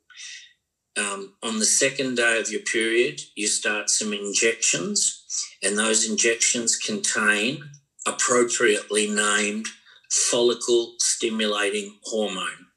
Um, 0.98 1.36
on 1.42 1.60
the 1.60 1.66
second 1.66 2.16
day 2.16 2.40
of 2.40 2.52
your 2.52 2.62
period, 2.62 3.22
you 3.36 3.48
start 3.48 3.90
some 3.90 4.14
injections, 4.14 5.24
and 5.64 5.78
those 5.78 6.10
injections 6.10 6.78
contain 6.78 7.64
appropriately 8.06 9.10
named 9.10 9.68
follicle 10.10 10.96
stimulating 11.00 11.98
hormone. 12.04 12.68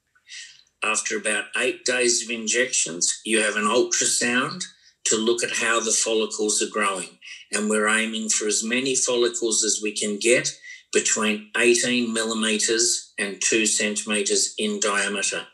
After 0.83 1.17
about 1.17 1.45
eight 1.57 1.83
days 1.83 2.23
of 2.23 2.29
injections, 2.29 3.21
you 3.25 3.41
have 3.41 3.55
an 3.55 3.65
ultrasound 3.65 4.63
to 5.05 5.17
look 5.17 5.43
at 5.43 5.57
how 5.57 5.79
the 5.79 5.91
follicles 5.91 6.61
are 6.61 6.69
growing. 6.69 7.19
And 7.51 7.69
we're 7.69 7.87
aiming 7.87 8.29
for 8.29 8.47
as 8.47 8.63
many 8.63 8.95
follicles 8.95 9.63
as 9.63 9.79
we 9.81 9.91
can 9.91 10.17
get 10.19 10.49
between 10.91 11.51
18 11.57 12.13
millimetres 12.13 13.13
and 13.19 13.41
2 13.41 13.65
centimetres 13.65 14.53
in 14.57 14.79
diameter. 14.79 15.47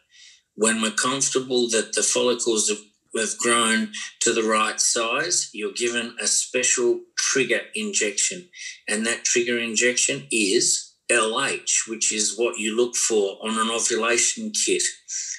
When 0.56 0.82
we're 0.82 0.92
comfortable 0.92 1.70
that 1.70 1.94
the 1.94 2.04
follicles 2.04 2.70
have 2.70 3.38
grown 3.40 3.92
to 4.22 4.34
the 4.34 4.44
right 4.44 4.80
size, 4.80 5.50
you're 5.54 5.74
given 5.74 6.16
a 6.22 6.28
special 6.28 7.02
trigger 7.18 7.62
injection. 7.76 8.50
And 8.88 9.06
that 9.06 9.26
trigger 9.26 9.58
injection 9.58 10.28
is 10.32 10.91
LH, 11.12 11.88
which 11.88 12.12
is 12.12 12.38
what 12.38 12.58
you 12.58 12.76
look 12.76 12.96
for 12.96 13.38
on 13.42 13.58
an 13.60 13.70
ovulation 13.70 14.52
kit 14.52 14.84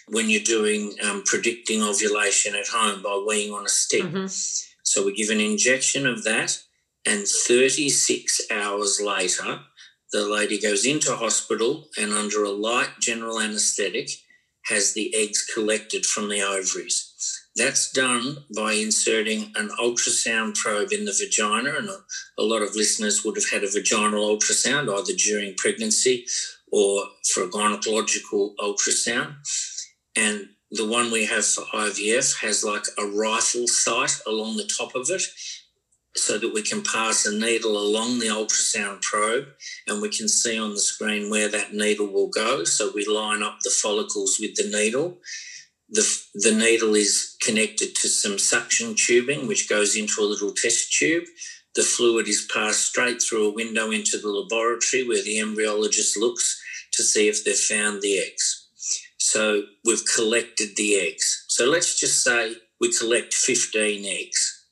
when 0.08 0.28
you're 0.28 0.42
doing 0.42 0.94
um, 1.02 1.22
predicting 1.24 1.82
ovulation 1.82 2.54
at 2.54 2.68
home 2.68 3.02
by 3.02 3.22
weighing 3.26 3.52
on 3.52 3.64
a 3.66 3.68
stick. 3.68 4.02
Mhm. 4.02 4.28
So 4.82 5.04
we 5.04 5.14
give 5.14 5.30
an 5.30 5.40
injection 5.40 6.06
of 6.06 6.24
that, 6.24 6.58
and 7.06 7.26
36 7.26 8.40
hours 8.50 9.00
later, 9.00 9.60
the 10.12 10.26
lady 10.26 10.58
goes 10.58 10.84
into 10.84 11.16
hospital 11.16 11.88
and, 11.96 12.12
under 12.12 12.44
a 12.44 12.50
light 12.50 13.00
general 13.00 13.40
anaesthetic, 13.40 14.10
has 14.66 14.92
the 14.92 15.14
eggs 15.14 15.44
collected 15.54 16.04
from 16.04 16.28
the 16.28 16.42
ovaries. 16.42 17.11
That's 17.54 17.92
done 17.92 18.44
by 18.54 18.72
inserting 18.72 19.52
an 19.56 19.70
ultrasound 19.80 20.54
probe 20.54 20.92
in 20.92 21.04
the 21.04 21.12
vagina, 21.12 21.76
and 21.76 21.88
a, 21.88 21.98
a 22.38 22.42
lot 22.42 22.62
of 22.62 22.74
listeners 22.74 23.24
would 23.24 23.36
have 23.36 23.50
had 23.50 23.62
a 23.62 23.70
vaginal 23.70 24.36
ultrasound 24.36 24.88
either 24.90 25.12
during 25.12 25.54
pregnancy 25.56 26.24
or 26.72 27.04
for 27.32 27.44
a 27.44 27.48
gynecological 27.48 28.54
ultrasound. 28.58 29.36
And 30.16 30.48
the 30.70 30.88
one 30.88 31.12
we 31.12 31.26
have 31.26 31.44
for 31.44 31.64
IVF 31.74 32.40
has 32.40 32.64
like 32.64 32.84
a 32.98 33.04
rifle 33.04 33.68
sight 33.68 34.18
along 34.26 34.56
the 34.56 34.70
top 34.78 34.94
of 34.94 35.10
it 35.10 35.22
so 36.16 36.38
that 36.38 36.52
we 36.52 36.62
can 36.62 36.82
pass 36.82 37.26
a 37.26 37.38
needle 37.38 37.76
along 37.76 38.18
the 38.18 38.26
ultrasound 38.26 39.02
probe 39.02 39.46
and 39.86 40.00
we 40.00 40.08
can 40.08 40.28
see 40.28 40.58
on 40.58 40.70
the 40.70 40.80
screen 40.80 41.30
where 41.30 41.48
that 41.48 41.74
needle 41.74 42.06
will 42.06 42.28
go. 42.28 42.64
So 42.64 42.90
we 42.94 43.06
line 43.06 43.42
up 43.42 43.58
the 43.62 43.70
follicles 43.70 44.38
with 44.40 44.54
the 44.54 44.68
needle. 44.70 45.18
The, 45.92 46.08
the 46.34 46.52
needle 46.52 46.94
is 46.94 47.36
connected 47.42 47.94
to 47.96 48.08
some 48.08 48.38
suction 48.38 48.94
tubing, 48.96 49.46
which 49.46 49.68
goes 49.68 49.94
into 49.96 50.22
a 50.22 50.24
little 50.24 50.52
test 50.52 50.92
tube. 50.92 51.24
The 51.74 51.82
fluid 51.82 52.28
is 52.28 52.48
passed 52.52 52.86
straight 52.86 53.22
through 53.22 53.48
a 53.48 53.54
window 53.54 53.90
into 53.90 54.18
the 54.18 54.28
laboratory 54.28 55.06
where 55.06 55.22
the 55.22 55.36
embryologist 55.36 56.16
looks 56.16 56.60
to 56.92 57.02
see 57.02 57.28
if 57.28 57.44
they've 57.44 57.54
found 57.54 58.02
the 58.02 58.18
eggs. 58.18 58.68
So 59.18 59.62
we've 59.84 60.04
collected 60.16 60.76
the 60.76 60.96
eggs. 60.96 61.44
So 61.48 61.66
let's 61.66 61.98
just 61.98 62.24
say 62.24 62.56
we 62.80 62.92
collect 62.92 63.34
15 63.34 64.04
eggs 64.04 64.66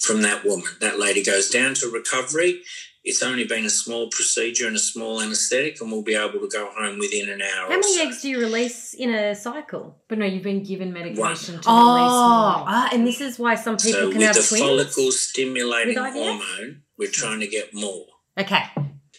from 0.00 0.22
that 0.22 0.44
woman. 0.44 0.70
That 0.80 0.98
lady 0.98 1.22
goes 1.22 1.50
down 1.50 1.74
to 1.74 1.90
recovery. 1.90 2.62
It's 3.08 3.22
only 3.22 3.44
been 3.44 3.64
a 3.64 3.70
small 3.70 4.08
procedure 4.10 4.66
and 4.66 4.76
a 4.76 4.78
small 4.78 5.22
anaesthetic, 5.22 5.80
and 5.80 5.90
we'll 5.90 6.02
be 6.02 6.14
able 6.14 6.40
to 6.40 6.48
go 6.48 6.70
home 6.78 6.98
within 6.98 7.30
an 7.30 7.40
hour. 7.40 7.68
How 7.68 7.76
or 7.76 7.80
many 7.80 7.94
so. 7.96 8.02
eggs 8.02 8.20
do 8.20 8.28
you 8.28 8.38
release 8.38 8.92
in 8.92 9.14
a 9.14 9.34
cycle? 9.34 9.96
But 10.08 10.18
no, 10.18 10.26
you've 10.26 10.42
been 10.42 10.62
given 10.62 10.92
medication 10.92 11.58
to 11.58 11.64
Oh, 11.66 11.94
release 11.94 12.12
more. 12.12 12.64
ah, 12.68 12.90
and 12.92 13.06
this 13.06 13.22
is 13.22 13.38
why 13.38 13.54
some 13.54 13.78
people 13.78 13.92
So 14.00 14.08
can 14.10 14.18
with 14.18 14.26
have 14.26 14.36
the 14.36 14.42
twins. 14.42 14.62
follicle 14.62 15.10
stimulating 15.12 15.94
With 15.94 16.04
IVF? 16.04 16.12
hormone, 16.22 16.82
we're 16.98 17.10
trying 17.10 17.40
to 17.40 17.46
get 17.46 17.72
more. 17.72 18.04
Okay. 18.38 18.64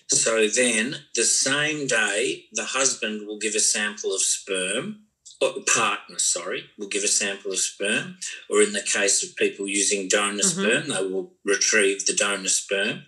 So 0.08 0.48
then, 0.48 0.96
the 1.16 1.24
same 1.24 1.88
day, 1.88 2.46
the 2.54 2.66
husband 2.66 3.26
will 3.26 3.40
give 3.40 3.56
a 3.56 3.60
sample 3.60 4.14
of 4.14 4.22
sperm, 4.22 5.06
or 5.42 5.54
partner, 5.66 6.20
sorry, 6.20 6.66
will 6.78 6.90
give 6.90 7.04
a 7.04 7.08
sample 7.08 7.52
of 7.54 7.58
sperm, 7.58 8.18
or 8.52 8.62
in 8.62 8.72
the 8.74 8.84
case 8.84 9.24
of 9.24 9.36
people 9.36 9.68
using 9.68 10.08
donor 10.08 10.44
Mhm. 10.44 10.52
sperm, 10.52 10.84
they 10.90 11.04
will 11.12 11.34
retrieve 11.44 12.06
the 12.06 12.14
donor 12.14 12.50
sperm, 12.50 13.06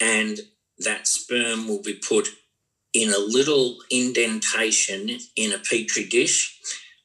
and 0.00 0.40
that 0.78 1.06
sperm 1.06 1.68
will 1.68 1.82
be 1.82 1.94
put 1.94 2.28
in 2.92 3.10
a 3.10 3.18
little 3.18 3.78
indentation 3.90 5.18
in 5.36 5.52
a 5.52 5.58
petri 5.58 6.04
dish 6.04 6.58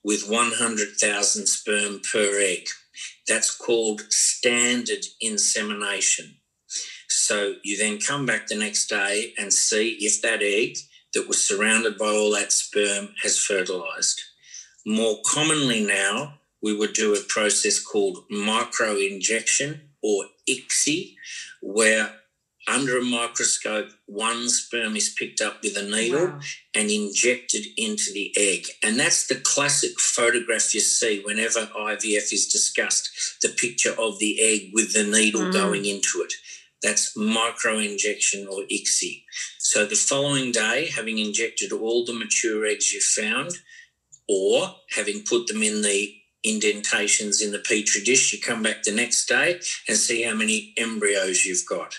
with 0.03 0.27
100,000 0.27 1.47
sperm 1.47 2.01
per 2.11 2.39
egg. 2.39 2.67
That's 3.27 3.55
called 3.55 4.01
standard 4.09 5.05
insemination. 5.19 6.37
So 7.07 7.55
you 7.63 7.77
then 7.77 7.99
come 7.99 8.25
back 8.25 8.47
the 8.47 8.55
next 8.55 8.87
day 8.87 9.33
and 9.37 9.53
see 9.53 9.97
if 9.99 10.21
that 10.21 10.41
egg 10.41 10.77
that 11.13 11.27
was 11.27 11.45
surrounded 11.45 11.97
by 11.97 12.05
all 12.05 12.31
that 12.31 12.51
sperm 12.51 13.09
has 13.21 13.37
fertilized. 13.37 14.21
More 14.85 15.19
commonly 15.25 15.83
now, 15.85 16.39
we 16.61 16.75
would 16.75 16.93
do 16.93 17.13
a 17.13 17.19
process 17.27 17.79
called 17.79 18.25
micro 18.29 18.95
injection 18.95 19.89
or 20.01 20.25
ICSI, 20.49 21.15
where 21.61 22.13
under 22.67 22.97
a 22.97 23.03
microscope, 23.03 23.89
one 24.05 24.47
sperm 24.49 24.95
is 24.95 25.15
picked 25.17 25.41
up 25.41 25.63
with 25.63 25.75
a 25.77 25.83
needle 25.83 26.27
wow. 26.27 26.39
and 26.75 26.89
injected 26.91 27.65
into 27.75 28.11
the 28.13 28.31
egg. 28.37 28.67
And 28.83 28.99
that's 28.99 29.27
the 29.27 29.41
classic 29.43 29.99
photograph 29.99 30.73
you 30.73 30.79
see 30.79 31.21
whenever 31.25 31.65
IVF 31.65 32.31
is 32.31 32.47
discussed 32.47 33.09
the 33.41 33.49
picture 33.49 33.93
of 33.99 34.19
the 34.19 34.39
egg 34.39 34.71
with 34.73 34.93
the 34.93 35.03
needle 35.03 35.41
mm. 35.41 35.53
going 35.53 35.85
into 35.85 36.21
it. 36.23 36.33
That's 36.83 37.15
micro 37.15 37.77
injection 37.79 38.47
or 38.47 38.63
ICSI. 38.71 39.23
So 39.59 39.85
the 39.85 39.95
following 39.95 40.51
day, 40.51 40.89
having 40.95 41.19
injected 41.19 41.71
all 41.71 42.05
the 42.05 42.13
mature 42.13 42.65
eggs 42.65 42.91
you 42.91 43.01
found, 43.01 43.51
or 44.27 44.75
having 44.91 45.23
put 45.23 45.47
them 45.47 45.61
in 45.61 45.81
the 45.81 46.15
indentations 46.43 47.41
in 47.41 47.51
the 47.51 47.59
petri 47.59 48.01
dish, 48.03 48.33
you 48.33 48.39
come 48.39 48.63
back 48.63 48.83
the 48.83 48.91
next 48.91 49.27
day 49.27 49.59
and 49.87 49.97
see 49.97 50.23
how 50.23 50.33
many 50.33 50.73
embryos 50.77 51.45
you've 51.45 51.65
got. 51.67 51.95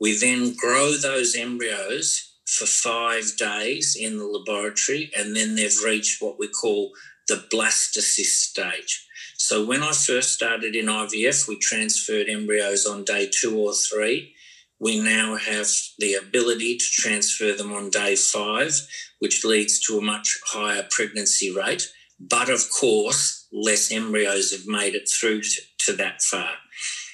We 0.00 0.16
then 0.16 0.54
grow 0.54 0.96
those 0.96 1.36
embryos 1.36 2.32
for 2.46 2.66
five 2.66 3.36
days 3.36 3.96
in 3.98 4.18
the 4.18 4.24
laboratory, 4.24 5.10
and 5.16 5.36
then 5.36 5.54
they've 5.54 5.84
reached 5.84 6.22
what 6.22 6.38
we 6.38 6.48
call 6.48 6.92
the 7.28 7.44
blastocyst 7.52 8.48
stage. 8.50 9.06
So 9.36 9.64
when 9.64 9.82
I 9.82 9.92
first 9.92 10.32
started 10.32 10.74
in 10.74 10.86
IVF, 10.86 11.46
we 11.46 11.58
transferred 11.58 12.28
embryos 12.28 12.86
on 12.86 13.04
day 13.04 13.30
two 13.32 13.58
or 13.58 13.72
three. 13.72 14.34
We 14.78 15.00
now 15.00 15.36
have 15.36 15.68
the 15.98 16.14
ability 16.14 16.78
to 16.78 16.84
transfer 16.84 17.52
them 17.52 17.72
on 17.72 17.90
day 17.90 18.16
five, 18.16 18.72
which 19.18 19.44
leads 19.44 19.78
to 19.80 19.98
a 19.98 20.02
much 20.02 20.38
higher 20.46 20.86
pregnancy 20.90 21.54
rate. 21.54 21.90
But 22.18 22.50
of 22.50 22.68
course, 22.70 23.46
less 23.52 23.90
embryos 23.92 24.52
have 24.52 24.66
made 24.66 24.94
it 24.94 25.08
through 25.08 25.42
to, 25.42 25.92
that 25.92 26.22
far. 26.22 26.52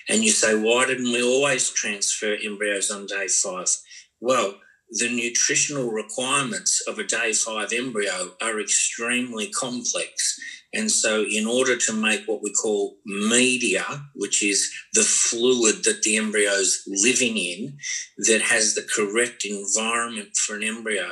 And 0.08 0.24
you 0.24 0.30
say, 0.30 0.54
why 0.54 0.86
didn't 0.86 1.12
we 1.12 1.22
always 1.22 1.70
transfer 1.70 2.36
embryos 2.44 2.90
on 2.90 3.06
day 3.06 3.26
five? 3.28 3.68
Well, 4.20 4.56
the 4.88 5.08
nutritional 5.10 5.90
requirements 5.90 6.82
of 6.86 6.98
a 6.98 7.04
day 7.04 7.32
five 7.32 7.72
embryo 7.72 8.36
are 8.40 8.60
extremely 8.60 9.50
complex. 9.50 10.38
And 10.72 10.90
so, 10.90 11.24
in 11.28 11.46
order 11.46 11.76
to 11.76 11.92
make 11.92 12.26
what 12.26 12.42
we 12.42 12.52
call 12.52 12.98
media, 13.04 13.84
which 14.14 14.44
is 14.44 14.70
the 14.92 15.02
fluid 15.02 15.84
that 15.84 16.02
the 16.02 16.16
embryo 16.16 16.52
is 16.52 16.82
living 16.86 17.36
in, 17.36 17.78
that 18.18 18.42
has 18.42 18.74
the 18.74 18.86
correct 18.94 19.44
environment 19.44 20.36
for 20.36 20.56
an 20.56 20.62
embryo, 20.62 21.10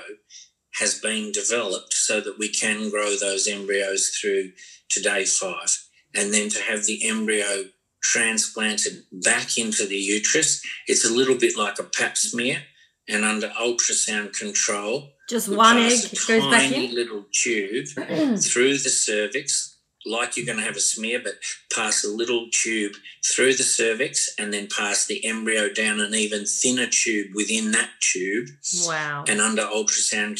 has 0.75 1.01
been 1.01 1.33
developed 1.33 1.95
so 1.95 2.21
that 2.21 2.39
we 2.39 2.49
can 2.49 2.91
grow 2.91 3.17
those 3.17 3.49
embryos 3.49 4.11
through 4.21 4.51
to 4.91 5.01
day 5.01 5.25
five. 5.25 5.77
And 6.15 6.33
then 6.33 6.49
to 6.51 6.61
have 6.61 6.85
the 6.85 7.09
embryo 7.09 7.65
transplanted 8.05 9.05
back 9.11 9.59
into 9.59 9.87
the 9.87 9.97
uterus. 9.97 10.63
It's 10.87 11.09
a 11.09 11.13
little 11.13 11.37
bit 11.37 11.57
like 11.57 11.79
a 11.79 11.85
pap 11.85 12.17
smear, 12.17 12.63
and 13.09 13.25
under 13.25 13.49
ultrasound 13.49 14.39
control, 14.39 15.11
just 15.29 15.49
one 15.49 15.79
egg 15.79 16.01
goes 16.29 16.47
back 16.49 16.71
in. 16.71 16.95
little 16.95 17.25
tube 17.33 17.87
through 18.39 18.75
the 18.75 18.91
cervix, 18.91 19.79
like 20.05 20.37
you're 20.37 20.45
going 20.45 20.59
to 20.59 20.65
have 20.65 20.77
a 20.77 20.81
smear, 20.81 21.21
but 21.25 21.35
pass 21.75 22.05
a 22.05 22.09
little 22.09 22.49
tube 22.53 22.93
through 23.35 23.55
the 23.55 23.63
cervix 23.63 24.35
and 24.39 24.53
then 24.53 24.69
pass 24.69 25.07
the 25.07 25.25
embryo 25.25 25.73
down 25.73 25.99
an 25.99 26.15
even 26.15 26.45
thinner 26.45 26.87
tube 26.87 27.29
within 27.35 27.73
that 27.73 27.91
tube. 28.13 28.49
Wow! 28.87 29.25
And 29.27 29.41
under 29.41 29.63
ultrasound 29.63 30.39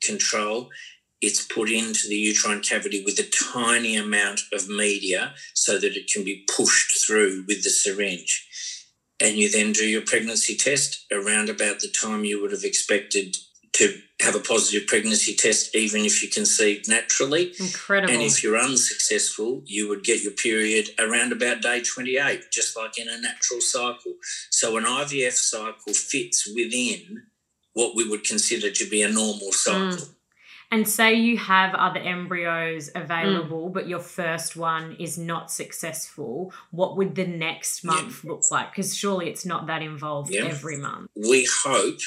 control, 0.00 0.70
it's 1.24 1.46
put 1.46 1.70
into 1.70 2.08
the 2.08 2.16
uterine 2.16 2.60
cavity 2.60 3.02
with 3.04 3.18
a 3.18 3.52
tiny 3.52 3.96
amount 3.96 4.40
of 4.52 4.68
media 4.68 5.34
so 5.54 5.78
that 5.78 5.96
it 5.96 6.10
can 6.12 6.24
be 6.24 6.46
pushed 6.54 7.04
through 7.04 7.44
with 7.48 7.62
the 7.64 7.70
syringe. 7.70 8.48
And 9.20 9.36
you 9.36 9.50
then 9.50 9.72
do 9.72 9.86
your 9.86 10.02
pregnancy 10.02 10.56
test 10.56 11.06
around 11.12 11.48
about 11.48 11.80
the 11.80 11.88
time 11.88 12.24
you 12.24 12.40
would 12.42 12.52
have 12.52 12.64
expected 12.64 13.36
to 13.74 14.00
have 14.20 14.36
a 14.36 14.40
positive 14.40 14.86
pregnancy 14.86 15.34
test, 15.34 15.74
even 15.74 16.04
if 16.04 16.22
you 16.22 16.28
conceived 16.28 16.88
naturally. 16.88 17.52
Incredible. 17.58 18.12
And 18.12 18.22
if 18.22 18.42
you're 18.42 18.58
unsuccessful, 18.58 19.62
you 19.66 19.88
would 19.88 20.04
get 20.04 20.22
your 20.22 20.32
period 20.32 20.90
around 20.98 21.32
about 21.32 21.62
day 21.62 21.82
28, 21.82 22.44
just 22.52 22.76
like 22.76 22.98
in 22.98 23.08
a 23.08 23.20
natural 23.20 23.60
cycle. 23.60 24.14
So 24.50 24.76
an 24.76 24.84
IVF 24.84 25.32
cycle 25.32 25.92
fits 25.92 26.48
within 26.54 27.24
what 27.72 27.96
we 27.96 28.08
would 28.08 28.24
consider 28.24 28.70
to 28.70 28.88
be 28.88 29.02
a 29.02 29.08
normal 29.08 29.52
cycle. 29.52 30.06
Mm. 30.06 30.13
And 30.74 30.88
say 30.88 31.14
you 31.14 31.38
have 31.38 31.72
other 31.72 32.00
embryos 32.00 32.90
available, 32.96 33.70
mm. 33.70 33.72
but 33.72 33.86
your 33.86 34.00
first 34.00 34.56
one 34.56 34.96
is 34.98 35.16
not 35.16 35.52
successful, 35.52 36.52
what 36.72 36.96
would 36.96 37.14
the 37.14 37.28
next 37.28 37.84
month 37.84 38.24
yeah. 38.24 38.32
look 38.32 38.50
like? 38.50 38.72
Because 38.72 38.92
surely 38.92 39.28
it's 39.30 39.46
not 39.46 39.68
that 39.68 39.82
involved 39.82 40.32
yeah. 40.34 40.46
every 40.46 40.76
month. 40.76 41.08
We 41.14 41.46
hope 41.62 42.00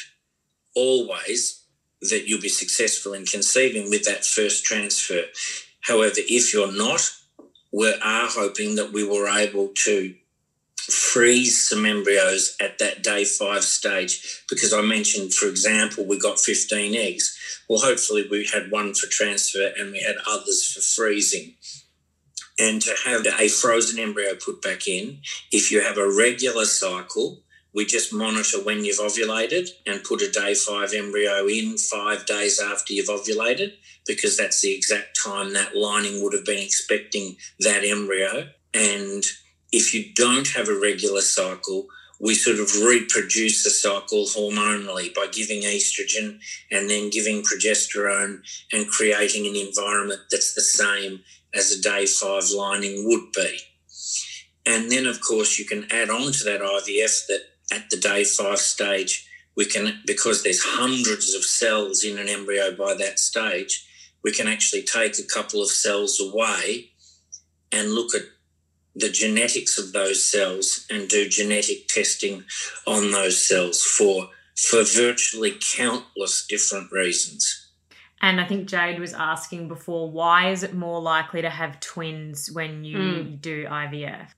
always 0.76 1.64
that 2.02 2.28
you'll 2.28 2.42
be 2.42 2.50
successful 2.50 3.14
in 3.14 3.26
conceiving 3.26 3.90
with 3.90 4.04
that 4.04 4.26
first 4.26 4.66
transfer. 4.66 5.22
However, 5.80 6.16
if 6.18 6.54
you're 6.54 6.78
not, 6.78 7.10
we 7.72 7.88
are 8.04 8.28
hoping 8.28 8.76
that 8.76 8.92
we 8.92 9.08
were 9.08 9.30
able 9.30 9.70
to 9.86 10.14
freeze 10.88 11.68
some 11.68 11.86
embryos 11.86 12.56
at 12.62 12.80
that 12.80 13.04
day 13.04 13.24
five 13.26 13.64
stage 13.64 14.44
because 14.50 14.74
I 14.74 14.82
mentioned, 14.82 15.34
for 15.34 15.48
example, 15.48 16.06
we 16.06 16.18
got 16.18 16.40
15 16.40 16.96
eggs. 16.96 17.38
Well, 17.68 17.80
hopefully, 17.80 18.26
we 18.30 18.48
had 18.52 18.72
one 18.72 18.94
for 18.94 19.08
transfer 19.08 19.72
and 19.78 19.92
we 19.92 20.02
had 20.02 20.16
others 20.28 20.72
for 20.72 20.82
freezing. 20.82 21.56
And 22.60 22.82
to 22.82 22.96
have 23.06 23.26
a 23.40 23.50
frozen 23.50 24.00
embryo 24.00 24.34
put 24.36 24.62
back 24.62 24.88
in, 24.88 25.20
if 25.52 25.72
you 25.72 25.82
have 25.82 25.98
a 25.98 26.12
regular 26.12 26.66
cycle, 26.66 27.44
we 27.74 27.86
just 27.86 28.14
monitor 28.14 28.64
when 28.64 28.84
you've 28.84 28.98
ovulated 28.98 29.70
and 29.86 30.04
put 30.04 30.24
a 30.24 30.32
day 30.32 30.56
five 30.56 30.94
embryo 30.94 31.46
in 31.48 31.78
five 31.78 32.26
days 32.26 32.60
after 32.60 32.94
you've 32.94 33.10
ovulated 33.10 33.74
because 34.08 34.38
that's 34.38 34.62
the 34.62 34.74
exact 34.74 35.20
time 35.24 35.54
that 35.54 35.76
lining 35.76 36.24
would 36.24 36.34
have 36.34 36.46
been 36.46 36.64
expecting 36.64 37.36
that 37.60 37.84
embryo. 37.84 38.50
And 38.74 39.24
if 39.72 39.94
you 39.94 40.14
don't 40.16 40.48
have 40.50 40.70
a 40.70 40.80
regular 40.80 41.22
cycle, 41.22 41.88
we 42.20 42.34
sort 42.34 42.60
of 42.60 42.84
reproduce 42.84 43.64
the 43.64 43.70
cycle 43.70 44.26
hormonally 44.26 45.14
by 45.14 45.28
giving 45.32 45.62
estrogen 45.62 46.40
and 46.72 46.90
then 46.90 47.10
giving 47.10 47.44
progesterone 47.44 48.40
and 48.74 48.88
creating 48.88 49.46
an 49.46 49.56
environment 49.56 50.22
that's 50.32 50.54
the 50.54 50.62
same 50.62 51.20
as 51.54 51.72
a 51.72 51.82
day 51.82 52.06
five 52.06 52.50
lining 52.56 53.06
would 53.08 53.32
be. 53.36 53.58
And 54.66 54.92
then, 54.92 55.06
of 55.06 55.22
course, 55.22 55.58
you 55.58 55.66
can 55.66 55.88
add 55.92 56.10
on 56.10 56.32
to 56.32 56.44
that 56.46 56.62
IVF 56.62 57.28
that 57.28 57.42
at 57.72 57.90
the 57.90 57.98
day 57.98 58.24
five 58.24 58.60
stage, 58.60 59.30
we 59.56 59.66
can, 59.66 60.02
because 60.06 60.44
there's 60.44 60.64
hundreds 60.64 61.34
of 61.34 61.44
cells 61.44 62.04
in 62.04 62.20
an 62.20 62.28
embryo 62.28 62.76
by 62.76 62.94
that 62.96 63.20
stage, 63.20 63.88
we 64.24 64.32
can 64.32 64.48
actually 64.48 64.84
take 64.84 65.18
a 65.18 65.24
couple 65.24 65.62
of 65.62 65.70
cells 65.70 66.20
away 66.20 66.92
and 67.72 67.92
look 67.92 68.14
at 68.14 68.24
the 68.98 69.10
genetics 69.10 69.78
of 69.78 69.94
those 69.94 70.26
cells 70.26 70.86
and 70.90 71.08
do 71.08 71.30
genetic 71.30 71.88
testing 71.88 72.44
on 72.86 73.12
those 73.12 73.46
cells 73.46 73.84
for 73.84 74.30
for 74.56 74.84
virtually 74.84 75.56
countless 75.76 76.46
different 76.48 76.92
reasons. 76.92 77.68
And 78.22 78.42
I 78.42 78.48
think 78.48 78.68
Jade 78.68 79.00
was 79.00 79.14
asking 79.14 79.68
before, 79.68 80.10
why 80.10 80.50
is 80.50 80.64
it 80.64 80.74
more 80.74 81.00
likely 81.00 81.44
to 81.44 81.50
have 81.52 81.80
twins 81.80 82.50
when 82.52 82.84
you 82.84 82.98
mm. 82.98 83.42
do 83.42 83.66
IVF? 83.66 84.30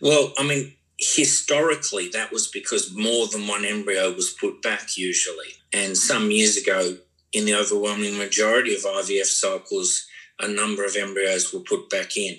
Well, 0.00 0.32
I 0.38 0.44
mean, 0.44 0.72
historically, 0.98 2.08
that 2.08 2.32
was 2.32 2.48
because 2.48 2.94
more 2.94 3.26
than 3.28 3.46
one 3.46 3.66
embryo 3.66 4.12
was 4.12 4.30
put 4.30 4.62
back 4.62 4.96
usually. 4.96 5.48
And 5.72 5.96
some 5.96 6.30
years 6.30 6.56
ago, 6.56 6.96
in 7.34 7.44
the 7.44 7.54
overwhelming 7.54 8.16
majority 8.16 8.74
of 8.74 8.82
IVF 8.82 9.26
cycles, 9.26 10.06
a 10.40 10.48
number 10.48 10.84
of 10.84 10.96
embryos 10.96 11.52
were 11.52 11.60
put 11.60 11.90
back 11.90 12.16
in. 12.16 12.38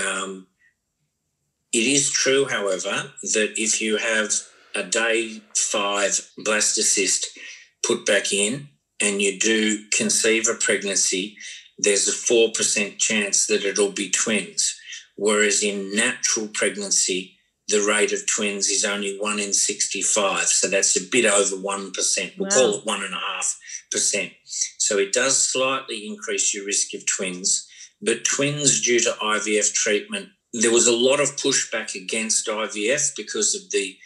Um, 0.00 0.46
it 1.72 1.86
is 1.86 2.10
true, 2.10 2.46
however, 2.46 3.12
that 3.22 3.54
if 3.56 3.80
you 3.80 3.98
have 3.98 4.32
a 4.74 4.82
day 4.82 5.42
five 5.54 6.30
blastocyst 6.38 7.26
put 7.86 8.06
back 8.06 8.32
in 8.32 8.68
and 9.00 9.20
you 9.20 9.38
do 9.38 9.84
conceive 9.90 10.48
a 10.48 10.54
pregnancy, 10.54 11.36
there's 11.78 12.08
a 12.08 12.12
4% 12.12 12.98
chance 12.98 13.46
that 13.46 13.64
it'll 13.64 13.92
be 13.92 14.10
twins. 14.10 14.78
Whereas 15.16 15.62
in 15.62 15.94
natural 15.94 16.48
pregnancy, 16.52 17.36
the 17.68 17.80
rate 17.82 18.12
of 18.12 18.26
twins 18.26 18.68
is 18.68 18.84
only 18.84 19.18
1 19.18 19.38
in 19.38 19.52
65. 19.52 20.46
So 20.46 20.68
that's 20.68 20.96
a 20.96 21.06
bit 21.06 21.26
over 21.26 21.56
1%. 21.56 22.38
We'll 22.38 22.48
wow. 22.48 22.56
call 22.56 22.74
it 22.76 22.84
1.5%. 22.86 24.32
So 24.44 24.98
it 24.98 25.12
does 25.12 25.36
slightly 25.36 26.06
increase 26.06 26.54
your 26.54 26.64
risk 26.64 26.94
of 26.94 27.04
twins. 27.04 27.67
But 28.00 28.24
twins 28.24 28.80
due 28.80 29.00
to 29.00 29.16
IVF 29.20 29.72
treatment 29.72 30.28
there 30.52 30.72
was 30.72 30.86
a 30.86 30.96
lot 30.96 31.20
of 31.20 31.36
pushback 31.36 31.94
against 31.94 32.48
IVF 32.48 33.14
because 33.16 33.54
of 33.54 33.70
the 33.70 33.96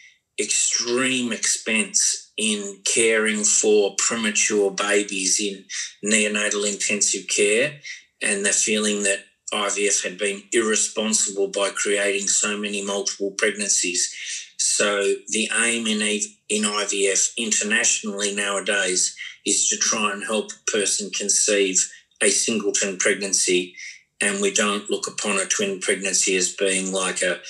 extreme 0.40 1.32
expense 1.32 2.32
in 2.36 2.78
caring 2.84 3.44
for 3.44 3.94
premature 3.98 4.70
babies 4.70 5.40
in 5.40 5.64
neonatal 6.10 6.70
intensive 6.70 7.28
care 7.28 7.78
and 8.22 8.44
the 8.44 8.52
feeling 8.52 9.02
that 9.02 9.20
IVF 9.52 10.02
had 10.02 10.18
been 10.18 10.42
irresponsible 10.52 11.48
by 11.48 11.70
creating 11.70 12.26
so 12.26 12.56
many 12.56 12.82
multiple 12.82 13.32
pregnancies. 13.32 14.12
So 14.56 15.14
the 15.28 15.50
aim 15.62 15.86
in, 15.86 16.00
in 16.48 16.62
IVF 16.62 17.36
internationally 17.36 18.34
nowadays 18.34 19.14
is 19.44 19.68
to 19.68 19.76
try 19.76 20.12
and 20.12 20.24
help 20.24 20.50
a 20.50 20.70
person 20.70 21.10
conceive 21.10 21.78
a 22.22 22.30
singleton 22.30 22.96
pregnancy, 22.96 23.74
and 24.20 24.40
we 24.40 24.52
don't 24.52 24.88
look 24.88 25.06
upon 25.06 25.38
a 25.38 25.46
twin 25.46 25.80
pregnancy 25.80 26.36
as 26.36 26.54
being 26.54 26.92
like 26.92 27.22
a 27.22 27.40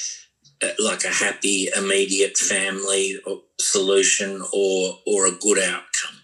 like 0.78 1.04
a 1.04 1.08
happy 1.08 1.68
immediate 1.76 2.36
family 2.36 3.18
solution 3.60 4.42
or 4.52 4.98
or 5.06 5.26
a 5.26 5.32
good 5.32 5.58
outcome. 5.58 6.16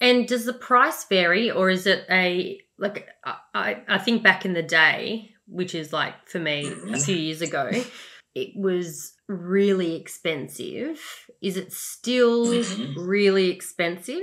And 0.00 0.28
does 0.28 0.44
the 0.44 0.52
price 0.52 1.04
vary, 1.04 1.50
or 1.50 1.70
is 1.70 1.86
it 1.86 2.04
a 2.08 2.60
like 2.78 3.08
I, 3.54 3.82
I 3.88 3.98
think 3.98 4.22
back 4.22 4.44
in 4.44 4.52
the 4.52 4.62
day, 4.62 5.34
which 5.46 5.74
is 5.74 5.92
like 5.92 6.28
for 6.28 6.38
me 6.38 6.64
mm-hmm. 6.64 6.94
a 6.94 6.98
few 6.98 7.16
years 7.16 7.42
ago, 7.42 7.70
it 8.34 8.52
was 8.56 9.14
really 9.28 9.96
expensive. 9.96 11.00
Is 11.42 11.56
it 11.56 11.72
still 11.72 12.46
mm-hmm. 12.46 13.00
really 13.00 13.50
expensive? 13.50 14.22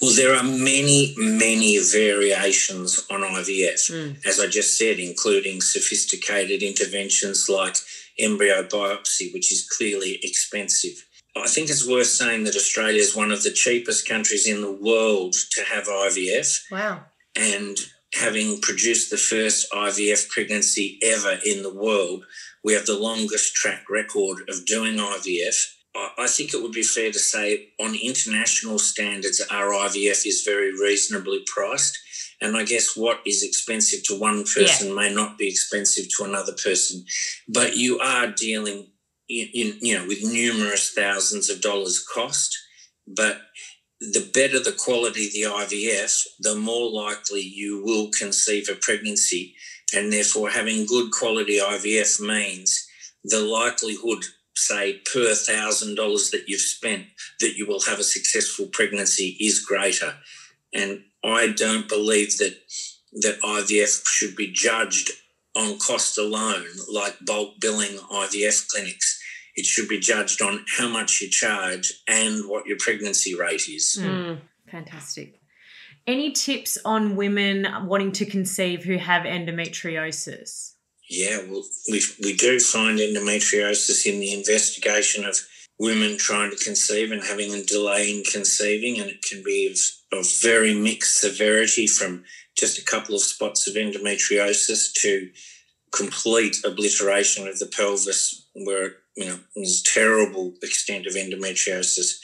Well, 0.00 0.14
there 0.14 0.34
are 0.34 0.42
many, 0.42 1.14
many 1.16 1.78
variations 1.78 3.06
on 3.10 3.20
IVF, 3.20 3.90
mm. 3.90 4.26
as 4.26 4.40
I 4.40 4.46
just 4.46 4.76
said, 4.76 4.98
including 4.98 5.60
sophisticated 5.60 6.62
interventions 6.62 7.48
like 7.48 7.76
embryo 8.18 8.64
biopsy, 8.64 9.32
which 9.32 9.52
is 9.52 9.68
clearly 9.76 10.18
expensive. 10.22 11.04
I 11.36 11.46
think 11.46 11.70
it's 11.70 11.88
worth 11.88 12.08
saying 12.08 12.44
that 12.44 12.56
Australia 12.56 13.00
is 13.00 13.14
one 13.14 13.30
of 13.30 13.42
the 13.42 13.52
cheapest 13.52 14.08
countries 14.08 14.48
in 14.48 14.60
the 14.60 14.72
world 14.72 15.34
to 15.52 15.62
have 15.62 15.84
IVF. 15.84 16.70
Wow. 16.70 17.04
And 17.36 17.76
having 18.14 18.60
produced 18.60 19.10
the 19.10 19.16
first 19.16 19.70
IVF 19.72 20.28
pregnancy 20.28 20.98
ever 21.02 21.38
in 21.44 21.62
the 21.62 21.72
world, 21.72 22.24
we 22.64 22.72
have 22.74 22.86
the 22.86 22.98
longest 22.98 23.54
track 23.54 23.84
record 23.88 24.48
of 24.48 24.66
doing 24.66 24.96
IVF. 24.96 25.74
I 25.94 26.26
think 26.26 26.52
it 26.52 26.62
would 26.62 26.72
be 26.72 26.82
fair 26.82 27.10
to 27.10 27.18
say, 27.18 27.70
on 27.80 27.94
international 27.94 28.78
standards, 28.78 29.40
our 29.50 29.70
IVF 29.70 30.26
is 30.26 30.42
very 30.44 30.72
reasonably 30.72 31.44
priced. 31.46 31.98
And 32.40 32.56
I 32.56 32.64
guess 32.64 32.96
what 32.96 33.20
is 33.26 33.42
expensive 33.42 34.04
to 34.04 34.18
one 34.18 34.44
person 34.44 34.88
yeah. 34.88 34.94
may 34.94 35.14
not 35.14 35.38
be 35.38 35.48
expensive 35.48 36.06
to 36.16 36.24
another 36.24 36.52
person. 36.52 37.04
But 37.48 37.76
you 37.76 37.98
are 37.98 38.28
dealing 38.28 38.90
in, 39.28 39.48
in, 39.54 39.78
you 39.80 39.98
know, 39.98 40.06
with 40.06 40.22
numerous 40.22 40.92
thousands 40.92 41.50
of 41.50 41.60
dollars 41.60 42.04
cost. 42.04 42.56
But 43.06 43.40
the 44.00 44.30
better 44.32 44.60
the 44.60 44.76
quality 44.78 45.26
of 45.26 45.32
the 45.32 45.42
IVF, 45.42 46.26
the 46.40 46.54
more 46.54 46.90
likely 46.90 47.40
you 47.40 47.82
will 47.84 48.10
conceive 48.16 48.68
a 48.68 48.76
pregnancy. 48.76 49.54
And 49.94 50.12
therefore, 50.12 50.50
having 50.50 50.86
good 50.86 51.10
quality 51.10 51.58
IVF 51.58 52.20
means 52.20 52.86
the 53.24 53.40
likelihood, 53.40 54.24
say, 54.58 55.00
per 55.12 55.34
thousand 55.34 55.94
dollars 55.94 56.30
that 56.30 56.44
you've 56.48 56.60
spent, 56.60 57.06
that 57.40 57.56
you 57.56 57.66
will 57.66 57.80
have 57.82 57.98
a 57.98 58.04
successful 58.04 58.66
pregnancy 58.66 59.36
is 59.40 59.60
greater. 59.60 60.14
And 60.74 61.04
I 61.24 61.48
don't 61.48 61.88
believe 61.88 62.36
that 62.38 62.56
that 63.22 63.40
IVF 63.42 64.06
should 64.06 64.36
be 64.36 64.52
judged 64.52 65.10
on 65.56 65.78
cost 65.78 66.18
alone, 66.18 66.66
like 66.92 67.16
bulk 67.24 67.54
billing 67.60 67.96
IVF 68.10 68.68
clinics 68.68 69.18
it 69.58 69.66
should 69.66 69.88
be 69.88 69.98
judged 69.98 70.40
on 70.40 70.64
how 70.76 70.88
much 70.88 71.20
you 71.20 71.28
charge 71.28 71.92
and 72.06 72.48
what 72.48 72.66
your 72.66 72.76
pregnancy 72.78 73.34
rate 73.34 73.68
is. 73.68 73.98
Mm, 74.00 74.38
fantastic. 74.70 75.40
Any 76.06 76.30
tips 76.30 76.78
on 76.84 77.16
women 77.16 77.66
wanting 77.86 78.12
to 78.12 78.24
conceive 78.24 78.84
who 78.84 78.98
have 78.98 79.24
endometriosis? 79.24 80.74
Yeah, 81.08 81.38
well, 81.48 81.64
we, 81.90 82.02
we 82.22 82.34
do 82.34 82.60
find 82.60 82.98
endometriosis 82.98 84.04
in 84.04 84.20
the 84.20 84.34
investigation 84.34 85.24
of 85.24 85.38
women 85.78 86.18
trying 86.18 86.50
to 86.50 86.64
conceive 86.64 87.12
and 87.12 87.22
having 87.22 87.54
a 87.54 87.62
delay 87.62 88.10
in 88.10 88.24
conceiving, 88.24 89.00
and 89.00 89.10
it 89.10 89.22
can 89.22 89.42
be 89.42 89.68
of, 89.72 90.18
of 90.18 90.26
very 90.42 90.74
mixed 90.74 91.20
severity 91.20 91.86
from 91.86 92.24
just 92.56 92.78
a 92.78 92.84
couple 92.84 93.14
of 93.14 93.22
spots 93.22 93.66
of 93.68 93.74
endometriosis 93.74 94.92
to 95.00 95.30
complete 95.92 96.56
obliteration 96.64 97.48
of 97.48 97.58
the 97.58 97.66
pelvis 97.66 98.46
where 98.52 98.96
you 99.16 99.24
know 99.24 99.38
there's 99.56 99.82
terrible 99.82 100.52
extent 100.62 101.06
of 101.06 101.14
endometriosis. 101.14 102.18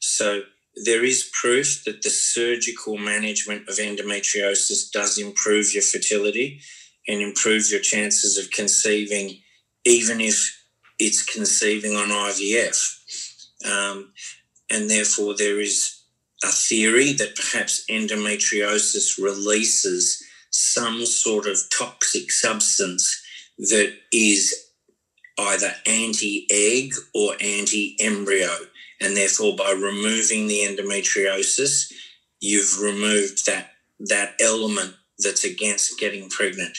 So 0.00 0.42
there 0.84 1.04
is 1.04 1.30
proof 1.40 1.84
that 1.84 2.02
the 2.02 2.10
surgical 2.10 2.98
management 2.98 3.68
of 3.68 3.76
endometriosis 3.76 4.90
does 4.90 5.18
improve 5.18 5.72
your 5.72 5.84
fertility 5.84 6.60
and 7.06 7.20
improve 7.20 7.70
your 7.70 7.80
chances 7.80 8.38
of 8.38 8.50
conceiving, 8.50 9.38
even 9.84 10.20
if 10.20 10.62
it's 10.98 11.24
conceiving 11.24 11.96
on 11.96 12.08
IVF. 12.08 13.00
Um, 13.64 14.12
and 14.70 14.90
therefore, 14.90 15.34
there 15.36 15.60
is 15.60 16.02
a 16.42 16.48
theory 16.48 17.12
that 17.12 17.36
perhaps 17.36 17.84
endometriosis 17.90 19.18
releases 19.22 20.22
some 20.50 21.04
sort 21.04 21.46
of 21.46 21.58
toxic 21.76 22.30
substance 22.30 23.22
that 23.58 23.94
is 24.12 24.70
either 25.38 25.72
anti 25.86 26.46
egg 26.50 26.94
or 27.14 27.34
anti 27.40 27.96
embryo. 28.00 28.50
And 29.00 29.16
therefore, 29.16 29.56
by 29.56 29.72
removing 29.72 30.46
the 30.46 30.60
endometriosis, 30.60 31.92
you've 32.40 32.80
removed 32.80 33.46
that, 33.46 33.70
that 34.00 34.34
element 34.40 34.94
that's 35.18 35.44
against 35.44 35.98
getting 35.98 36.28
pregnant. 36.28 36.78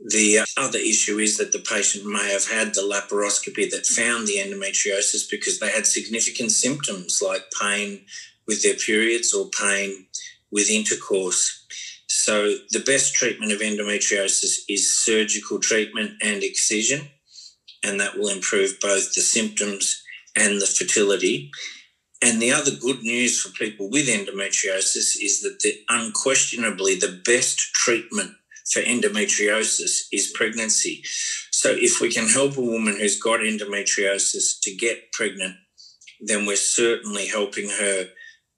The 0.00 0.40
other 0.56 0.78
issue 0.78 1.18
is 1.18 1.38
that 1.38 1.52
the 1.52 1.58
patient 1.58 2.06
may 2.06 2.30
have 2.30 2.46
had 2.46 2.74
the 2.74 2.82
laparoscopy 2.82 3.68
that 3.70 3.86
found 3.86 4.26
the 4.26 4.36
endometriosis 4.36 5.28
because 5.28 5.58
they 5.58 5.70
had 5.70 5.86
significant 5.86 6.52
symptoms 6.52 7.20
like 7.24 7.44
pain 7.60 8.04
with 8.46 8.62
their 8.62 8.74
periods 8.74 9.34
or 9.34 9.50
pain 9.50 10.06
with 10.52 10.70
intercourse. 10.70 11.66
So, 12.06 12.54
the 12.70 12.82
best 12.86 13.14
treatment 13.14 13.52
of 13.52 13.60
endometriosis 13.60 14.60
is 14.68 14.96
surgical 15.04 15.58
treatment 15.58 16.12
and 16.22 16.42
excision 16.42 17.08
and 17.82 18.00
that 18.00 18.16
will 18.16 18.28
improve 18.28 18.78
both 18.80 19.14
the 19.14 19.20
symptoms 19.20 20.02
and 20.36 20.60
the 20.60 20.66
fertility. 20.66 21.50
And 22.20 22.42
the 22.42 22.50
other 22.50 22.72
good 22.72 23.02
news 23.02 23.40
for 23.40 23.52
people 23.52 23.90
with 23.90 24.08
endometriosis 24.08 25.16
is 25.22 25.40
that 25.42 25.60
the, 25.62 25.74
unquestionably 25.88 26.96
the 26.96 27.20
best 27.24 27.58
treatment 27.74 28.32
for 28.72 28.82
endometriosis 28.82 30.08
is 30.12 30.32
pregnancy. 30.34 31.02
So 31.52 31.70
if 31.70 32.00
we 32.00 32.10
can 32.10 32.28
help 32.28 32.56
a 32.56 32.60
woman 32.60 32.96
who's 32.96 33.20
got 33.20 33.40
endometriosis 33.40 34.60
to 34.62 34.74
get 34.74 35.12
pregnant, 35.12 35.56
then 36.20 36.44
we're 36.44 36.56
certainly 36.56 37.28
helping 37.28 37.70
her 37.70 38.08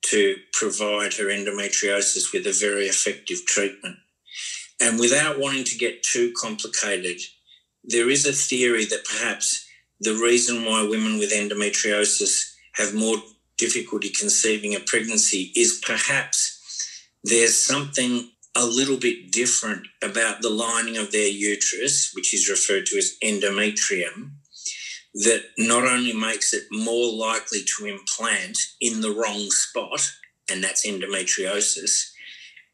to 0.07 0.37
provide 0.53 1.15
her 1.15 1.27
endometriosis 1.27 2.33
with 2.33 2.47
a 2.47 2.59
very 2.59 2.87
effective 2.87 3.45
treatment. 3.47 3.97
And 4.81 4.99
without 4.99 5.39
wanting 5.39 5.65
to 5.65 5.77
get 5.77 6.03
too 6.03 6.33
complicated, 6.41 7.21
there 7.85 8.09
is 8.09 8.27
a 8.27 8.33
theory 8.33 8.87
that 8.87 9.05
perhaps 9.05 9.67
the 10.01 10.15
reason 10.15 10.65
why 10.65 10.83
women 10.83 11.19
with 11.19 11.33
endometriosis 11.33 12.55
have 12.77 12.95
more 12.95 13.19
difficulty 13.61 14.09
conceiving 14.09 14.75
a 14.75 14.81
pregnancy 14.81 15.53
is 15.55 15.81
perhaps 15.87 16.57
there's 17.23 17.63
something 17.63 18.31
a 18.57 18.65
little 18.65 18.97
bit 18.97 19.31
different 19.31 19.87
about 20.03 20.41
the 20.41 20.51
lining 20.51 20.97
of 20.97 21.13
their 21.13 21.29
uterus, 21.29 22.13
which 22.15 22.35
is 22.35 22.49
referred 22.49 22.87
to 22.87 22.97
as 22.97 23.17
endometrium, 23.23 24.33
that 25.15 25.43
not 25.59 25.85
only 25.85 26.13
makes 26.13 26.53
it 26.53 26.65
more 26.71 27.13
likely 27.13 27.61
to 27.61 27.87
implant 27.87 28.59
in 28.81 29.03
the 29.03 29.11
wrong 29.11 29.51
spot, 29.51 30.01
and 30.51 30.65
that's 30.65 30.87
endometriosis, 30.87 32.11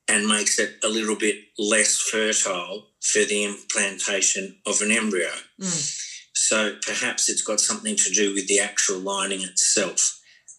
and 0.09 0.29
makes 0.29 0.59
it 0.59 0.77
a 0.85 0.89
little 0.89 1.17
bit 1.17 1.37
less 1.59 1.99
fertile 1.99 2.89
for 3.03 3.25
the 3.25 3.45
implantation 3.45 4.57
of 4.65 4.81
an 4.81 4.93
embryo. 4.93 5.31
Mm. 5.61 6.03
So 6.35 6.77
perhaps 6.87 7.29
it's 7.29 7.43
got 7.43 7.61
something 7.61 7.97
to 7.97 8.11
do 8.11 8.33
with 8.33 8.47
the 8.47 8.61
actual 8.61 8.99
lining 8.99 9.43
itself. 9.43 10.16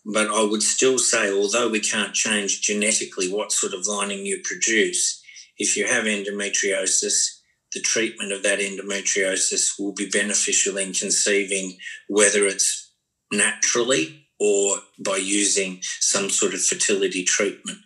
But 0.09 0.29
I 0.29 0.41
would 0.41 0.63
still 0.63 0.97
say, 0.97 1.29
although 1.29 1.67
we 1.67 1.81
can't 1.81 2.13
change 2.13 2.61
genetically 2.61 3.29
what 3.29 3.51
sort 3.51 3.73
of 3.73 3.85
lining 3.87 4.25
you 4.25 4.41
produce, 4.41 5.21
if 5.57 5.75
you 5.75 5.85
have 5.85 6.05
endometriosis, 6.05 7.41
the 7.73 7.81
treatment 7.81 8.31
of 8.31 8.41
that 8.43 8.59
endometriosis 8.59 9.77
will 9.77 9.93
be 9.93 10.09
beneficial 10.09 10.77
in 10.77 10.93
conceiving, 10.93 11.77
whether 12.07 12.45
it's 12.47 12.93
naturally 13.33 14.27
or 14.39 14.77
by 15.03 15.17
using 15.17 15.79
some 15.99 16.29
sort 16.29 16.53
of 16.53 16.61
fertility 16.61 17.25
treatment. 17.25 17.79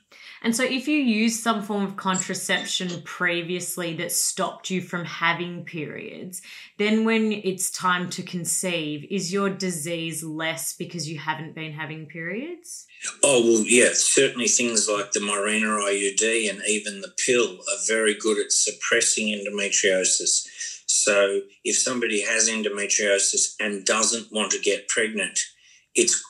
And 0.43 0.55
so, 0.55 0.63
if 0.63 0.87
you 0.87 0.97
used 0.97 1.43
some 1.43 1.61
form 1.61 1.83
of 1.83 1.97
contraception 1.97 3.03
previously 3.03 3.93
that 3.97 4.11
stopped 4.11 4.71
you 4.71 4.81
from 4.81 5.05
having 5.05 5.63
periods, 5.65 6.41
then 6.79 7.05
when 7.05 7.31
it's 7.31 7.69
time 7.69 8.09
to 8.11 8.23
conceive, 8.23 9.05
is 9.11 9.31
your 9.31 9.51
disease 9.51 10.23
less 10.23 10.73
because 10.73 11.07
you 11.07 11.19
haven't 11.19 11.53
been 11.53 11.73
having 11.73 12.07
periods? 12.07 12.87
Oh, 13.23 13.41
well, 13.41 13.63
yeah, 13.67 13.89
certainly 13.93 14.47
things 14.47 14.89
like 14.89 15.11
the 15.11 15.19
Mirena 15.19 15.79
IUD 15.79 16.49
and 16.49 16.61
even 16.67 17.01
the 17.01 17.13
pill 17.23 17.59
are 17.59 17.85
very 17.87 18.15
good 18.15 18.39
at 18.39 18.51
suppressing 18.51 19.27
endometriosis. 19.27 20.47
So, 20.87 21.41
if 21.63 21.77
somebody 21.77 22.21
has 22.23 22.49
endometriosis 22.49 23.55
and 23.59 23.85
doesn't 23.85 24.31
want 24.31 24.51
to 24.53 24.59
get 24.59 24.87
pregnant, 24.87 25.39
it's 25.93 26.23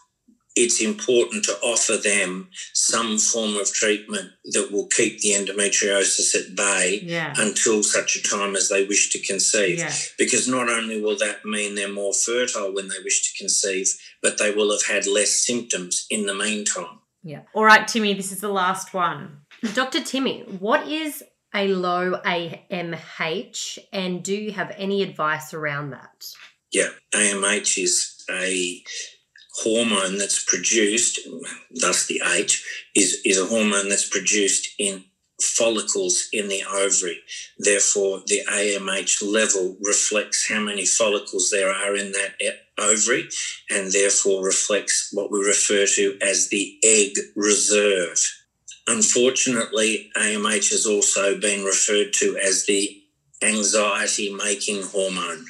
it's 0.61 0.81
important 0.81 1.43
to 1.45 1.53
offer 1.63 1.97
them 1.97 2.49
some 2.73 3.17
form 3.17 3.55
of 3.57 3.73
treatment 3.73 4.31
that 4.45 4.71
will 4.71 4.87
keep 4.87 5.19
the 5.19 5.29
endometriosis 5.29 6.35
at 6.35 6.55
bay 6.55 7.01
yeah. 7.03 7.33
until 7.37 7.81
such 7.81 8.15
a 8.15 8.23
time 8.23 8.55
as 8.55 8.69
they 8.69 8.85
wish 8.85 9.09
to 9.11 9.19
conceive. 9.19 9.79
Yeah. 9.79 9.93
Because 10.17 10.47
not 10.47 10.69
only 10.69 11.01
will 11.01 11.17
that 11.17 11.43
mean 11.43 11.75
they're 11.75 11.91
more 11.91 12.13
fertile 12.13 12.73
when 12.73 12.89
they 12.89 13.01
wish 13.03 13.31
to 13.31 13.37
conceive, 13.37 13.87
but 14.21 14.37
they 14.37 14.51
will 14.51 14.71
have 14.71 14.85
had 14.85 15.07
less 15.07 15.31
symptoms 15.31 16.05
in 16.09 16.27
the 16.27 16.35
meantime. 16.35 16.99
Yeah. 17.23 17.41
All 17.53 17.65
right, 17.65 17.87
Timmy, 17.87 18.13
this 18.13 18.31
is 18.31 18.41
the 18.41 18.49
last 18.49 18.93
one. 18.93 19.41
Dr. 19.73 20.01
Timmy, 20.03 20.41
what 20.59 20.87
is 20.87 21.23
a 21.53 21.67
low 21.67 22.19
AMH 22.25 23.77
and 23.91 24.23
do 24.23 24.35
you 24.35 24.51
have 24.51 24.73
any 24.77 25.03
advice 25.03 25.53
around 25.53 25.91
that? 25.91 26.25
Yeah, 26.71 26.89
AMH 27.13 27.83
is 27.83 28.23
a 28.29 28.83
hormone 29.55 30.17
that's 30.17 30.43
produced, 30.43 31.19
thus 31.71 32.07
the 32.07 32.21
H, 32.25 32.65
is, 32.95 33.21
is 33.25 33.39
a 33.39 33.45
hormone 33.45 33.89
that's 33.89 34.07
produced 34.07 34.69
in 34.79 35.03
follicles 35.41 36.27
in 36.31 36.47
the 36.47 36.63
ovary. 36.71 37.19
Therefore, 37.57 38.21
the 38.27 38.41
AMH 38.47 39.21
level 39.23 39.77
reflects 39.81 40.47
how 40.49 40.59
many 40.59 40.85
follicles 40.85 41.49
there 41.49 41.71
are 41.71 41.95
in 41.95 42.11
that 42.11 42.35
ovary 42.77 43.27
and 43.69 43.91
therefore 43.91 44.45
reflects 44.45 45.09
what 45.11 45.31
we 45.31 45.39
refer 45.39 45.85
to 45.95 46.17
as 46.21 46.49
the 46.49 46.77
egg 46.83 47.17
reserve. 47.35 48.19
Unfortunately, 48.87 50.11
AMH 50.17 50.71
has 50.71 50.85
also 50.85 51.39
been 51.39 51.63
referred 51.63 52.13
to 52.13 52.37
as 52.37 52.65
the 52.65 53.01
anxiety 53.43 54.33
making 54.33 54.83
hormone 54.83 55.45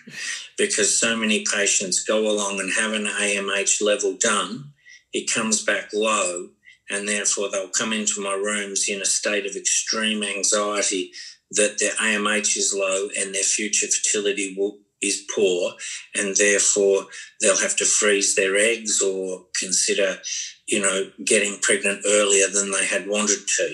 because 0.62 0.96
so 0.96 1.18
many 1.18 1.44
patients 1.52 2.04
go 2.04 2.30
along 2.30 2.60
and 2.60 2.72
have 2.72 2.94
an 2.94 3.06
AMH 3.06 3.82
level 3.82 4.14
done, 4.14 4.72
it 5.12 5.34
comes 5.34 5.66
back 5.66 5.90
low, 5.92 6.50
and 6.88 7.10
therefore 7.10 7.50
they'll 7.50 7.68
come 7.70 7.92
into 7.92 8.22
my 8.22 8.34
rooms 8.34 8.86
in 8.88 9.02
a 9.02 9.06
state 9.06 9.48
of 9.48 9.56
extreme 9.56 10.22
anxiety 10.22 11.14
that 11.50 11.78
their 11.80 11.94
AMH 11.94 12.56
is 12.58 12.76
low 12.78 13.10
and 13.18 13.34
their 13.34 13.42
future 13.42 13.88
fertility 13.88 14.54
will, 14.56 14.78
is 15.02 15.26
poor, 15.36 15.74
and 16.14 16.36
therefore 16.36 17.08
they'll 17.42 17.58
have 17.58 17.76
to 17.78 17.86
freeze 17.86 18.36
their 18.36 18.56
eggs 18.56 19.02
or 19.02 19.48
consider, 19.60 20.20
you 20.68 20.80
know, 20.80 21.10
getting 21.26 21.58
pregnant 21.64 22.04
earlier 22.06 22.48
than 22.48 22.70
they 22.70 22.86
had 22.86 23.08
wanted 23.08 23.48
to. 23.58 23.74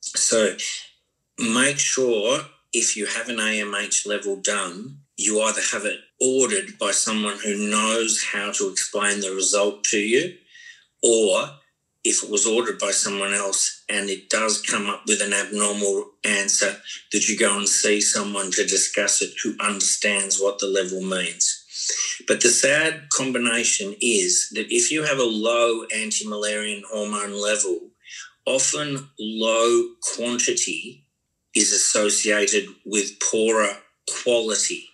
So 0.00 0.54
make 1.38 1.78
sure 1.78 2.40
if 2.74 2.94
you 2.94 3.06
have 3.06 3.30
an 3.30 3.36
AMH 3.36 4.06
level 4.06 4.36
done, 4.36 4.98
you 5.18 5.42
either 5.42 5.60
have 5.72 5.84
it 5.84 5.98
ordered 6.20 6.78
by 6.78 6.92
someone 6.92 7.38
who 7.38 7.68
knows 7.68 8.24
how 8.32 8.52
to 8.52 8.70
explain 8.70 9.20
the 9.20 9.34
result 9.34 9.82
to 9.84 9.98
you, 9.98 10.36
or 11.02 11.50
if 12.04 12.22
it 12.22 12.30
was 12.30 12.46
ordered 12.46 12.78
by 12.78 12.92
someone 12.92 13.34
else 13.34 13.84
and 13.88 14.08
it 14.08 14.30
does 14.30 14.62
come 14.62 14.88
up 14.88 15.02
with 15.06 15.20
an 15.20 15.32
abnormal 15.32 16.12
answer, 16.24 16.76
that 17.12 17.28
you 17.28 17.36
go 17.36 17.58
and 17.58 17.68
see 17.68 18.00
someone 18.00 18.50
to 18.52 18.64
discuss 18.64 19.20
it 19.20 19.32
who 19.42 19.56
understands 19.60 20.40
what 20.40 20.60
the 20.60 20.66
level 20.66 21.02
means. 21.02 21.64
But 22.26 22.40
the 22.40 22.48
sad 22.48 23.08
combination 23.16 23.96
is 24.00 24.48
that 24.52 24.72
if 24.72 24.92
you 24.92 25.02
have 25.02 25.18
a 25.18 25.24
low 25.24 25.82
anti 25.94 26.24
Müllerian 26.26 26.82
hormone 26.90 27.40
level, 27.40 27.90
often 28.46 29.08
low 29.18 29.94
quantity 30.14 31.04
is 31.54 31.72
associated 31.72 32.66
with 32.84 33.18
poorer 33.20 33.78
quality. 34.22 34.87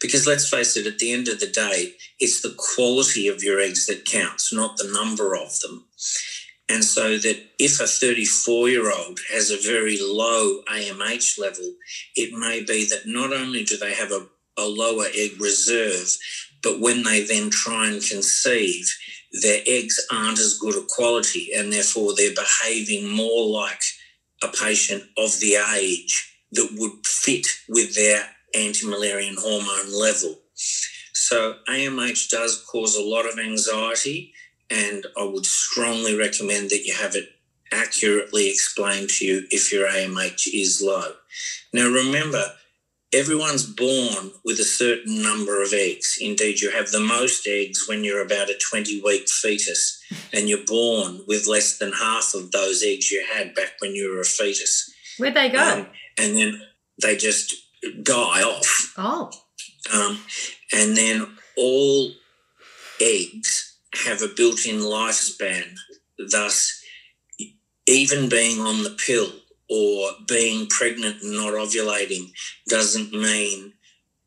Because 0.00 0.26
let's 0.26 0.48
face 0.48 0.76
it, 0.76 0.86
at 0.86 0.98
the 0.98 1.12
end 1.12 1.28
of 1.28 1.40
the 1.40 1.46
day, 1.46 1.92
it's 2.18 2.40
the 2.40 2.54
quality 2.56 3.28
of 3.28 3.42
your 3.42 3.60
eggs 3.60 3.86
that 3.86 4.04
counts, 4.04 4.52
not 4.52 4.76
the 4.76 4.90
number 4.90 5.34
of 5.36 5.60
them. 5.60 5.86
And 6.68 6.84
so 6.84 7.18
that 7.18 7.48
if 7.58 7.80
a 7.80 7.86
34 7.86 8.68
year 8.68 8.92
old 8.92 9.18
has 9.32 9.50
a 9.50 9.56
very 9.56 9.98
low 10.00 10.62
AMH 10.70 11.38
level, 11.38 11.74
it 12.14 12.32
may 12.32 12.62
be 12.62 12.86
that 12.86 13.06
not 13.06 13.32
only 13.32 13.64
do 13.64 13.76
they 13.76 13.92
have 13.92 14.12
a, 14.12 14.26
a 14.56 14.66
lower 14.66 15.06
egg 15.14 15.40
reserve, 15.40 16.16
but 16.62 16.80
when 16.80 17.02
they 17.02 17.24
then 17.24 17.50
try 17.50 17.88
and 17.88 18.02
conceive, 18.02 18.86
their 19.42 19.62
eggs 19.66 20.00
aren't 20.12 20.38
as 20.38 20.58
good 20.58 20.76
a 20.76 20.86
quality 20.88 21.50
and 21.56 21.72
therefore 21.72 22.14
they're 22.16 22.34
behaving 22.34 23.10
more 23.10 23.46
like 23.46 23.82
a 24.42 24.48
patient 24.48 25.02
of 25.18 25.38
the 25.40 25.56
age 25.76 26.38
that 26.52 26.68
would 26.76 27.04
fit 27.04 27.46
with 27.68 27.94
their 27.94 28.28
anti 28.54 28.86
Müllerian 28.86 29.36
hormone 29.36 29.92
level. 29.92 30.38
So, 31.12 31.56
AMH 31.68 32.28
does 32.28 32.64
cause 32.70 32.96
a 32.96 33.02
lot 33.02 33.26
of 33.26 33.38
anxiety, 33.38 34.32
and 34.70 35.06
I 35.18 35.24
would 35.24 35.46
strongly 35.46 36.16
recommend 36.16 36.70
that 36.70 36.84
you 36.84 36.94
have 36.94 37.14
it 37.14 37.28
accurately 37.72 38.48
explained 38.48 39.08
to 39.10 39.24
you 39.24 39.46
if 39.50 39.72
your 39.72 39.88
AMH 39.88 40.48
is 40.52 40.82
low. 40.82 41.12
Now, 41.72 41.88
remember, 41.88 42.44
everyone's 43.12 43.66
born 43.66 44.32
with 44.44 44.58
a 44.58 44.64
certain 44.64 45.22
number 45.22 45.62
of 45.62 45.72
eggs. 45.72 46.18
Indeed, 46.20 46.60
you 46.60 46.70
have 46.70 46.90
the 46.90 47.00
most 47.00 47.46
eggs 47.46 47.86
when 47.88 48.04
you're 48.04 48.24
about 48.24 48.50
a 48.50 48.58
20 48.70 49.02
week 49.02 49.28
fetus, 49.28 50.02
and 50.32 50.48
you're 50.48 50.66
born 50.66 51.20
with 51.26 51.46
less 51.46 51.78
than 51.78 51.92
half 51.92 52.34
of 52.34 52.50
those 52.52 52.82
eggs 52.82 53.10
you 53.10 53.24
had 53.32 53.54
back 53.54 53.74
when 53.80 53.94
you 53.94 54.10
were 54.10 54.20
a 54.20 54.24
fetus. 54.24 54.92
Where'd 55.18 55.34
they 55.34 55.48
go? 55.48 55.58
Um, 55.58 55.86
and 56.18 56.36
then 56.36 56.62
they 57.00 57.16
just 57.16 57.54
die 58.02 58.42
off. 58.42 58.94
Oh. 58.96 59.30
Um, 59.92 60.20
and 60.72 60.96
then 60.96 61.36
all 61.56 62.12
eggs 63.00 63.78
have 64.04 64.22
a 64.22 64.28
built 64.28 64.66
in 64.66 64.76
lifespan. 64.76 65.74
Thus, 66.18 66.82
even 67.86 68.28
being 68.28 68.60
on 68.60 68.82
the 68.82 68.96
pill 69.06 69.30
or 69.68 70.10
being 70.28 70.66
pregnant 70.66 71.22
and 71.22 71.32
not 71.32 71.54
ovulating 71.54 72.30
doesn't 72.68 73.12
mean 73.12 73.72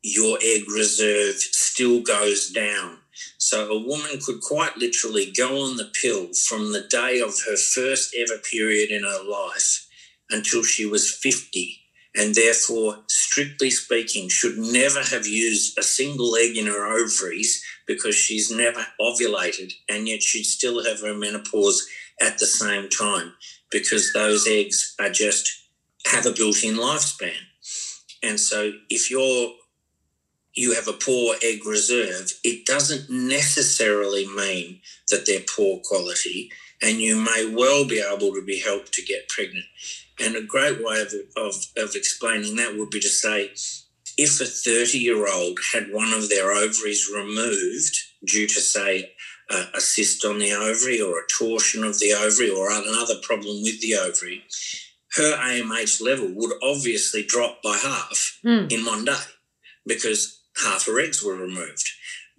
your 0.02 0.38
egg 0.42 0.62
reserve 0.68 1.36
still 1.36 2.02
goes 2.02 2.50
down. 2.50 2.98
So 3.38 3.70
a 3.70 3.78
woman 3.78 4.20
could 4.24 4.40
quite 4.40 4.76
literally 4.76 5.32
go 5.32 5.62
on 5.62 5.76
the 5.76 5.90
pill 6.00 6.32
from 6.34 6.72
the 6.72 6.86
day 6.90 7.20
of 7.20 7.34
her 7.46 7.56
first 7.56 8.14
ever 8.18 8.38
period 8.38 8.90
in 8.90 9.04
her 9.04 9.22
life 9.22 9.86
until 10.30 10.62
she 10.62 10.84
was 10.84 11.10
50 11.10 11.83
and 12.14 12.34
therefore, 12.34 12.98
strictly 13.08 13.70
speaking, 13.70 14.28
should 14.28 14.56
never 14.56 15.02
have 15.02 15.26
used 15.26 15.76
a 15.78 15.82
single 15.82 16.36
egg 16.36 16.56
in 16.56 16.66
her 16.66 16.86
ovaries 16.86 17.64
because 17.86 18.14
she's 18.14 18.50
never 18.50 18.86
ovulated, 19.00 19.72
and 19.88 20.08
yet 20.08 20.22
she'd 20.22 20.44
still 20.44 20.84
have 20.84 21.00
her 21.00 21.14
menopause 21.14 21.86
at 22.20 22.38
the 22.38 22.46
same 22.46 22.88
time 22.88 23.32
because 23.70 24.12
those 24.12 24.46
eggs 24.48 24.94
are 25.00 25.10
just 25.10 25.50
have 26.06 26.26
a 26.26 26.32
built-in 26.32 26.76
lifespan. 26.76 27.34
And 28.22 28.38
so 28.38 28.72
if 28.88 29.10
you're 29.10 29.52
you 30.56 30.72
have 30.74 30.86
a 30.86 30.92
poor 30.92 31.34
egg 31.42 31.66
reserve, 31.66 32.32
it 32.44 32.64
doesn't 32.64 33.10
necessarily 33.10 34.26
mean 34.26 34.80
that 35.08 35.26
they're 35.26 35.40
poor 35.40 35.80
quality, 35.84 36.50
and 36.80 36.98
you 36.98 37.16
may 37.16 37.52
well 37.52 37.86
be 37.86 38.00
able 38.00 38.32
to 38.32 38.44
be 38.44 38.60
helped 38.60 38.92
to 38.92 39.02
get 39.02 39.28
pregnant. 39.28 39.64
And 40.20 40.36
a 40.36 40.42
great 40.42 40.78
way 40.82 41.00
of, 41.00 41.12
of, 41.36 41.54
of 41.76 41.94
explaining 41.94 42.56
that 42.56 42.76
would 42.76 42.90
be 42.90 43.00
to 43.00 43.08
say 43.08 43.50
if 44.16 44.40
a 44.40 44.44
30 44.44 44.98
year 44.98 45.26
old 45.28 45.58
had 45.72 45.92
one 45.92 46.12
of 46.12 46.28
their 46.28 46.52
ovaries 46.52 47.10
removed 47.12 47.96
due 48.24 48.46
to, 48.46 48.60
say, 48.60 49.12
a, 49.50 49.64
a 49.74 49.80
cyst 49.80 50.24
on 50.24 50.38
the 50.38 50.52
ovary 50.52 51.00
or 51.00 51.18
a 51.18 51.26
torsion 51.38 51.84
of 51.84 51.98
the 51.98 52.12
ovary 52.12 52.50
or 52.50 52.70
another 52.70 53.16
problem 53.22 53.62
with 53.62 53.80
the 53.80 53.94
ovary, 53.96 54.44
her 55.16 55.36
AMH 55.36 56.00
level 56.00 56.28
would 56.34 56.52
obviously 56.62 57.22
drop 57.22 57.62
by 57.62 57.76
half 57.76 58.38
mm. 58.44 58.70
in 58.70 58.84
one 58.84 59.04
day 59.04 59.12
because 59.86 60.40
half 60.64 60.86
her 60.86 61.00
eggs 61.00 61.22
were 61.22 61.36
removed. 61.36 61.88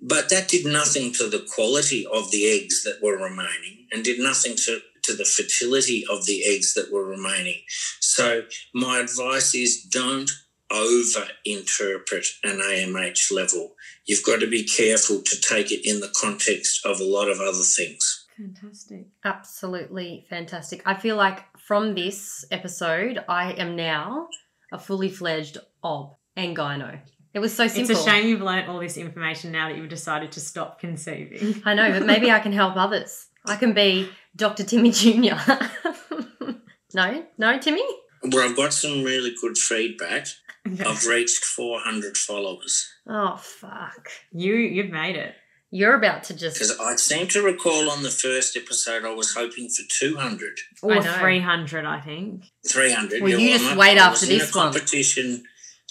But 0.01 0.29
that 0.29 0.49
did 0.49 0.65
nothing 0.65 1.13
to 1.13 1.29
the 1.29 1.47
quality 1.53 2.05
of 2.05 2.31
the 2.31 2.47
eggs 2.47 2.83
that 2.83 3.01
were 3.01 3.17
remaining 3.17 3.87
and 3.91 4.03
did 4.03 4.19
nothing 4.19 4.55
to, 4.65 4.81
to 5.05 5.15
the 5.15 5.25
fertility 5.25 6.05
of 6.09 6.25
the 6.25 6.43
eggs 6.45 6.73
that 6.73 6.91
were 6.91 7.05
remaining. 7.05 7.61
So, 7.99 8.43
my 8.73 8.99
advice 8.99 9.55
is 9.55 9.81
don't 9.81 10.29
over 10.71 11.27
interpret 11.45 12.25
an 12.43 12.59
AMH 12.59 13.31
level. 13.31 13.75
You've 14.05 14.23
got 14.23 14.39
to 14.39 14.47
be 14.47 14.63
careful 14.63 15.21
to 15.21 15.41
take 15.41 15.71
it 15.71 15.87
in 15.87 15.99
the 15.99 16.13
context 16.19 16.85
of 16.85 16.99
a 16.99 17.03
lot 17.03 17.29
of 17.29 17.39
other 17.39 17.63
things. 17.63 18.25
Fantastic. 18.37 19.07
Absolutely 19.23 20.25
fantastic. 20.29 20.81
I 20.85 20.95
feel 20.95 21.15
like 21.15 21.45
from 21.57 21.95
this 21.95 22.45
episode, 22.51 23.23
I 23.29 23.53
am 23.53 23.75
now 23.75 24.27
a 24.71 24.79
fully 24.79 25.09
fledged 25.09 25.57
ob 25.83 26.15
and 26.35 26.55
gyno. 26.55 26.99
It 27.33 27.39
was 27.39 27.53
so 27.53 27.67
simple. 27.67 27.91
It's 27.91 28.01
a 28.01 28.09
shame 28.09 28.27
you've 28.27 28.41
learnt 28.41 28.69
all 28.69 28.79
this 28.79 28.97
information 28.97 29.51
now 29.51 29.69
that 29.69 29.77
you've 29.77 29.89
decided 29.89 30.31
to 30.33 30.39
stop 30.39 30.79
conceiving. 30.79 31.61
I 31.65 31.73
know, 31.73 31.91
but 31.91 32.05
maybe 32.05 32.31
I 32.31 32.39
can 32.39 32.53
help 32.53 32.75
others. 32.77 33.27
I 33.47 33.55
can 33.55 33.73
be 33.73 34.09
Dr. 34.35 34.63
Timmy 34.63 34.91
Jr. 34.91 35.35
no? 36.93 37.25
No, 37.37 37.59
Timmy? 37.59 37.83
Well, 38.23 38.49
I've 38.49 38.55
got 38.55 38.73
some 38.73 39.03
really 39.03 39.33
good 39.39 39.57
feedback. 39.57 40.27
I've 40.85 41.05
reached 41.05 41.43
400 41.45 42.17
followers. 42.17 42.87
Oh, 43.07 43.37
fuck. 43.37 44.09
You 44.31 44.55
you've 44.55 44.89
made 44.91 45.15
it. 45.15 45.35
You're 45.71 45.95
about 45.95 46.23
to 46.25 46.33
just. 46.35 46.55
Because 46.57 46.79
I 46.79 46.95
seem 46.95 47.27
to 47.29 47.41
recall 47.43 47.89
on 47.89 48.01
the 48.01 48.09
first 48.09 48.55
episode 48.55 49.03
I 49.03 49.13
was 49.13 49.33
hoping 49.33 49.69
for 49.69 49.83
200. 49.89 50.57
Or 50.81 51.01
300, 51.01 51.85
I 51.85 51.99
think. 52.01 52.45
300. 52.67 53.21
Well, 53.21 53.31
you 53.31 53.53
I'm 53.53 53.59
just 53.59 53.71
up- 53.71 53.77
wait 53.77 53.97
I 53.97 54.05
after 54.07 54.11
was 54.11 54.23
in 54.23 54.37
this 54.39 54.55
a 54.55 54.57
one. 54.57 54.71
competition. 54.73 55.43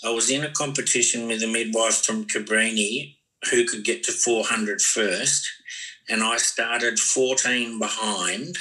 I 0.04 0.10
was 0.10 0.30
in 0.30 0.42
a 0.44 0.50
competition 0.50 1.28
with 1.28 1.42
a 1.42 1.46
midwife 1.46 2.04
from 2.04 2.24
Cabrini 2.26 3.16
who 3.50 3.64
could 3.66 3.84
get 3.84 4.02
to 4.04 4.12
400 4.12 4.80
first, 4.80 5.46
and 6.08 6.22
I 6.22 6.36
started 6.36 6.98
14 6.98 7.78
behind 7.78 8.56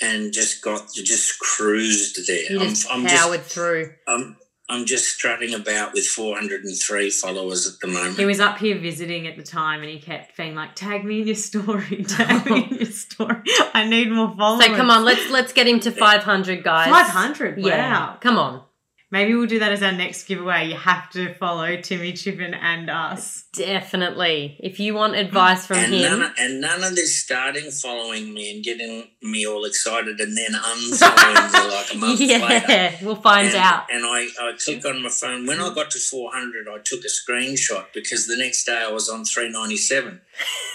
and 0.00 0.32
just 0.32 0.62
got 0.62 0.92
just 0.92 1.38
cruised 1.38 2.26
there. 2.26 2.52
You 2.52 2.60
I'm, 2.60 2.68
just 2.68 2.90
I'm 2.90 3.04
powered 3.04 3.40
just 3.40 3.54
through. 3.54 3.92
I'm, 4.08 4.36
I'm 4.68 4.86
just 4.86 5.08
strutting 5.08 5.52
about 5.52 5.94
with 5.94 6.06
403 6.06 7.10
followers 7.10 7.66
at 7.66 7.80
the 7.80 7.88
moment. 7.88 8.16
He 8.16 8.24
was 8.24 8.38
up 8.40 8.58
here 8.58 8.78
visiting 8.78 9.26
at 9.26 9.36
the 9.36 9.42
time 9.42 9.80
and 9.80 9.90
he 9.90 9.98
kept 9.98 10.36
being 10.36 10.54
like, 10.54 10.76
tag 10.76 11.04
me 11.04 11.20
in 11.20 11.26
your 11.26 11.36
story, 11.36 12.04
tag 12.08 12.48
me 12.48 12.68
in 12.70 12.76
your 12.76 12.86
story. 12.86 13.42
I 13.74 13.84
need 13.88 14.10
more 14.10 14.34
followers. 14.36 14.66
So 14.66 14.76
come 14.76 14.90
on, 14.90 15.04
let's 15.04 15.28
let's 15.30 15.52
get 15.52 15.66
him 15.66 15.80
to 15.80 15.90
500, 15.90 16.62
guys. 16.62 16.88
500? 16.88 17.58
Yeah. 17.58 18.16
Come 18.20 18.38
on. 18.38 18.62
Maybe 19.12 19.34
we'll 19.34 19.46
do 19.48 19.58
that 19.58 19.72
as 19.72 19.82
our 19.82 19.90
next 19.90 20.24
giveaway. 20.24 20.68
You 20.68 20.76
have 20.76 21.10
to 21.10 21.34
follow 21.34 21.76
Timmy 21.80 22.12
Chippen 22.12 22.54
and 22.54 22.88
us. 22.88 23.44
Definitely. 23.52 24.56
If 24.60 24.78
you 24.78 24.94
want 24.94 25.16
advice 25.16 25.66
from 25.66 25.78
and 25.78 25.92
him, 25.92 26.02
none, 26.02 26.22
of, 26.22 26.30
and 26.38 26.60
none 26.60 26.84
of 26.84 26.94
this 26.94 27.16
starting 27.24 27.72
following 27.72 28.32
me 28.32 28.54
and 28.54 28.62
getting 28.62 29.08
me 29.20 29.44
all 29.48 29.64
excited 29.64 30.20
and 30.20 30.36
then 30.36 30.52
unfollowing 30.52 31.52
me 31.52 31.70
like 31.74 31.92
a 31.92 31.96
month 31.98 32.20
later. 32.20 32.66
yeah, 32.68 32.94
we'll 33.02 33.16
find 33.16 33.48
and, 33.48 33.56
out. 33.56 33.86
And 33.92 34.04
I, 34.06 34.28
I 34.40 34.52
click 34.64 34.84
on 34.86 35.02
my 35.02 35.08
phone. 35.08 35.44
When 35.44 35.60
I 35.60 35.74
got 35.74 35.90
to 35.90 35.98
400, 35.98 36.68
I 36.68 36.78
took 36.84 37.00
a 37.00 37.08
screenshot 37.08 37.86
because 37.92 38.28
the 38.28 38.36
next 38.36 38.64
day 38.64 38.84
I 38.86 38.92
was 38.92 39.08
on 39.08 39.24
397. 39.24 40.20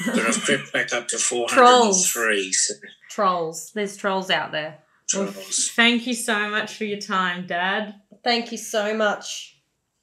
But 0.07 0.20
I've 0.20 0.41
crept 0.41 0.74
back 0.74 0.91
up 0.94 1.07
to 1.10 1.18
403. 1.18 2.52
So, 2.52 2.74
Trolls. 3.10 3.72
There's 3.74 3.95
trolls 3.95 4.30
out 4.30 4.52
there. 4.52 4.80
trolls. 5.07 5.72
Thank 5.74 6.06
you 6.06 6.14
so 6.14 6.49
much 6.49 6.76
for 6.76 6.84
your 6.84 6.99
time, 6.99 7.48
Dad. 7.48 7.95
Thank 8.26 8.52
you 8.52 8.58
so 8.58 8.94
much. 8.98 9.56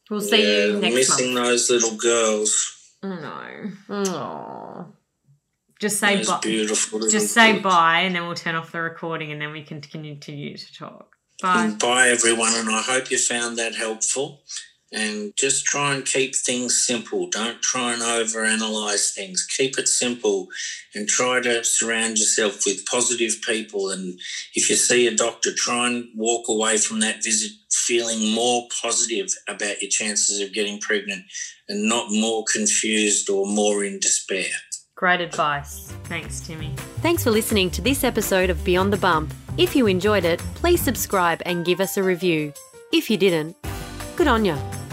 We'll 0.08 0.20
see 0.22 0.42
Yeah, 0.42 0.66
you 0.66 0.80
next 0.80 0.94
missing 0.94 1.34
month. 1.34 1.46
those 1.48 1.70
little 1.70 1.96
girls. 1.96 2.78
No. 3.02 3.70
Aww. 3.90 4.86
Just 5.80 5.98
say 5.98 6.16
those 6.18 6.28
bye. 6.28 6.38
beautiful 6.40 7.00
Just 7.08 7.34
say 7.34 7.52
kids. 7.54 7.64
bye 7.64 8.00
and 8.02 8.14
then 8.14 8.24
we'll 8.26 8.36
turn 8.36 8.54
off 8.54 8.70
the 8.70 8.80
recording 8.80 9.32
and 9.32 9.40
then 9.42 9.50
we 9.50 9.62
can 9.64 9.80
continue 9.80 10.56
to 10.56 10.74
talk. 10.74 11.16
Bye. 11.42 11.64
And 11.64 11.78
bye, 11.80 12.08
everyone. 12.10 12.52
And 12.54 12.68
I 12.70 12.80
hope 12.82 13.10
you 13.10 13.18
found 13.18 13.58
that 13.58 13.74
helpful. 13.74 14.42
And 14.92 15.32
just 15.38 15.64
try 15.64 15.94
and 15.94 16.04
keep 16.04 16.36
things 16.36 16.84
simple. 16.84 17.26
Don't 17.30 17.62
try 17.62 17.94
and 17.94 18.02
overanalyze 18.02 19.14
things. 19.14 19.46
Keep 19.46 19.78
it 19.78 19.88
simple 19.88 20.48
and 20.94 21.08
try 21.08 21.40
to 21.40 21.64
surround 21.64 22.18
yourself 22.18 22.66
with 22.66 22.84
positive 22.84 23.40
people. 23.40 23.90
And 23.90 24.20
if 24.54 24.68
you 24.68 24.76
see 24.76 25.06
a 25.06 25.16
doctor, 25.16 25.50
try 25.54 25.86
and 25.86 26.08
walk 26.14 26.48
away 26.48 26.76
from 26.76 27.00
that 27.00 27.24
visit 27.24 27.52
feeling 27.72 28.34
more 28.34 28.68
positive 28.82 29.28
about 29.48 29.80
your 29.80 29.90
chances 29.90 30.40
of 30.40 30.52
getting 30.52 30.78
pregnant 30.78 31.24
and 31.68 31.88
not 31.88 32.08
more 32.10 32.44
confused 32.52 33.30
or 33.30 33.46
more 33.46 33.84
in 33.84 33.98
despair. 33.98 34.50
Great 34.94 35.20
advice. 35.20 35.92
Thanks, 36.04 36.40
Timmy. 36.40 36.72
Thanks 37.00 37.24
for 37.24 37.30
listening 37.30 37.70
to 37.70 37.82
this 37.82 38.04
episode 38.04 38.50
of 38.50 38.62
Beyond 38.62 38.92
the 38.92 38.98
Bump. 38.98 39.32
If 39.56 39.74
you 39.74 39.86
enjoyed 39.86 40.24
it, 40.24 40.38
please 40.54 40.80
subscribe 40.80 41.42
and 41.44 41.64
give 41.64 41.80
us 41.80 41.96
a 41.96 42.02
review. 42.02 42.52
If 42.92 43.10
you 43.10 43.16
didn't, 43.16 43.56
good 44.16 44.28
on 44.28 44.44
ya. 44.44 44.56